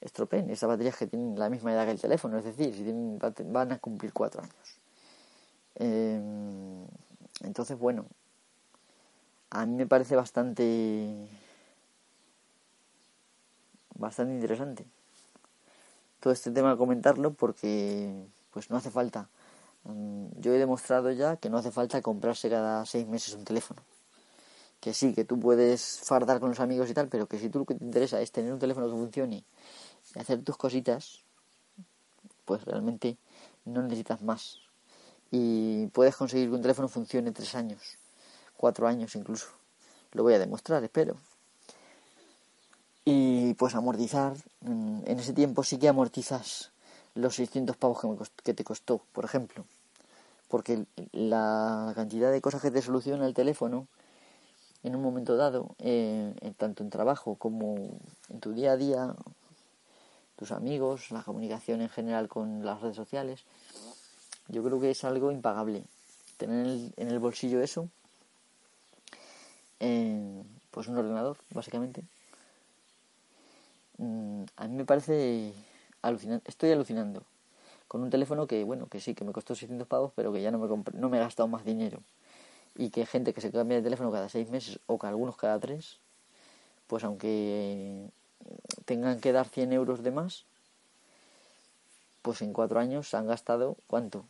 estropeen. 0.00 0.50
Esas 0.50 0.68
baterías 0.68 0.96
que 0.96 1.06
tienen 1.06 1.38
la 1.38 1.50
misma 1.50 1.72
edad 1.72 1.84
que 1.84 1.92
el 1.92 2.00
teléfono, 2.00 2.38
es 2.38 2.44
decir, 2.44 2.74
si 2.74 2.82
tienen, 2.82 3.18
van 3.46 3.72
a 3.72 3.78
cumplir 3.78 4.12
cuatro 4.12 4.42
años. 4.42 4.78
Eh, 5.76 6.20
entonces, 7.42 7.78
bueno, 7.78 8.06
a 9.50 9.64
mí 9.66 9.74
me 9.74 9.86
parece 9.86 10.16
bastante 10.16 11.28
bastante 13.94 14.34
interesante 14.34 14.86
todo 16.20 16.32
este 16.32 16.50
tema 16.50 16.76
comentarlo 16.76 17.32
porque 17.32 18.12
pues 18.52 18.70
no 18.70 18.76
hace 18.76 18.90
falta 18.90 19.28
mm, 19.84 20.26
yo 20.38 20.52
he 20.52 20.58
demostrado 20.58 21.10
ya 21.10 21.36
que 21.36 21.50
no 21.50 21.58
hace 21.58 21.70
falta 21.70 22.00
comprarse 22.02 22.48
cada 22.48 22.84
seis 22.86 23.06
meses 23.06 23.34
un 23.34 23.44
teléfono 23.44 23.82
que 24.80 24.94
sí 24.94 25.14
que 25.14 25.24
tú 25.24 25.40
puedes 25.40 26.00
fardar 26.04 26.38
con 26.40 26.50
los 26.50 26.60
amigos 26.60 26.90
y 26.90 26.94
tal 26.94 27.08
pero 27.08 27.26
que 27.26 27.38
si 27.38 27.48
tú 27.48 27.60
lo 27.60 27.64
que 27.64 27.74
te 27.74 27.84
interesa 27.84 28.20
es 28.20 28.30
tener 28.30 28.52
un 28.52 28.58
teléfono 28.58 28.86
que 28.86 28.92
funcione 28.92 29.44
y 30.14 30.18
hacer 30.18 30.42
tus 30.42 30.56
cositas 30.56 31.24
pues 32.44 32.64
realmente 32.64 33.16
no 33.64 33.82
necesitas 33.82 34.22
más 34.22 34.60
y 35.30 35.86
puedes 35.88 36.16
conseguir 36.16 36.48
que 36.48 36.54
un 36.54 36.62
teléfono 36.62 36.88
funcione 36.88 37.32
tres 37.32 37.54
años, 37.54 37.98
cuatro 38.56 38.86
años 38.86 39.14
incluso. 39.14 39.48
Lo 40.12 40.22
voy 40.22 40.34
a 40.34 40.38
demostrar, 40.38 40.82
espero. 40.82 41.16
Y 43.04 43.54
pues 43.54 43.74
amortizar, 43.74 44.36
en 44.62 45.18
ese 45.18 45.32
tiempo 45.32 45.62
sí 45.62 45.78
que 45.78 45.88
amortizas 45.88 46.70
los 47.14 47.34
600 47.34 47.76
pavos 47.76 48.00
que, 48.42 48.54
te 48.54 48.64
costó, 48.64 49.02
por 49.12 49.24
ejemplo. 49.24 49.64
Porque 50.48 50.86
la 51.12 51.92
cantidad 51.94 52.30
de 52.30 52.40
cosas 52.40 52.62
que 52.62 52.70
te 52.70 52.80
soluciona 52.80 53.26
el 53.26 53.34
teléfono 53.34 53.86
en 54.82 54.94
un 54.94 55.02
momento 55.02 55.36
dado, 55.36 55.74
eh, 55.78 56.34
tanto 56.56 56.82
en 56.82 56.90
trabajo 56.90 57.34
como 57.34 57.98
en 58.28 58.40
tu 58.40 58.52
día 58.52 58.72
a 58.72 58.76
día, 58.76 59.14
tus 60.38 60.52
amigos, 60.52 61.10
la 61.10 61.22
comunicación 61.22 61.82
en 61.82 61.88
general 61.88 62.28
con 62.28 62.64
las 62.64 62.80
redes 62.80 62.94
sociales. 62.94 63.44
Yo 64.46 64.62
creo 64.62 64.80
que 64.80 64.92
es 64.92 65.02
algo 65.02 65.32
impagable. 65.32 65.82
Tener 66.36 66.92
en 66.96 67.08
el, 67.08 67.18
bolsillo 67.18 67.60
eso, 67.60 67.88
pues 70.70 70.86
un 70.86 70.96
ordenador, 70.96 71.36
básicamente. 71.50 72.04
Mm, 73.96 74.44
a 74.56 74.68
mí 74.68 74.76
me 74.76 74.84
parece 74.84 75.52
alucinante. 76.02 76.48
Estoy 76.48 76.70
alucinando 76.70 77.24
con 77.88 78.02
un 78.02 78.10
teléfono 78.10 78.46
que, 78.46 78.62
bueno, 78.62 78.86
que 78.86 79.00
sí, 79.00 79.16
que 79.16 79.24
me 79.24 79.32
costó 79.32 79.56
600 79.56 79.88
pavos, 79.88 80.12
pero 80.14 80.32
que 80.32 80.40
ya 80.40 80.52
no 80.52 80.58
me, 80.58 80.68
no 80.92 81.08
me 81.08 81.16
he 81.16 81.20
gastado 81.20 81.48
más 81.48 81.64
dinero. 81.64 82.00
Y 82.76 82.90
que 82.90 83.06
gente 83.06 83.34
que 83.34 83.40
se 83.40 83.50
cambia 83.50 83.78
de 83.78 83.82
teléfono 83.82 84.12
cada 84.12 84.28
seis 84.28 84.48
meses 84.50 84.78
o 84.86 85.00
que 85.00 85.08
algunos 85.08 85.36
cada 85.36 85.58
tres, 85.58 85.98
pues 86.86 87.02
aunque 87.02 88.08
tengan 88.84 89.20
que 89.20 89.32
dar 89.32 89.48
100 89.48 89.72
euros 89.72 90.02
de 90.02 90.10
más, 90.10 90.44
pues 92.22 92.42
en 92.42 92.52
cuatro 92.52 92.80
años 92.80 93.14
han 93.14 93.26
gastado, 93.26 93.76
¿cuánto? 93.86 94.24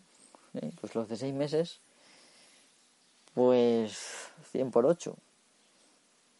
¿Eh? 0.54 0.70
Pues 0.80 0.94
los 0.94 1.08
de 1.08 1.16
seis 1.16 1.34
meses, 1.34 1.80
pues 3.34 4.30
100 4.52 4.70
por 4.70 4.86
8. 4.86 5.16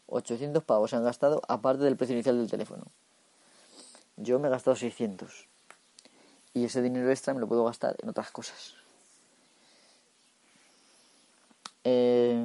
800 0.09 0.65
pavos 0.65 0.91
se 0.91 0.97
han 0.97 1.05
gastado 1.05 1.43
aparte 1.49 1.85
del 1.85 1.97
precio 1.97 2.15
inicial 2.15 2.39
del 2.39 2.51
teléfono. 2.51 2.87
Yo 4.17 4.39
me 4.39 4.49
he 4.49 4.51
gastado 4.51 4.75
600 4.75 5.47
y 6.55 6.65
ese 6.65 6.83
dinero 6.83 7.11
extra 7.11 7.35
me 7.35 7.41
lo 7.41 7.47
puedo 7.47 7.65
gastar 7.65 7.97
en 8.03 8.09
otras 8.09 8.31
cosas. 8.31 8.75
Eh, 11.85 12.37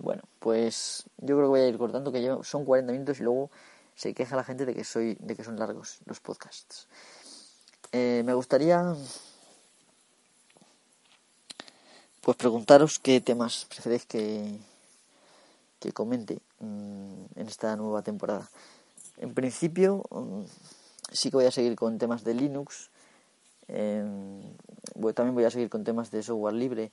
bueno, 0.00 0.22
pues 0.38 1.04
yo 1.18 1.36
creo 1.36 1.42
que 1.42 1.48
voy 1.48 1.60
a 1.60 1.68
ir 1.68 1.78
cortando, 1.78 2.12
que 2.12 2.36
son 2.42 2.64
40 2.64 2.92
minutos 2.92 3.20
y 3.20 3.22
luego 3.22 3.50
se 3.94 4.14
queja 4.14 4.36
la 4.36 4.44
gente 4.44 4.66
de 4.66 4.74
que 4.74 4.84
soy, 4.84 5.16
de 5.20 5.34
que 5.36 5.44
son 5.44 5.58
largos 5.58 5.98
los 6.06 6.20
podcasts. 6.20 6.88
Eh, 7.92 8.22
me 8.24 8.34
gustaría 8.34 8.94
pues 12.20 12.36
preguntaros 12.36 12.98
qué 12.98 13.20
temas 13.20 13.66
preferéis 13.68 14.06
que, 14.06 14.58
que 15.80 15.92
comente 15.92 16.40
mm, 16.60 17.24
en 17.36 17.48
esta 17.48 17.76
nueva 17.76 18.02
temporada. 18.02 18.48
En 19.18 19.34
principio, 19.34 20.04
mm, 20.10 20.42
sí 21.12 21.30
que 21.30 21.36
voy 21.36 21.46
a 21.46 21.50
seguir 21.50 21.76
con 21.76 21.98
temas 21.98 22.24
de 22.24 22.34
Linux, 22.34 22.90
Em, 23.68 24.42
también 25.14 25.34
voy 25.34 25.44
a 25.44 25.50
seguir 25.50 25.70
con 25.70 25.82
temas 25.82 26.10
de 26.10 26.22
software 26.22 26.54
libre 26.54 26.92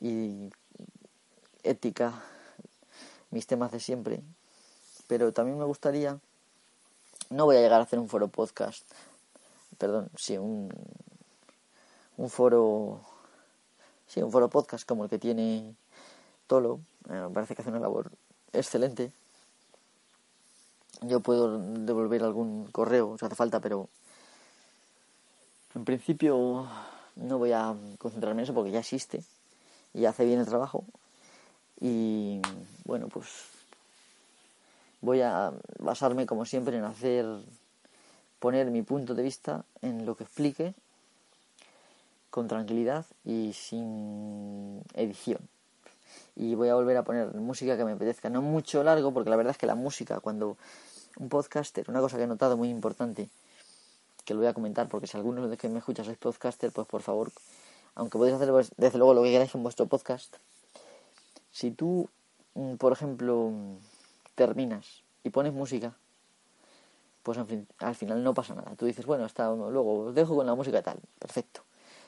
y 0.00 0.50
ética, 1.64 2.22
mis 3.30 3.46
temas 3.46 3.72
de 3.72 3.80
siempre. 3.80 4.22
Pero 5.08 5.32
también 5.32 5.58
me 5.58 5.64
gustaría, 5.64 6.20
no 7.30 7.44
voy 7.44 7.56
a 7.56 7.60
llegar 7.60 7.80
a 7.80 7.84
hacer 7.84 7.98
un 7.98 8.08
foro 8.08 8.28
podcast, 8.28 8.84
perdón, 9.78 10.10
sí, 10.16 10.36
un, 10.36 10.68
un 12.16 12.28
foro, 12.28 13.00
sí, 14.06 14.20
un 14.20 14.30
foro 14.30 14.48
podcast 14.50 14.86
como 14.86 15.04
el 15.04 15.10
que 15.10 15.18
tiene 15.18 15.74
Tolo, 16.46 16.80
eh, 17.08 17.12
me 17.12 17.30
parece 17.30 17.54
que 17.54 17.62
hace 17.62 17.70
una 17.70 17.80
labor 17.80 18.10
excelente. 18.52 19.12
Yo 21.02 21.20
puedo 21.20 21.58
devolver 21.58 22.22
algún 22.24 22.66
correo 22.66 23.16
si 23.16 23.24
hace 23.24 23.36
falta, 23.36 23.60
pero 23.60 23.88
en 25.74 25.84
principio 25.84 26.66
no 27.16 27.38
voy 27.38 27.52
a 27.52 27.74
concentrarme 27.98 28.42
en 28.42 28.44
eso 28.44 28.54
porque 28.54 28.72
ya 28.72 28.80
existe 28.80 29.22
y 29.94 30.04
hace 30.04 30.24
bien 30.24 30.40
el 30.40 30.46
trabajo. 30.46 30.84
Y 31.80 32.40
bueno, 32.84 33.08
pues 33.08 33.26
voy 35.00 35.20
a 35.20 35.52
basarme 35.78 36.26
como 36.26 36.44
siempre 36.44 36.76
en 36.76 36.84
hacer 36.84 37.26
poner 38.38 38.70
mi 38.70 38.82
punto 38.82 39.14
de 39.14 39.22
vista 39.22 39.64
en 39.82 40.06
lo 40.06 40.16
que 40.16 40.24
explique 40.24 40.74
con 42.30 42.48
tranquilidad 42.48 43.04
y 43.24 43.52
sin 43.52 44.82
edición. 44.94 45.40
Y 46.36 46.54
voy 46.54 46.68
a 46.68 46.74
volver 46.74 46.96
a 46.96 47.02
poner 47.02 47.34
música 47.34 47.76
que 47.76 47.84
me 47.84 47.92
apetezca, 47.92 48.30
no 48.30 48.40
mucho 48.40 48.82
largo, 48.82 49.12
porque 49.12 49.30
la 49.30 49.36
verdad 49.36 49.50
es 49.50 49.58
que 49.58 49.66
la 49.66 49.74
música, 49.74 50.20
cuando 50.20 50.56
un 51.18 51.28
podcaster, 51.28 51.84
una 51.90 52.00
cosa 52.00 52.16
que 52.16 52.22
he 52.22 52.26
notado 52.26 52.56
muy 52.56 52.68
importante, 52.68 53.28
que 54.24 54.34
lo 54.34 54.40
voy 54.40 54.48
a 54.48 54.54
comentar, 54.54 54.88
porque 54.88 55.06
si 55.06 55.16
algunos 55.16 55.50
de 55.50 55.56
que 55.56 55.68
me 55.68 55.78
escuchas 55.78 56.06
sois 56.06 56.18
podcaster, 56.18 56.70
pues 56.72 56.86
por 56.86 57.02
favor, 57.02 57.32
aunque 57.94 58.16
podéis 58.16 58.36
hacer 58.36 58.50
desde 58.76 58.98
luego 58.98 59.14
lo 59.14 59.22
que 59.22 59.32
queráis 59.32 59.54
en 59.54 59.62
vuestro 59.62 59.86
podcast, 59.86 60.36
si 61.52 61.72
tú, 61.72 62.08
mm, 62.54 62.76
por 62.76 62.92
ejemplo, 62.92 63.52
terminas 64.40 65.04
y 65.22 65.28
pones 65.28 65.52
música, 65.52 65.94
pues 67.22 67.36
al 67.36 67.94
final 67.94 68.24
no 68.24 68.32
pasa 68.32 68.54
nada. 68.54 68.74
Tú 68.74 68.86
dices, 68.86 69.04
bueno, 69.04 69.26
hasta 69.26 69.50
luego 69.50 70.06
os 70.06 70.14
dejo 70.14 70.34
con 70.34 70.46
la 70.46 70.54
música 70.54 70.80
tal, 70.80 70.98
perfecto. 71.18 71.60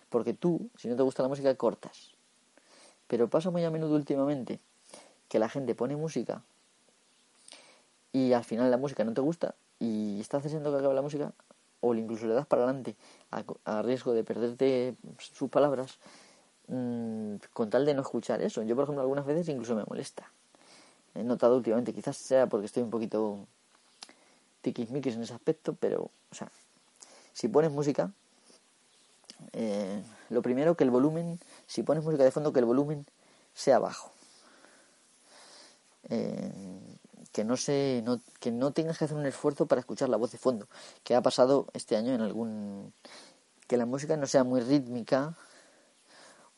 Porque 0.09 0.33
tú, 0.33 0.71
si 0.79 0.89
no 0.89 0.97
te 0.97 1.03
gusta 1.03 1.23
la 1.23 1.29
música, 1.29 1.55
cortas. 1.57 2.13
Pero 3.07 3.29
pasa 3.29 3.51
muy 3.51 3.65
a 3.65 3.71
menudo 3.71 3.97
últimamente 3.97 4.61
que 5.29 5.39
la 5.39 5.51
gente 5.51 5.75
pone 5.75 5.95
música 5.95 6.43
y 8.13 8.33
al 8.33 8.45
final 8.45 8.71
la 8.71 8.79
música 8.79 9.05
no 9.05 9.13
te 9.13 9.21
gusta 9.21 9.55
y 9.79 10.19
estás 10.19 10.47
haciendo 10.47 10.71
que 10.71 10.79
acabe 10.79 10.95
la 10.95 11.03
música 11.03 11.35
o 11.81 11.95
incluso 11.95 12.27
le 12.27 12.33
das 12.33 12.47
para 12.47 12.63
adelante 12.63 12.97
a, 13.31 13.83
riesgo 13.83 14.15
de 14.15 14.25
perderte 14.25 14.97
sus 15.19 15.51
palabras 15.51 15.99
mm, 16.69 17.35
con 17.53 17.69
tal 17.69 17.85
de 17.85 17.93
no 17.93 18.01
escuchar 18.01 18.41
eso. 18.41 18.63
Yo, 18.63 18.75
por 18.75 18.85
ejemplo, 18.85 19.03
algunas 19.03 19.27
veces 19.27 19.51
incluso 19.51 19.75
me 19.75 19.85
molesta. 19.85 20.33
He 21.15 21.23
notado 21.25 21.57
últimamente, 21.57 21.93
quizás 21.93 22.17
sea 22.17 22.47
porque 22.47 22.67
estoy 22.67 22.83
un 22.83 22.91
poquito 22.91 23.47
tiquismiquis 24.63 25.15
en 25.15 25.23
ese 25.23 25.35
aspecto, 25.35 25.75
pero, 25.79 26.11
o 26.31 26.35
sea, 26.35 26.51
si 27.33 27.49
pones 27.49 27.71
música, 27.71 28.13
eh, 29.53 30.03
lo 30.31 30.43
primero 30.43 30.77
que 30.77 30.85
el 30.85 30.91
volumen, 30.91 31.39
si 31.67 31.83
pones 31.83 32.05
música 32.05 32.25
de 32.25 32.31
fondo, 32.31 32.53
que 32.53 32.61
el 32.61 32.65
volumen 32.65 33.05
sea 33.55 33.79
bajo. 33.79 34.13
Eh, 36.09 36.51
que 37.33 37.45
no 37.45 37.57
se 37.57 38.03
no, 38.05 38.21
que 38.41 38.51
no 38.53 38.73
tengas 38.73 38.99
que 38.99 39.07
hacer 39.07 39.17
un 39.17 39.27
esfuerzo 39.27 39.67
para 39.67 39.81
escuchar 39.81 40.09
la 40.09 40.17
voz 40.17 40.31
de 40.33 40.39
fondo 40.39 40.69
que 41.03 41.15
ha 41.15 41.23
pasado 41.23 41.67
este 41.73 41.97
año 41.97 42.13
en 42.13 42.21
algún 42.21 42.93
que 43.67 43.77
la 43.77 43.87
música 43.87 44.17
no 44.17 44.27
sea 44.27 44.45
muy 44.45 44.61
rítmica 44.61 45.35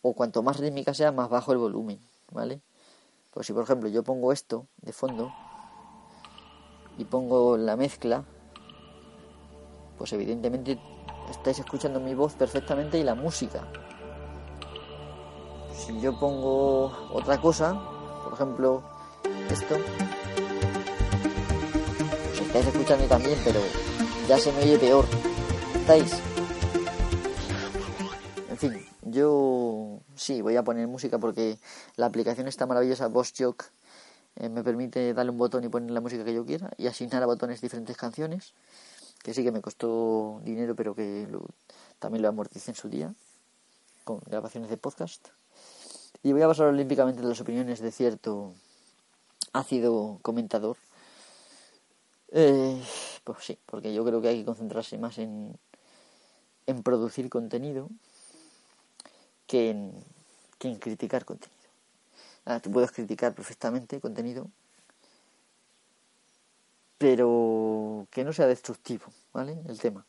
o 0.03 0.15
cuanto 0.15 0.43
más 0.43 0.59
rítmica 0.59 0.95
sea 0.95 1.13
más 1.13 1.29
bajo 1.29 1.53
el 1.53 1.59
volumen 1.59 2.01
vale 2.33 2.61
pues 3.35 3.47
si 3.47 3.53
por 3.53 3.65
ejemplo 3.65 3.89
yo 3.89 4.03
pongo 4.03 4.33
esto 4.33 4.67
de 4.83 4.93
fondo 4.93 5.33
y 6.97 7.05
pongo 7.05 7.57
la 7.57 7.77
mezcla 7.77 8.25
pues 9.99 10.13
evidentemente 10.15 10.79
estáis 11.29 11.59
escuchando 11.59 12.01
mi 12.01 12.15
voz 12.15 12.35
perfectamente 12.35 12.99
y 12.99 13.03
la 13.03 13.15
música 13.15 13.69
si 15.75 16.01
yo 16.01 16.19
pongo 16.19 16.87
otra 17.13 17.41
cosa 17.41 17.75
por 18.25 18.33
ejemplo 18.33 18.83
esto 19.51 19.77
estáis 22.55 22.73
escuchando 22.73 23.05
también, 23.07 23.37
pero 23.45 23.59
ya 24.29 24.39
se 24.39 24.53
me 24.53 24.63
oye 24.63 24.79
peor. 24.79 25.05
¿Estáis? 25.75 26.21
En 28.49 28.57
fin, 28.57 28.87
yo 29.03 29.31
sí, 30.17 30.43
voy 30.43 30.57
a 30.57 30.63
poner 30.63 30.87
música 30.89 31.19
porque 31.19 31.59
la 31.97 32.07
aplicación 32.07 32.49
está 32.49 32.67
maravillosa, 32.67 33.09
Boss 33.09 33.33
Jock, 33.37 33.65
eh, 34.37 34.49
me 34.49 34.63
permite 34.63 35.15
darle 35.15 35.33
un 35.33 35.39
botón 35.39 35.65
y 35.65 35.69
poner 35.69 35.91
la 35.91 36.01
música 36.01 36.25
que 36.25 36.35
yo 36.35 36.45
quiera 36.45 36.71
y 36.77 36.87
asignar 36.87 37.23
a 37.23 37.27
botones 37.27 37.61
diferentes 37.61 37.97
canciones, 37.97 38.55
que 39.23 39.35
sí 39.35 39.43
que 39.43 39.53
me 39.53 39.61
costó 39.61 40.41
dinero, 40.45 40.75
pero 40.75 40.95
que 40.95 41.29
también 41.99 42.23
lo 42.23 42.29
amorticé 42.29 42.71
en 42.71 42.77
su 42.77 42.89
día, 42.89 43.15
con 44.05 44.21
grabaciones 44.27 44.71
de 44.71 44.77
podcast. 44.77 45.29
Y 46.23 46.33
voy 46.33 46.43
a 46.43 46.47
basar 46.47 46.67
olímpicamente 46.67 47.21
en 47.21 47.29
las 47.29 47.41
opiniones 47.41 47.81
de 47.81 47.93
cierto 47.93 48.55
ácido 49.53 50.19
comentador 50.23 50.77
eh, 52.37 52.83
pues 53.23 53.45
sí, 53.45 53.57
porque 53.65 53.95
yo 53.95 54.05
creo 54.05 54.21
que 54.21 54.27
hay 54.27 54.41
que 54.41 54.45
concentrarse 54.45 54.99
más 54.99 55.19
en, 55.19 55.57
en 56.67 56.83
producir 56.83 57.31
contenido 57.31 57.89
que 59.55 59.71
en, 59.71 60.79
criticar 60.81 61.25
contenido. 61.25 61.63
Ah, 62.45 62.59
tú 62.59 62.73
puedes 62.73 62.91
criticar 62.91 63.33
perfectamente 63.35 64.01
contenido, 64.01 64.51
pero 66.99 68.09
que 68.11 68.25
no 68.25 68.33
sea 68.33 68.49
destructivo, 68.49 69.07
¿vale? 69.33 69.57
El 69.69 69.79
tema. 69.79 70.05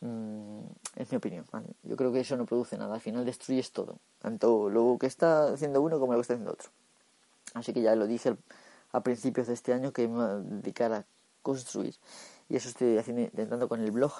Mm, 0.00 0.64
es 0.96 1.12
mi 1.12 1.18
opinión, 1.18 1.46
¿vale? 1.52 1.68
Yo 1.84 1.94
creo 1.96 2.12
que 2.12 2.18
eso 2.18 2.36
no 2.36 2.44
produce 2.44 2.76
nada. 2.76 2.94
Al 2.94 3.00
final 3.00 3.24
destruyes 3.24 3.70
todo. 3.70 4.00
Tanto 4.18 4.68
lo 4.68 4.96
que 4.98 5.06
está 5.06 5.52
haciendo 5.52 5.80
uno 5.80 6.00
como 6.00 6.12
lo 6.12 6.18
que 6.18 6.22
está 6.22 6.34
haciendo 6.34 6.52
otro. 6.52 6.70
Así 7.54 7.72
que 7.72 7.82
ya 7.82 7.94
lo 7.94 8.08
dije 8.08 8.36
a 8.90 9.02
principios 9.04 9.46
de 9.46 9.54
este 9.54 9.72
año 9.72 9.92
que 9.92 10.08
me 10.08 10.14
iba 10.14 10.86
a 10.86 10.98
a 10.98 11.04
construir. 11.42 11.94
Y 12.48 12.56
eso 12.56 12.68
estoy 12.68 12.98
haciendo, 12.98 13.22
intentando 13.22 13.68
con 13.68 13.80
el 13.80 13.92
blog, 13.92 14.12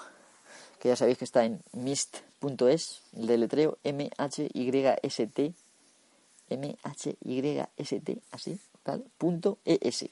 que 0.79 0.87
ya 0.87 0.95
sabéis 0.95 1.17
que 1.17 1.25
está 1.25 1.43
en 1.43 1.61
mist.es, 2.43 3.01
el 3.13 3.27
deletreo 3.27 3.77
M-H-Y-S-T, 3.83 5.53
M-H-Y-S-T, 6.49 8.21
así, 8.31 8.59
¿vale? 8.85 9.03
Punto 9.17 9.57
E-S, 9.65 10.11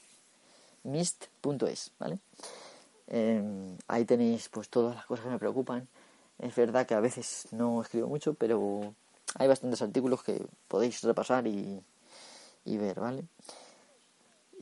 mist.es, 0.83 1.91
¿vale? 1.99 2.19
Em, 3.07 3.77
ahí 3.87 4.05
tenéis 4.05 4.49
pues 4.49 4.69
todas 4.69 4.95
las 4.95 5.05
cosas 5.05 5.25
que 5.25 5.31
me 5.31 5.39
preocupan. 5.39 5.87
Es 6.39 6.55
verdad 6.55 6.87
que 6.87 6.93
a 6.93 6.99
veces 6.99 7.47
no 7.51 7.81
escribo 7.81 8.07
mucho, 8.07 8.33
pero 8.33 8.95
hay 9.35 9.47
bastantes 9.47 9.81
artículos 9.81 10.23
que 10.23 10.45
podéis 10.67 11.01
repasar 11.01 11.45
y, 11.47 11.83
y 12.65 12.77
ver, 12.77 12.99
¿vale? 12.99 13.25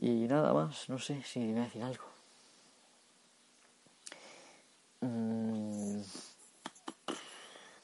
Y 0.00 0.26
nada 0.26 0.52
más, 0.52 0.88
no 0.88 0.98
sé 0.98 1.22
si 1.22 1.40
me 1.40 1.52
voy 1.52 1.60
a 1.60 1.64
decir 1.64 1.82
algo. 1.82 2.19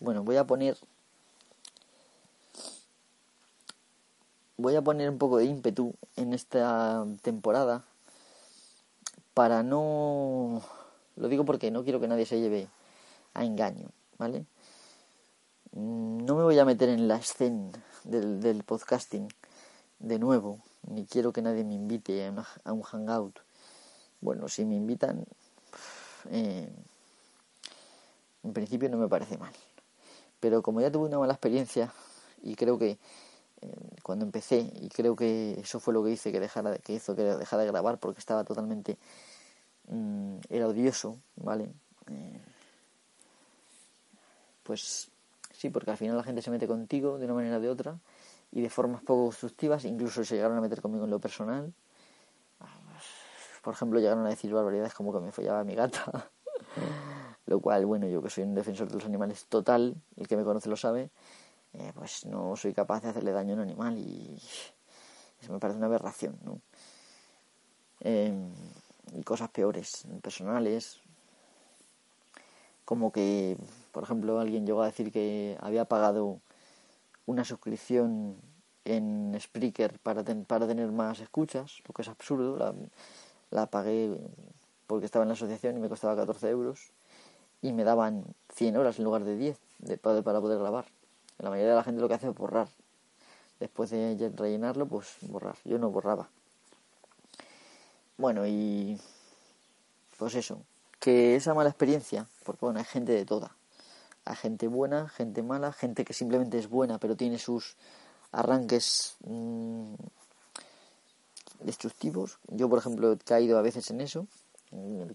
Bueno, 0.07 0.23
voy 0.23 0.37
a 0.37 0.47
poner. 0.47 0.79
Voy 4.57 4.77
a 4.77 4.83
poner 4.83 5.11
un 5.11 5.19
poco 5.19 5.39
de 5.39 5.47
ímpetu 5.47 5.95
en 6.15 6.33
esta 6.33 7.05
temporada 7.23 7.85
para 9.35 9.65
no. 9.65 10.63
Lo 11.17 11.27
digo 11.27 11.45
porque 11.45 11.73
no 11.73 11.83
quiero 11.83 11.99
que 11.99 12.07
nadie 12.07 12.25
se 12.25 12.39
lleve 12.39 12.69
a 13.35 13.45
engaño, 13.45 13.89
¿vale? 14.17 14.47
No 15.73 16.37
me 16.37 16.45
voy 16.45 16.59
a 16.61 16.65
meter 16.65 16.89
en 16.89 17.09
la 17.09 17.17
escena 17.17 17.73
del, 18.05 18.39
del 18.41 18.63
podcasting 18.63 19.27
de 19.99 20.21
nuevo, 20.21 20.61
ni 20.87 21.05
quiero 21.05 21.33
que 21.33 21.43
nadie 21.43 21.65
me 21.65 21.75
invite 21.75 22.33
a, 22.65 22.73
un 22.73 22.83
hangout. 22.83 23.41
Bueno, 24.21 24.47
si 24.47 24.65
me 24.65 24.77
invitan, 24.77 25.27
eh, 26.31 26.73
en 28.45 28.53
principio 28.53 28.89
no 28.89 28.99
me 28.99 29.09
parece 29.09 29.37
mal. 29.37 29.53
Pero 30.47 30.63
como 30.63 30.81
ya 30.81 30.93
tuve 30.93 31.09
una 31.09 31.19
mala 31.19 31.33
experiencia 31.33 31.93
y 32.41 32.55
creo 32.55 32.79
que 32.79 32.91
eh, 32.91 32.99
cuando 34.05 34.25
empecé 34.25 34.71
y 34.81 34.89
creo 34.91 35.17
que 35.17 35.59
eso 35.59 35.81
fue 35.81 35.93
lo 35.93 36.05
que 36.05 36.13
hice 36.13 36.31
que 36.31 36.39
dejara 36.39 36.79
que 36.79 36.93
hizo 36.93 37.17
que 37.17 37.23
dejara 37.25 37.65
de 37.65 37.69
grabar 37.69 37.99
porque 37.99 38.21
estaba 38.21 38.45
totalmente 38.45 38.97
mm, 39.89 40.37
era 40.49 40.69
odioso, 40.69 41.19
¿vale? 41.35 41.73
Eh, 42.09 42.41
pues 44.63 45.11
sí, 45.51 45.69
porque 45.71 45.91
al 45.91 45.97
final 45.97 46.17
la 46.17 46.23
gente 46.23 46.43
se 46.43 46.53
mete 46.53 46.69
contigo 46.69 47.19
de 47.19 47.25
una 47.25 47.35
manera 47.35 47.57
o 47.57 47.61
de 47.61 47.69
otra 47.69 47.99
y 48.53 48.61
de 48.61 48.71
formas 48.71 49.03
poco 49.03 49.25
constructivas, 49.25 49.85
incluso 49.85 50.25
se 50.25 50.37
llegaron 50.37 50.59
a 50.59 50.61
meter 50.61 50.81
conmigo 50.81 51.07
en 51.07 51.11
lo 51.11 51.19
personal. 51.19 51.75
Por 53.65 53.75
ejemplo, 53.75 53.99
llegaron 53.99 54.25
a 54.27 54.29
decir 54.29 54.55
barbaridades 54.55 54.95
como 54.95 55.13
que 55.13 55.19
me 55.19 55.33
follaba 55.33 55.65
mi 55.65 55.75
gata. 55.75 56.31
lo 57.47 57.61
cual, 57.61 57.87
bueno, 57.87 58.07
yo 58.09 58.23
que 58.23 58.31
soy 58.31 58.45
un 58.45 58.55
defensor 58.55 58.89
de 58.89 58.95
los 58.95 59.05
animales 59.05 59.47
total, 59.49 59.95
el 60.17 60.27
que 60.27 60.37
me 60.37 60.45
conoce 60.45 60.69
lo 60.69 60.77
sabe, 60.77 61.11
eh, 61.75 61.93
pues 61.95 62.27
no 62.27 62.57
soy 62.57 62.73
capaz 62.73 63.03
de 63.03 63.11
hacerle 63.11 63.33
daño 63.33 63.53
a 63.53 63.57
un 63.57 63.63
animal 63.63 63.99
y 63.99 64.37
eso 65.41 65.53
me 65.53 65.59
parece 65.59 65.79
una 65.79 65.87
aberración, 65.87 66.39
¿no? 66.45 66.61
Em, 68.01 68.51
y 69.15 69.23
cosas 69.23 69.49
peores, 69.51 70.05
personales, 70.23 71.01
como 72.85 73.13
que, 73.13 73.57
por 73.93 74.03
ejemplo, 74.03 74.39
alguien 74.41 74.67
llegó 74.67 74.83
a 74.83 74.87
decir 74.87 75.13
que 75.13 75.57
había 75.61 75.85
pagado 75.87 76.41
una 77.27 77.45
suscripción 77.45 78.37
en 78.85 79.37
Spreaker 79.41 79.99
para, 80.01 80.23
para 80.25 80.67
tener 80.67 80.93
más 80.93 81.21
escuchas, 81.21 81.83
lo 81.87 81.95
que 81.95 82.03
es 82.03 82.09
absurdo. 82.09 82.57
La, 82.57 82.75
la 83.51 83.67
pagué 83.67 84.17
porque 84.87 85.07
estaba 85.07 85.25
en 85.25 85.29
la 85.29 85.35
asociación 85.35 85.77
y 85.77 85.81
me 85.81 85.89
costaba 85.89 86.15
14 86.17 86.49
euros 86.49 86.93
y 87.63 87.73
me 87.73 87.85
daban 87.85 88.25
100 88.55 88.77
horas 88.77 88.99
en 88.99 89.05
lugar 89.05 89.25
de 89.25 89.37
10 89.37 89.59
de, 89.79 89.99
para, 89.99 90.23
para 90.23 90.41
poder 90.41 90.59
grabar. 90.59 90.87
La 91.39 91.51
mayoría 91.51 91.71
de 91.71 91.77
la 91.77 91.85
gente 91.85 92.01
lo 92.01 92.09
que 92.09 92.15
hace 92.15 92.29
es 92.29 92.35
borrar. 92.35 92.69
Después 93.61 93.91
de 93.91 94.33
rellenarlo, 94.37 94.87
pues 94.87 95.17
borrar. 95.23 95.57
Yo 95.65 95.79
no 95.79 95.91
borraba. 95.91 96.29
Bueno, 98.19 98.47
y 98.47 98.99
pues 100.19 100.35
eso, 100.35 100.63
que 100.99 101.37
esa 101.37 101.55
mala 101.55 101.69
experiencia, 101.71 102.27
porque 102.45 102.65
bueno, 102.65 102.79
hay 102.79 102.85
gente 102.85 103.13
de 103.13 103.25
toda 103.25 103.57
a 104.27 104.35
gente 104.35 104.67
buena, 104.67 105.09
gente 105.09 105.43
mala, 105.43 105.73
gente 105.73 106.05
que 106.05 106.13
simplemente 106.13 106.59
es 106.59 106.69
buena 106.69 106.99
pero 106.99 107.17
tiene 107.17 107.39
sus 107.39 107.77
arranques 108.33 109.17
mm, 109.25 109.95
destructivos. 111.61 112.39
Yo, 112.49 112.69
por 112.69 112.81
ejemplo, 112.81 113.13
he 113.13 113.19
caído 113.19 113.57
a 113.57 113.63
veces 113.63 113.91
en 113.91 114.01
eso, 114.01 114.27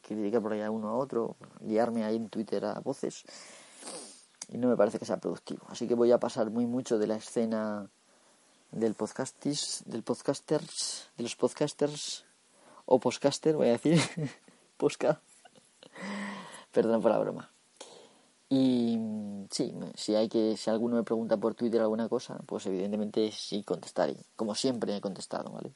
criticar 0.02 0.42
por 0.42 0.54
ahí 0.54 0.62
uno 0.62 0.90
a 0.90 0.96
otro, 0.96 1.36
liarme 1.66 2.04
ahí 2.04 2.16
en 2.16 2.30
Twitter 2.30 2.66
a 2.66 2.80
voces 2.80 3.24
y 4.52 4.58
no 4.58 4.68
me 4.68 4.76
parece 4.76 5.00
que 5.00 5.06
sea 5.06 5.18
productivo. 5.18 5.62
Así 5.70 5.88
que 5.88 5.96
voy 5.96 6.12
a 6.12 6.20
pasar 6.20 6.50
muy 6.50 6.66
mucho 6.66 7.00
de 7.00 7.08
la 7.08 7.16
escena 7.16 7.90
del 8.72 8.96
podcastis, 8.96 9.84
del 9.86 10.04
podcasters, 10.04 11.10
de 11.18 11.24
los 11.24 11.36
podcasters 11.36 12.26
o 12.86 13.00
podcaster, 13.00 13.56
voy 13.56 13.70
a 13.70 13.72
decir, 13.72 14.00
posca. 14.78 15.22
Perdón 16.72 17.02
por 17.02 17.12
la 17.12 17.20
broma. 17.20 17.52
Y 18.50 19.00
sí, 19.50 19.74
si 19.96 20.16
hay 20.16 20.28
que, 20.28 20.58
si 20.58 20.70
alguno 20.70 20.98
me 20.98 21.04
pregunta 21.04 21.38
por 21.38 21.56
Twitter 21.56 21.80
alguna 21.80 22.10
cosa, 22.10 22.38
pues 22.46 22.66
evidentemente 22.66 23.32
sí 23.32 23.64
contestaré, 23.64 24.18
como 24.36 24.56
siempre 24.56 24.96
he 24.96 25.00
contestado, 25.00 25.52
¿vale? 25.52 25.72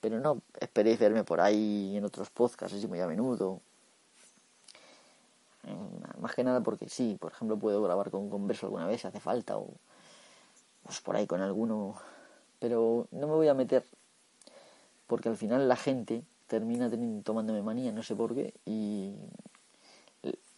Pero 0.00 0.20
no 0.20 0.40
esperéis 0.58 0.98
verme 0.98 1.24
por 1.24 1.40
ahí 1.40 1.96
en 1.96 2.04
otros 2.04 2.30
podcasts 2.30 2.76
así 2.76 2.86
muy 2.86 3.00
a 3.00 3.06
menudo. 3.06 3.60
Mm, 5.64 6.22
más 6.22 6.34
que 6.34 6.44
nada 6.44 6.62
porque 6.62 6.88
sí, 6.88 7.16
por 7.20 7.32
ejemplo 7.32 7.58
puedo 7.58 7.82
grabar 7.82 8.10
con 8.10 8.22
un 8.22 8.30
converso 8.30 8.66
alguna 8.66 8.86
vez 8.86 9.02
si 9.02 9.06
hace 9.06 9.20
falta 9.20 9.58
o 9.58 9.68
pues 10.84 11.00
por 11.00 11.16
ahí 11.16 11.26
con 11.26 11.40
alguno, 11.40 11.96
pero 12.58 13.06
no 13.10 13.26
me 13.26 13.34
voy 13.34 13.48
a 13.48 13.54
meter 13.54 13.84
porque 15.06 15.28
al 15.28 15.36
final 15.36 15.68
la 15.68 15.76
gente 15.76 16.22
termina 16.46 16.88
teniendo, 16.88 17.22
tomándome 17.22 17.62
manía, 17.62 17.92
no 17.92 18.02
sé 18.02 18.16
por 18.16 18.34
qué, 18.34 18.54
y 18.64 19.14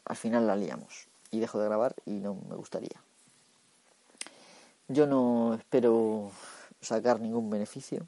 al 0.05 0.17
final 0.17 0.47
la 0.47 0.57
liamos 0.57 1.09
y 1.31 1.41
dejo 1.41 1.59
de 1.59 1.67
grabar 1.67 1.95
y 2.07 2.13
no 2.13 2.35
me 2.49 2.57
gustaría. 2.57 3.03
Yo 4.89 5.07
no 5.07 5.55
espero 5.55 6.31
sacar 6.81 7.21
ningún 7.21 7.51
beneficio 7.51 8.07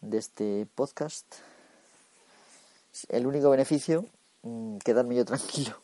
de 0.00 0.18
este 0.18 0.66
podcast. 0.74 1.26
El 3.08 3.26
único 3.26 3.50
beneficio, 3.50 4.06
mm, 4.42 4.78
quedarme 4.78 5.14
yo 5.14 5.24
tranquilo. 5.26 5.76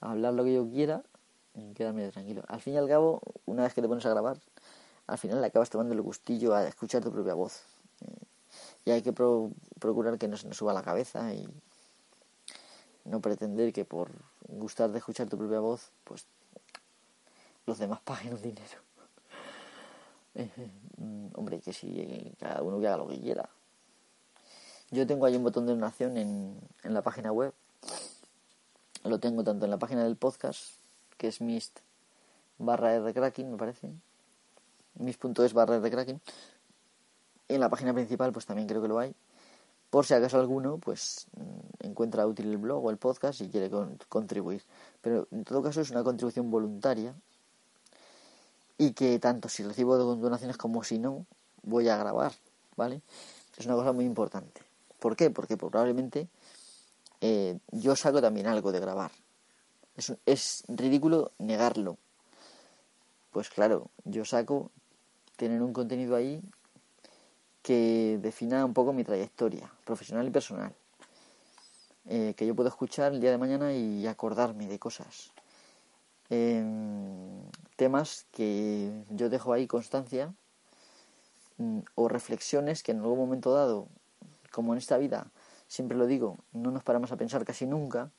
Hablar 0.00 0.34
lo 0.34 0.44
que 0.44 0.54
yo 0.54 0.68
quiera 0.68 1.02
y 1.54 1.74
quedarme 1.74 2.04
yo 2.04 2.12
tranquilo. 2.12 2.42
Al 2.48 2.60
fin 2.60 2.74
y 2.74 2.78
al 2.78 2.88
cabo, 2.88 3.20
una 3.46 3.64
vez 3.64 3.74
que 3.74 3.82
te 3.82 3.88
pones 3.88 4.04
a 4.06 4.10
grabar, 4.10 4.38
al 5.06 5.18
final 5.18 5.40
le 5.40 5.46
acabas 5.46 5.70
tomando 5.70 5.94
el 5.94 6.02
gustillo 6.02 6.54
a 6.54 6.66
escuchar 6.66 7.02
tu 7.02 7.12
propia 7.12 7.34
voz. 7.34 7.62
Eh, 8.00 8.26
y 8.84 8.90
hay 8.90 9.02
que 9.02 9.12
procurar 9.12 10.18
que 10.18 10.28
no 10.28 10.36
se 10.36 10.48
nos 10.48 10.56
suba 10.56 10.72
la 10.72 10.82
cabeza 10.82 11.32
y 11.32 11.48
no 13.04 13.20
pretender 13.20 13.72
que 13.72 13.84
por 13.84 14.10
gustar 14.48 14.90
de 14.90 14.98
escuchar 14.98 15.28
tu 15.28 15.38
propia 15.38 15.60
voz, 15.60 15.90
pues 16.04 16.26
los 17.66 17.78
demás 17.78 18.00
paguen 18.00 18.34
un 18.34 18.42
dinero. 18.42 18.78
Hombre, 21.34 21.60
que 21.60 21.72
si 21.72 22.34
cada 22.38 22.62
uno 22.62 22.80
que 22.80 22.86
haga 22.86 22.98
lo 22.98 23.08
que 23.08 23.20
quiera. 23.20 23.48
Yo 24.90 25.06
tengo 25.06 25.26
ahí 25.26 25.36
un 25.36 25.42
botón 25.42 25.66
de 25.66 25.72
donación 25.72 26.16
en, 26.16 26.58
en 26.82 26.94
la 26.94 27.02
página 27.02 27.32
web. 27.32 27.52
Lo 29.04 29.18
tengo 29.18 29.42
tanto 29.42 29.64
en 29.64 29.70
la 29.70 29.78
página 29.78 30.04
del 30.04 30.16
podcast, 30.16 30.74
que 31.16 31.28
es 31.28 31.40
mist 31.40 31.80
barra 32.58 33.00
de 33.00 33.14
cracking, 33.14 33.50
me 33.50 33.56
parece. 33.56 33.90
Mist.es 34.94 35.52
barra 35.54 35.80
de 35.80 35.90
cracking. 35.90 36.20
Y 37.48 37.54
en 37.54 37.60
la 37.60 37.70
página 37.70 37.92
principal, 37.92 38.32
pues 38.32 38.46
también 38.46 38.68
creo 38.68 38.82
que 38.82 38.88
lo 38.88 38.98
hay 38.98 39.14
por 39.92 40.06
si 40.06 40.14
acaso 40.14 40.40
alguno 40.40 40.78
pues 40.78 41.26
mm, 41.36 41.86
encuentra 41.86 42.26
útil 42.26 42.46
el 42.46 42.56
blog 42.56 42.82
o 42.82 42.90
el 42.90 42.96
podcast 42.96 43.42
y 43.42 43.50
quiere 43.50 43.70
contribuir. 44.08 44.62
Pero 45.02 45.28
en 45.30 45.44
todo 45.44 45.62
caso 45.62 45.82
es 45.82 45.90
una 45.90 46.02
contribución 46.02 46.50
voluntaria 46.50 47.14
y 48.82 48.92
que 48.92 49.18
tanto 49.20 49.48
si 49.48 49.62
recibo 49.62 49.96
donaciones 49.96 50.56
como 50.56 50.82
si 50.82 50.98
no, 50.98 51.24
voy 51.62 51.88
a 51.88 51.96
grabar, 51.96 52.32
¿vale? 52.76 53.00
Es 53.56 53.66
una 53.66 53.76
cosa 53.76 53.92
muy 53.92 54.04
importante. 54.04 54.60
¿Por 54.98 55.14
qué? 55.14 55.30
Porque 55.30 55.56
probablemente 55.56 56.28
eh, 57.20 57.58
yo 57.70 57.94
saco 57.94 58.20
también 58.20 58.48
algo 58.48 58.72
de 58.72 58.80
grabar. 58.80 59.12
Es, 59.96 60.12
es 60.26 60.64
ridículo 60.68 61.30
negarlo. 61.38 61.96
Pues 63.30 63.50
claro, 63.50 63.90
yo 64.04 64.24
saco 64.24 64.70
tener 65.36 65.62
un 65.62 65.72
contenido 65.72 66.16
ahí 66.16 66.42
que 67.62 68.18
defina 68.20 68.64
un 68.64 68.74
poco 68.74 68.92
mi 68.92 69.04
trayectoria 69.04 69.70
profesional 69.84 70.26
y 70.26 70.30
personal. 70.30 70.74
Eh, 72.06 72.34
que 72.36 72.46
yo 72.46 72.56
puedo 72.56 72.68
escuchar 72.68 73.12
el 73.12 73.20
día 73.20 73.30
de 73.30 73.38
mañana 73.38 73.72
y 73.72 74.06
acordarme 74.08 74.66
de 74.66 74.78
cosas. 74.78 75.31
Em, 76.34 77.44
temas 77.76 78.24
que 78.32 78.90
yo 79.10 79.28
dejo 79.28 79.52
ahí 79.52 79.66
constancia 79.66 80.32
mm, 81.58 81.80
o 81.94 82.08
reflexiones 82.08 82.82
que 82.82 82.92
en 82.92 83.00
algún 83.00 83.18
momento 83.18 83.52
dado, 83.52 83.86
como 84.50 84.72
en 84.72 84.78
esta 84.78 84.96
vida, 84.96 85.30
siempre 85.68 85.98
lo 85.98 86.06
digo, 86.06 86.38
no 86.54 86.70
nos 86.70 86.84
paramos 86.84 87.12
a 87.12 87.18
pensar 87.18 87.44
casi 87.44 87.66
nunca. 87.66 88.10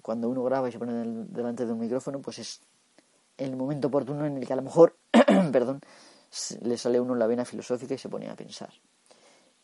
Cuando 0.00 0.28
uno 0.28 0.44
graba 0.44 0.68
y 0.68 0.72
se 0.72 0.78
pone 0.78 0.92
delante 1.26 1.66
de 1.66 1.72
un 1.72 1.80
micrófono, 1.80 2.20
pues 2.20 2.38
es 2.38 2.60
el 3.36 3.56
momento 3.56 3.88
oportuno 3.88 4.26
en 4.26 4.36
el 4.36 4.46
que 4.46 4.52
a 4.52 4.56
lo 4.56 4.62
mejor, 4.62 4.94
perdón, 5.50 5.80
le 6.62 6.78
sale 6.78 6.98
a 6.98 7.02
uno 7.02 7.16
la 7.16 7.26
vena 7.26 7.44
filosófica 7.44 7.94
y 7.94 7.98
se 7.98 8.08
pone 8.08 8.30
a 8.30 8.36
pensar. 8.36 8.72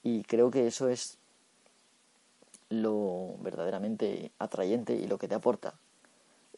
Y 0.03 0.25
creo 0.25 0.51
que 0.51 0.67
eso 0.67 0.89
es 0.89 1.19
lo 2.69 3.37
verdaderamente 3.39 4.33
atrayente 4.41 4.95
y 4.95 5.07
lo 5.07 5.19
que 5.19 5.29
te 5.29 5.37
aporta. 5.37 5.75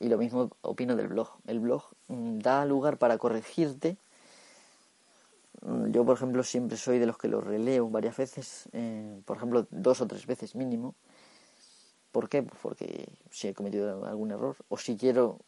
Y 0.00 0.08
lo 0.08 0.18
mismo 0.18 0.50
opino 0.62 0.96
del 0.96 1.08
blog. 1.08 1.28
El 1.46 1.60
blog 1.60 1.82
mm, 2.08 2.38
da 2.38 2.64
lugar 2.64 2.98
para 2.98 3.18
corregirte. 3.18 3.96
Mm, 5.62 5.90
yo, 5.90 6.04
por 6.04 6.16
ejemplo, 6.16 6.42
siempre 6.42 6.76
soy 6.76 6.98
de 6.98 7.06
los 7.06 7.18
que 7.18 7.28
lo 7.28 7.40
releo 7.40 7.88
varias 7.88 8.16
veces, 8.16 8.68
eh, 8.72 9.20
por 9.24 9.36
ejemplo, 9.36 9.66
dos 9.70 10.00
o 10.00 10.06
tres 10.06 10.26
veces 10.26 10.54
mínimo. 10.54 10.94
¿Por 12.10 12.28
qué? 12.28 12.42
Pues 12.42 12.60
porque 12.60 13.08
si 13.30 13.48
he 13.48 13.54
cometido 13.54 14.04
algún 14.04 14.32
error 14.32 14.56
o 14.68 14.76
si 14.76 14.96
quiero 14.96 15.38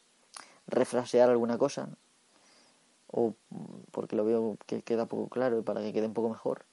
refrasear 0.66 1.28
alguna 1.28 1.58
cosa 1.58 1.90
o 3.14 3.34
porque 3.92 4.16
lo 4.16 4.24
veo 4.24 4.58
que 4.66 4.82
queda 4.82 5.06
poco 5.06 5.28
claro 5.28 5.58
y 5.58 5.62
para 5.62 5.80
que 5.80 5.92
quede 5.92 6.06
un 6.06 6.14
poco 6.14 6.30
mejor. 6.30 6.64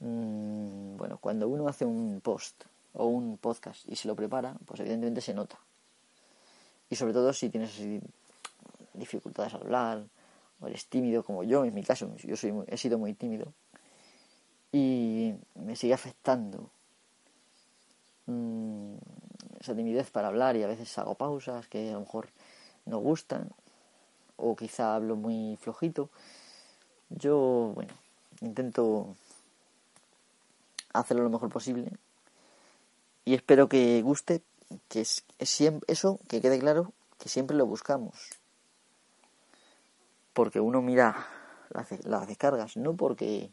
Mm, 0.00 0.96
bueno, 0.96 1.18
cuando 1.18 1.48
uno 1.48 1.68
hace 1.68 1.84
un 1.86 2.20
post 2.20 2.64
o 2.92 3.06
un 3.06 3.38
podcast 3.38 3.88
y 3.88 3.96
se 3.96 4.08
lo 4.08 4.16
prepara, 4.16 4.56
pues 4.66 4.80
evidentemente 4.80 5.20
se 5.20 5.32
nota. 5.32 5.58
Y 6.90 6.96
sobre 6.96 7.12
todo 7.12 7.32
si 7.32 7.50
tienes 7.50 7.72
dificultades 8.94 9.54
al 9.54 9.62
hablar 9.62 10.04
o 10.60 10.66
eres 10.66 10.86
tímido 10.86 11.22
como 11.22 11.42
yo, 11.42 11.64
en 11.64 11.74
mi 11.74 11.82
caso, 11.82 12.14
yo 12.16 12.36
soy 12.36 12.52
he 12.68 12.76
sido 12.76 12.98
muy 12.98 13.12
tímido 13.14 13.52
y 14.72 15.34
me 15.54 15.76
sigue 15.76 15.94
afectando 15.94 16.70
mm, 18.26 18.94
esa 19.60 19.74
timidez 19.74 20.10
para 20.10 20.28
hablar 20.28 20.56
y 20.56 20.62
a 20.62 20.66
veces 20.66 20.96
hago 20.98 21.14
pausas 21.14 21.66
que 21.68 21.90
a 21.90 21.92
lo 21.92 22.00
mejor 22.00 22.28
no 22.84 22.98
gustan 22.98 23.50
o 24.36 24.54
quizá 24.54 24.94
hablo 24.94 25.16
muy 25.16 25.56
flojito. 25.60 26.10
Yo, 27.08 27.72
bueno, 27.74 27.94
intento 28.40 29.16
hacerlo 30.92 31.22
lo 31.22 31.30
mejor 31.30 31.50
posible 31.50 31.90
y 33.24 33.34
espero 33.34 33.68
que 33.68 34.02
guste, 34.02 34.42
que 34.88 35.00
es, 35.00 35.24
eso, 35.38 36.20
que 36.28 36.40
quede 36.40 36.58
claro, 36.58 36.92
que 37.18 37.28
siempre 37.28 37.56
lo 37.56 37.66
buscamos. 37.66 38.14
Porque 40.32 40.60
uno 40.60 40.82
mira 40.82 41.26
las, 41.70 42.04
las 42.04 42.28
descargas, 42.28 42.76
no 42.76 42.94
porque, 42.94 43.50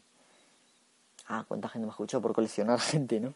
ah, 1.28 1.44
cuánta 1.48 1.68
gente 1.68 1.86
me 1.86 1.90
ha 1.90 1.94
escuchado, 1.94 2.22
por 2.22 2.34
coleccionar 2.34 2.80
gente, 2.80 3.20
¿no? 3.20 3.34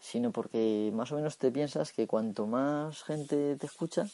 Sino 0.00 0.32
porque 0.32 0.90
más 0.92 1.12
o 1.12 1.16
menos 1.16 1.38
te 1.38 1.50
piensas 1.50 1.92
que 1.92 2.06
cuanto 2.06 2.46
más 2.46 3.02
gente 3.04 3.56
te 3.56 3.66
escucha, 3.66 4.06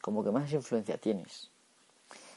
como 0.00 0.24
que 0.24 0.30
más 0.30 0.50
influencia 0.52 0.96
tienes. 0.96 1.50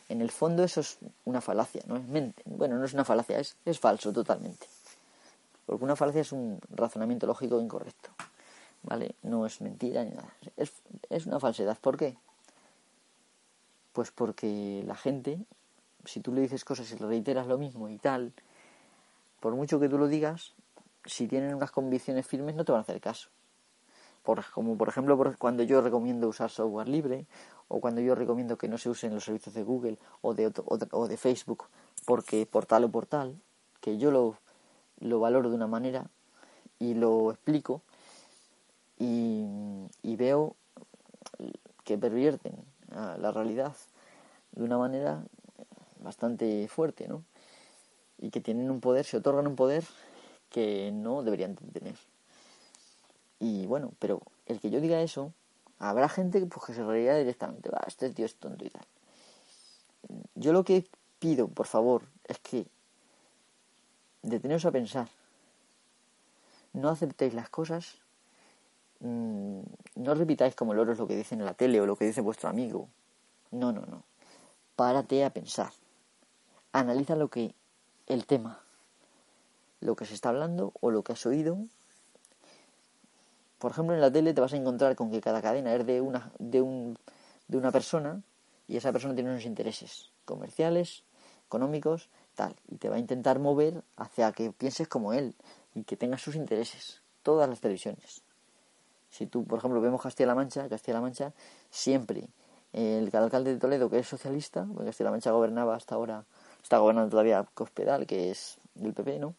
En 0.09 0.21
el 0.21 0.31
fondo 0.31 0.63
eso 0.63 0.81
es 0.81 0.97
una 1.23 1.39
falacia, 1.39 1.81
¿no? 1.87 1.95
Es 1.95 2.03
mente. 2.03 2.43
Bueno, 2.45 2.77
no 2.77 2.85
es 2.85 2.93
una 2.93 3.05
falacia, 3.05 3.39
es, 3.39 3.55
es 3.63 3.79
falso 3.79 4.11
totalmente. 4.11 4.67
Porque 5.65 5.85
una 5.85 5.95
falacia 5.95 6.21
es 6.21 6.33
un 6.33 6.59
razonamiento 6.69 7.25
lógico 7.25 7.61
incorrecto. 7.61 8.09
¿Vale? 8.83 9.15
No 9.23 9.45
es 9.45 9.61
mentira 9.61 10.03
ni 10.03 10.11
nada. 10.11 10.33
Es, 10.57 10.73
es 11.09 11.25
una 11.25 11.39
falsedad. 11.39 11.77
¿Por 11.79 11.97
qué? 11.97 12.17
Pues 13.93 14.11
porque 14.11 14.83
la 14.85 14.95
gente, 14.95 15.39
si 16.05 16.19
tú 16.19 16.33
le 16.33 16.41
dices 16.41 16.65
cosas 16.65 16.91
y 16.91 16.97
le 16.97 17.07
reiteras 17.07 17.47
lo 17.47 17.57
mismo 17.57 17.89
y 17.89 17.97
tal, 17.97 18.33
por 19.39 19.55
mucho 19.55 19.79
que 19.79 19.89
tú 19.89 19.97
lo 19.97 20.07
digas, 20.07 20.53
si 21.05 21.27
tienen 21.27 21.53
unas 21.53 21.71
convicciones 21.71 22.25
firmes 22.25 22.55
no 22.55 22.65
te 22.65 22.71
van 22.71 22.79
a 22.79 22.81
hacer 22.83 22.99
caso. 22.99 23.29
Por, 24.23 24.43
como 24.51 24.77
por 24.77 24.87
ejemplo 24.87 25.17
cuando 25.37 25.63
yo 25.63 25.81
recomiendo 25.81 26.29
usar 26.29 26.49
software 26.49 26.87
libre 26.87 27.25
o 27.67 27.81
cuando 27.81 27.99
yo 27.99 28.15
recomiendo 28.15 28.57
que 28.57 28.69
no 28.69 28.77
se 28.77 28.89
usen 28.89 29.13
los 29.13 29.25
servicios 29.25 29.53
de 29.53 29.63
Google 29.63 29.97
o 30.21 30.33
de, 30.33 30.49
o 30.63 31.07
de 31.07 31.17
Facebook 31.17 31.65
porque 32.05 32.45
por 32.45 32.65
tal 32.65 32.85
o 32.85 32.89
por 32.89 33.05
tal, 33.05 33.35
que 33.81 33.97
yo 33.97 34.11
lo, 34.11 34.37
lo 34.99 35.19
valoro 35.19 35.49
de 35.49 35.55
una 35.55 35.67
manera 35.67 36.09
y 36.79 36.93
lo 36.93 37.31
explico 37.31 37.81
y, 39.03 40.15
veo 40.15 40.55
que 41.83 41.97
pervierten 41.97 42.53
la 42.91 43.31
realidad 43.31 43.75
de 44.51 44.63
una 44.63 44.77
manera 44.77 45.23
bastante 45.99 46.67
fuerte, 46.67 47.07
¿no? 47.07 47.23
Y 48.19 48.29
que 48.29 48.39
tienen 48.39 48.71
un 48.71 48.79
poder, 48.79 49.05
se 49.05 49.17
otorgan 49.17 49.47
un 49.47 49.55
poder 49.55 49.83
que 50.49 50.91
no 50.93 51.23
deberían 51.23 51.55
tener. 51.55 51.95
Y 53.39 53.65
bueno, 53.65 53.91
pero 53.99 54.21
el 54.45 54.59
que 54.59 54.69
yo 54.69 54.79
diga 54.79 55.01
eso 55.01 55.33
Habrá 55.83 56.07
gente 56.07 56.45
pues, 56.45 56.65
que 56.65 56.73
se 56.73 56.81
reiría 56.81 57.17
directamente, 57.17 57.69
va, 57.69 57.81
este 57.85 58.09
tío 58.09 58.25
es 58.25 58.35
tonto 58.35 58.63
y 58.63 58.69
tal. 58.69 58.85
Yo 60.33 60.53
lo 60.53 60.63
que 60.63 60.87
pido, 61.19 61.49
por 61.49 61.67
favor, 61.67 62.03
es 62.23 62.39
que 62.39 62.65
deteneos 64.21 64.63
a 64.63 64.71
pensar. 64.71 65.09
No 66.71 66.87
aceptéis 66.87 67.33
las 67.33 67.49
cosas, 67.49 67.97
mm, 69.03 69.61
no 69.95 70.15
repitáis 70.15 70.55
como 70.55 70.73
loros 70.73 70.97
lo 70.97 71.07
que 71.07 71.15
dicen 71.15 71.39
en 71.39 71.45
la 71.45 71.53
tele 71.53 71.79
o 71.79 71.85
lo 71.85 71.95
que 71.95 72.05
dice 72.05 72.21
vuestro 72.21 72.49
amigo. 72.49 72.89
No, 73.51 73.71
no, 73.71 73.85
no. 73.85 74.03
Párate 74.75 75.23
a 75.23 75.29
pensar. 75.29 75.71
Analiza 76.71 77.15
lo 77.15 77.29
que 77.29 77.53
el 78.07 78.25
tema, 78.25 78.59
lo 79.79 79.95
que 79.95 80.05
se 80.05 80.15
está 80.15 80.29
hablando 80.29 80.73
o 80.81 80.89
lo 80.89 81.03
que 81.03 81.13
has 81.13 81.25
oído 81.27 81.59
por 83.63 83.71
ejemplo, 83.71 83.95
en 83.95 84.01
la 84.01 84.11
tele 84.11 84.33
te 84.33 84.41
vas 84.41 84.51
a 84.51 84.57
encontrar 84.57 84.93
con 84.97 85.09
que 85.09 85.21
cada 85.21 85.41
cadena 85.41 85.73
es 85.73 85.85
de 85.85 86.01
una, 86.01 86.33
de 86.37 86.61
un, 86.61 86.97
de 87.47 87.57
una 87.57 87.71
persona 87.71 88.21
y 88.67 88.75
esa 88.75 88.91
persona 88.91 89.15
tiene 89.15 89.29
unos 89.29 89.45
intereses 89.45 90.11
comerciales, 90.25 91.05
económicos, 91.45 92.09
tal, 92.35 92.57
y 92.67 92.75
te 92.75 92.89
va 92.89 92.97
a 92.97 92.99
intentar 92.99 93.39
mover 93.39 93.81
hacia 93.95 94.33
que 94.33 94.51
pienses 94.51 94.89
como 94.89 95.13
él 95.13 95.33
y 95.75 95.83
que 95.83 95.95
tengas 95.95 96.21
sus 96.21 96.35
intereses. 96.35 97.01
Todas 97.23 97.47
las 97.47 97.61
televisiones. 97.61 98.22
Si 99.13 99.27
tú, 99.27 99.45
por 99.45 99.59
ejemplo, 99.59 99.79
vemos 99.79 100.01
Castilla-La 100.01 100.33
Mancha, 100.33 100.67
Castilla-La 100.67 101.01
Mancha 101.01 101.33
siempre 101.69 102.27
el 102.73 103.15
alcalde 103.15 103.53
de 103.53 103.59
Toledo, 103.59 103.87
que 103.87 103.99
es 103.99 104.07
socialista, 104.07 104.65
porque 104.65 104.87
Castilla-La 104.87 105.11
Mancha 105.11 105.29
gobernaba 105.29 105.75
hasta 105.75 105.93
ahora, 105.93 106.25
está 106.63 106.79
gobernando 106.79 107.11
todavía 107.11 107.45
Cospedal, 107.53 108.07
que 108.07 108.31
es 108.31 108.57
del 108.73 108.93
PP, 108.93 109.19
¿no? 109.19 109.35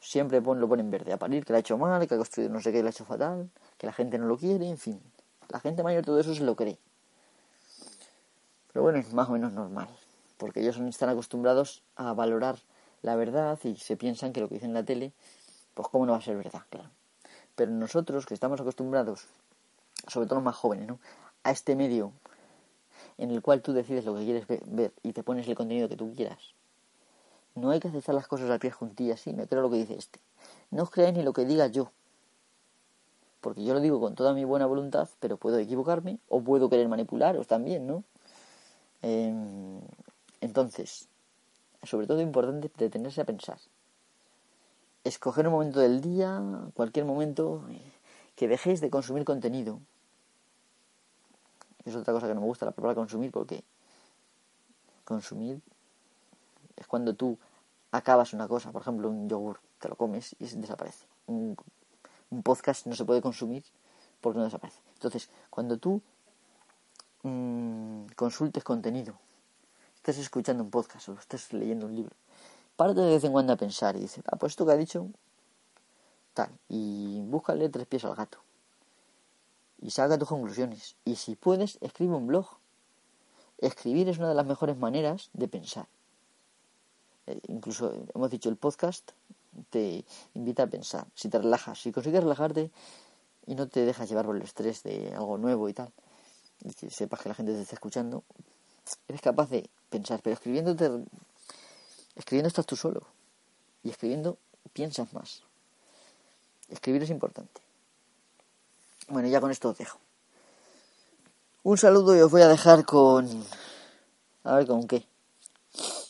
siempre 0.00 0.40
lo 0.40 0.66
ponen 0.66 0.90
verde 0.90 1.12
a 1.12 1.18
parir, 1.18 1.44
que 1.44 1.52
la 1.52 1.58
ha 1.58 1.60
hecho 1.60 1.76
mal, 1.76 2.08
que 2.08 2.14
ha 2.14 2.16
construido 2.16 2.50
no 2.50 2.60
sé 2.60 2.72
qué, 2.72 2.82
la 2.82 2.88
ha 2.88 2.90
hecho 2.92 3.04
fatal, 3.04 3.50
que 3.76 3.86
la 3.86 3.92
gente 3.92 4.16
no 4.16 4.26
lo 4.26 4.38
quiere, 4.38 4.66
en 4.66 4.78
fin. 4.78 4.98
La 5.50 5.60
gente 5.60 5.82
mayor 5.82 6.04
todo 6.04 6.18
eso 6.18 6.34
se 6.34 6.42
lo 6.42 6.56
cree. 6.56 6.78
Pero 8.72 8.82
bueno, 8.82 8.98
es 8.98 9.12
más 9.12 9.28
o 9.28 9.32
menos 9.32 9.52
normal, 9.52 9.88
porque 10.38 10.60
ellos 10.60 10.78
están 10.78 11.10
acostumbrados 11.10 11.82
a 11.96 12.14
valorar 12.14 12.58
la 13.02 13.16
verdad 13.16 13.58
y 13.64 13.76
se 13.76 13.96
piensan 13.96 14.32
que 14.32 14.40
lo 14.40 14.48
que 14.48 14.54
dicen 14.54 14.70
en 14.70 14.74
la 14.74 14.84
tele, 14.84 15.12
pues 15.74 15.88
cómo 15.88 16.06
no 16.06 16.12
va 16.12 16.18
a 16.18 16.22
ser 16.22 16.36
verdad, 16.36 16.62
claro. 16.70 16.90
Pero 17.60 17.72
nosotros 17.72 18.24
que 18.24 18.32
estamos 18.32 18.58
acostumbrados, 18.58 19.26
sobre 20.08 20.26
todo 20.26 20.36
los 20.36 20.44
más 20.44 20.56
jóvenes, 20.56 20.88
¿no? 20.88 20.98
a 21.42 21.50
este 21.50 21.76
medio 21.76 22.10
en 23.18 23.30
el 23.30 23.42
cual 23.42 23.60
tú 23.60 23.74
decides 23.74 24.06
lo 24.06 24.16
que 24.16 24.24
quieres 24.24 24.46
ver 24.64 24.94
y 25.02 25.12
te 25.12 25.22
pones 25.22 25.46
el 25.46 25.54
contenido 25.54 25.86
que 25.86 25.94
tú 25.94 26.10
quieras, 26.16 26.38
no 27.54 27.68
hay 27.68 27.78
que 27.78 27.88
aceptar 27.88 28.14
las 28.14 28.26
cosas 28.26 28.48
al 28.48 28.60
pie 28.60 28.70
juntillas, 28.70 29.20
sí, 29.20 29.34
me 29.34 29.46
creo 29.46 29.60
lo 29.60 29.68
que 29.68 29.76
dice 29.76 29.94
este. 29.94 30.20
No 30.70 30.84
os 30.84 30.90
creáis 30.90 31.14
ni 31.14 31.22
lo 31.22 31.34
que 31.34 31.44
diga 31.44 31.66
yo. 31.66 31.92
Porque 33.42 33.62
yo 33.62 33.74
lo 33.74 33.80
digo 33.80 34.00
con 34.00 34.14
toda 34.14 34.32
mi 34.32 34.46
buena 34.46 34.64
voluntad, 34.64 35.10
pero 35.20 35.36
puedo 35.36 35.58
equivocarme 35.58 36.18
o 36.30 36.40
puedo 36.40 36.70
querer 36.70 36.88
manipularos 36.88 37.46
también, 37.46 37.86
¿no? 37.86 38.04
Em, 39.02 39.82
entonces, 40.40 41.08
sobre 41.82 42.06
todo 42.06 42.20
es 42.20 42.26
importante 42.26 42.70
detenerse 42.78 43.20
a 43.20 43.26
pensar. 43.26 43.58
Escoger 45.04 45.46
un 45.46 45.54
momento 45.54 45.80
del 45.80 46.00
día, 46.00 46.42
cualquier 46.74 47.04
momento, 47.04 47.64
que 48.36 48.48
dejéis 48.48 48.80
de 48.80 48.90
consumir 48.90 49.24
contenido. 49.24 49.80
Es 51.84 51.94
otra 51.94 52.12
cosa 52.12 52.26
que 52.26 52.34
no 52.34 52.40
me 52.40 52.46
gusta 52.46 52.66
la 52.66 52.72
palabra 52.72 52.94
consumir 52.94 53.30
porque 53.30 53.64
consumir 55.04 55.60
es 56.76 56.86
cuando 56.86 57.14
tú 57.14 57.38
acabas 57.92 58.32
una 58.32 58.48
cosa, 58.48 58.72
por 58.72 58.82
ejemplo, 58.82 59.08
un 59.08 59.28
yogur, 59.28 59.60
te 59.78 59.88
lo 59.88 59.96
comes 59.96 60.36
y 60.38 60.46
desaparece. 60.46 61.06
Un, 61.26 61.56
podcast 62.42 62.86
no 62.86 62.94
se 62.94 63.04
puede 63.04 63.20
consumir 63.20 63.64
porque 64.20 64.38
no 64.38 64.44
desaparece. 64.44 64.78
Entonces, 64.94 65.28
cuando 65.50 65.78
tú 65.78 66.00
mm, 67.22 68.06
consultes 68.14 68.62
contenido, 68.62 69.14
estés 69.96 70.18
escuchando 70.18 70.62
un 70.62 70.70
podcast 70.70 71.08
o 71.08 71.14
estés 71.14 71.52
leyendo 71.52 71.86
un 71.86 71.96
libro, 71.96 72.14
párate 72.80 73.02
de 73.02 73.10
vez 73.10 73.24
en 73.24 73.32
cuando 73.32 73.52
a 73.52 73.56
pensar 73.56 73.94
y 73.96 74.00
dices, 74.00 74.24
ah, 74.26 74.36
pues 74.36 74.52
esto 74.52 74.64
que 74.64 74.72
ha 74.72 74.76
dicho, 74.78 75.06
tal, 76.32 76.48
y 76.70 77.20
búscale 77.26 77.68
tres 77.68 77.86
pies 77.86 78.06
al 78.06 78.14
gato. 78.14 78.38
Y 79.82 79.90
saca 79.90 80.16
tus 80.16 80.26
conclusiones. 80.26 80.96
Y 81.04 81.16
si 81.16 81.36
puedes, 81.36 81.76
escribe 81.82 82.14
un 82.14 82.26
blog. 82.26 82.46
Escribir 83.58 84.08
es 84.08 84.16
una 84.16 84.30
de 84.30 84.34
las 84.34 84.46
mejores 84.46 84.78
maneras 84.78 85.28
de 85.34 85.46
pensar. 85.46 85.88
Eh, 87.26 87.38
incluso 87.48 87.92
hemos 88.14 88.30
dicho 88.30 88.48
el 88.48 88.56
podcast 88.56 89.10
te 89.68 90.06
invita 90.32 90.62
a 90.62 90.66
pensar, 90.66 91.06
si 91.14 91.28
te 91.28 91.36
relajas, 91.36 91.82
si 91.82 91.92
consigues 91.92 92.22
relajarte 92.22 92.70
y 93.46 93.56
no 93.56 93.68
te 93.68 93.84
dejas 93.84 94.08
llevar 94.08 94.24
por 94.24 94.36
el 94.36 94.42
estrés 94.42 94.82
de 94.84 95.12
algo 95.14 95.36
nuevo 95.36 95.68
y 95.68 95.74
tal, 95.74 95.92
y 96.64 96.72
que 96.72 96.88
sepas 96.88 97.20
que 97.20 97.28
la 97.28 97.34
gente 97.34 97.52
te 97.52 97.60
está 97.60 97.74
escuchando, 97.74 98.24
eres 99.06 99.20
capaz 99.20 99.50
de 99.50 99.68
pensar, 99.90 100.20
pero 100.22 100.32
escribiendo 100.32 100.74
escribiendo 102.14 102.48
estás 102.48 102.66
tú 102.66 102.76
solo 102.76 103.06
y 103.82 103.90
escribiendo 103.90 104.38
piensas 104.72 105.12
más. 105.12 105.42
Escribir 106.68 107.02
es 107.02 107.10
importante. 107.10 107.60
Bueno, 109.08 109.28
ya 109.28 109.40
con 109.40 109.50
esto 109.50 109.70
os 109.70 109.78
dejo. 109.78 109.98
Un 111.62 111.76
saludo 111.76 112.16
y 112.16 112.20
os 112.20 112.30
voy 112.30 112.42
a 112.42 112.48
dejar 112.48 112.84
con... 112.84 113.44
A 114.44 114.56
ver, 114.56 114.66
¿con 114.66 114.86
qué? 114.86 115.04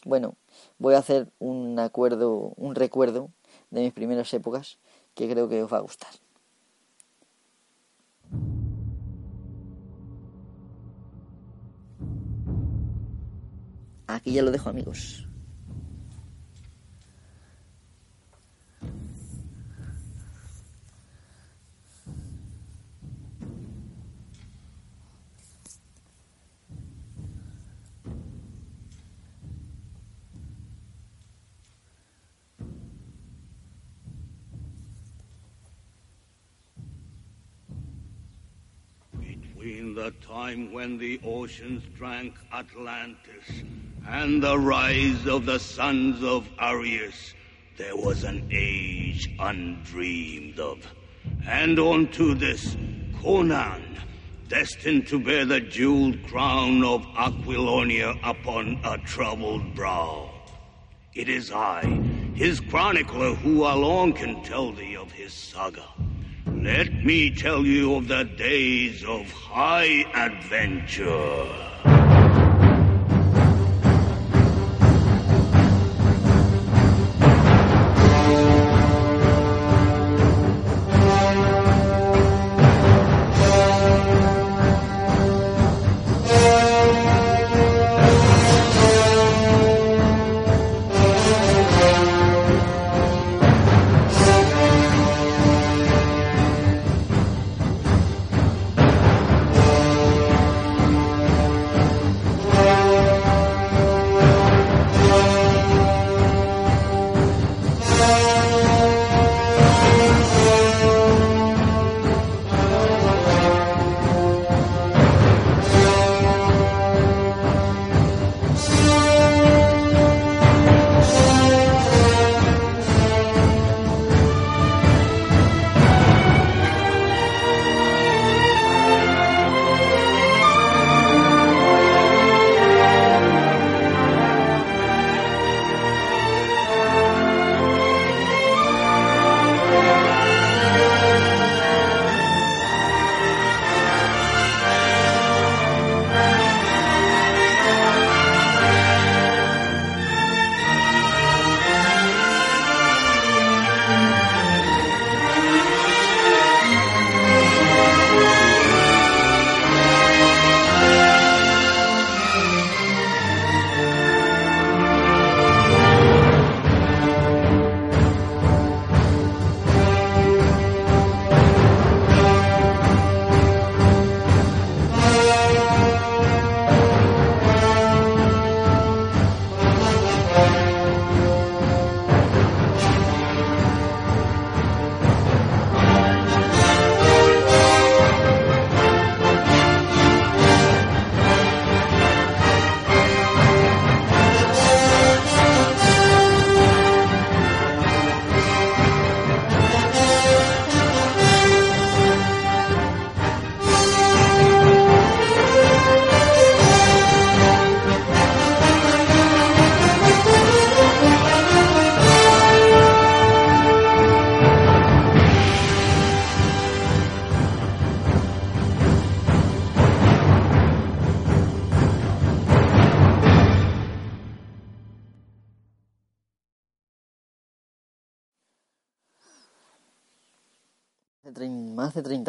Bueno, 0.04 0.34
voy 0.78 0.94
a 0.94 0.98
hacer 0.98 1.30
un 1.38 1.78
acuerdo, 1.78 2.52
un 2.56 2.74
recuerdo 2.74 3.30
de 3.70 3.80
mis 3.80 3.92
primeras 3.92 4.32
épocas 4.34 4.78
que 5.14 5.28
creo 5.28 5.48
que 5.48 5.62
os 5.62 5.72
va 5.72 5.78
a 5.78 5.80
gustar. 5.80 6.10
Aquí 14.06 14.32
ya 14.32 14.42
lo 14.42 14.50
dejo 14.50 14.68
amigos. 14.68 15.29
The 39.94 40.12
time 40.24 40.72
when 40.72 40.98
the 40.98 41.20
oceans 41.24 41.82
drank 41.96 42.34
Atlantis 42.52 43.64
and 44.06 44.40
the 44.40 44.56
rise 44.56 45.26
of 45.26 45.46
the 45.46 45.58
sons 45.58 46.22
of 46.22 46.48
Arius, 46.60 47.34
there 47.76 47.96
was 47.96 48.22
an 48.22 48.48
age 48.52 49.28
undreamed 49.40 50.60
of. 50.60 50.86
And 51.44 51.78
unto 51.80 52.34
this, 52.34 52.76
Conan, 53.20 53.98
destined 54.48 55.08
to 55.08 55.18
bear 55.18 55.44
the 55.44 55.60
jeweled 55.60 56.22
crown 56.22 56.84
of 56.84 57.04
Aquilonia 57.16 58.14
upon 58.22 58.80
a 58.84 58.96
troubled 58.98 59.74
brow. 59.74 60.30
It 61.14 61.28
is 61.28 61.50
I, 61.50 61.82
his 62.34 62.60
chronicler, 62.60 63.34
who 63.34 63.64
alone 63.64 64.12
can 64.12 64.40
tell 64.44 64.70
thee 64.72 64.96
of 64.96 65.10
his 65.10 65.32
saga. 65.32 65.84
Let 66.46 66.89
me 67.04 67.30
tell 67.30 67.64
you 67.64 67.96
of 67.96 68.08
the 68.08 68.24
days 68.24 69.04
of 69.04 69.30
high 69.30 70.04
adventure. 70.14 71.99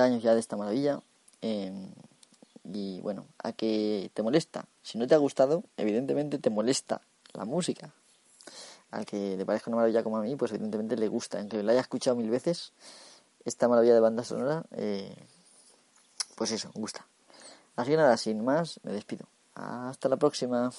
30 0.02 0.04
años 0.04 0.24
ya 0.24 0.34
de 0.34 0.40
esta 0.40 0.58
maravilla. 0.58 1.02
Eh, 1.42 1.72
y 2.64 3.02
bueno, 3.02 3.26
a 3.44 3.54
que 3.54 4.12
te 4.14 4.24
molesta. 4.24 4.66
Si 4.82 4.98
no 4.98 5.08
te 5.08 5.16
ha 5.16 5.18
gustado, 5.18 5.64
evidentemente 5.78 6.38
te 6.40 6.50
molesta 6.50 7.02
la 7.34 7.46
música. 7.46 7.94
Al 8.92 9.06
que 9.06 9.38
le 9.38 9.46
parezca 9.46 9.70
una 9.70 9.78
maravilla 9.78 10.04
como 10.04 10.18
a 10.18 10.22
mí, 10.22 10.36
pues 10.36 10.52
evidentemente 10.52 10.96
le 10.98 11.08
gusta. 11.08 11.40
Aunque 11.40 11.64
la 11.64 11.72
haya 11.72 11.82
escuchado 11.82 12.16
mil 12.16 12.30
veces, 12.30 12.74
esta 13.46 13.68
maravilla 13.68 13.94
de 13.94 14.00
banda 14.00 14.24
sonora, 14.24 14.64
eh, 14.72 15.16
pues 16.36 16.52
eso, 16.52 16.72
gusta. 16.74 17.06
Así 17.76 17.92
que 17.92 17.98
nada, 17.98 18.18
sin 18.18 18.44
más, 18.44 18.80
me 18.84 18.92
despido. 18.92 19.28
Hasta 19.56 20.10
la 20.10 20.18
próxima. 20.18 20.72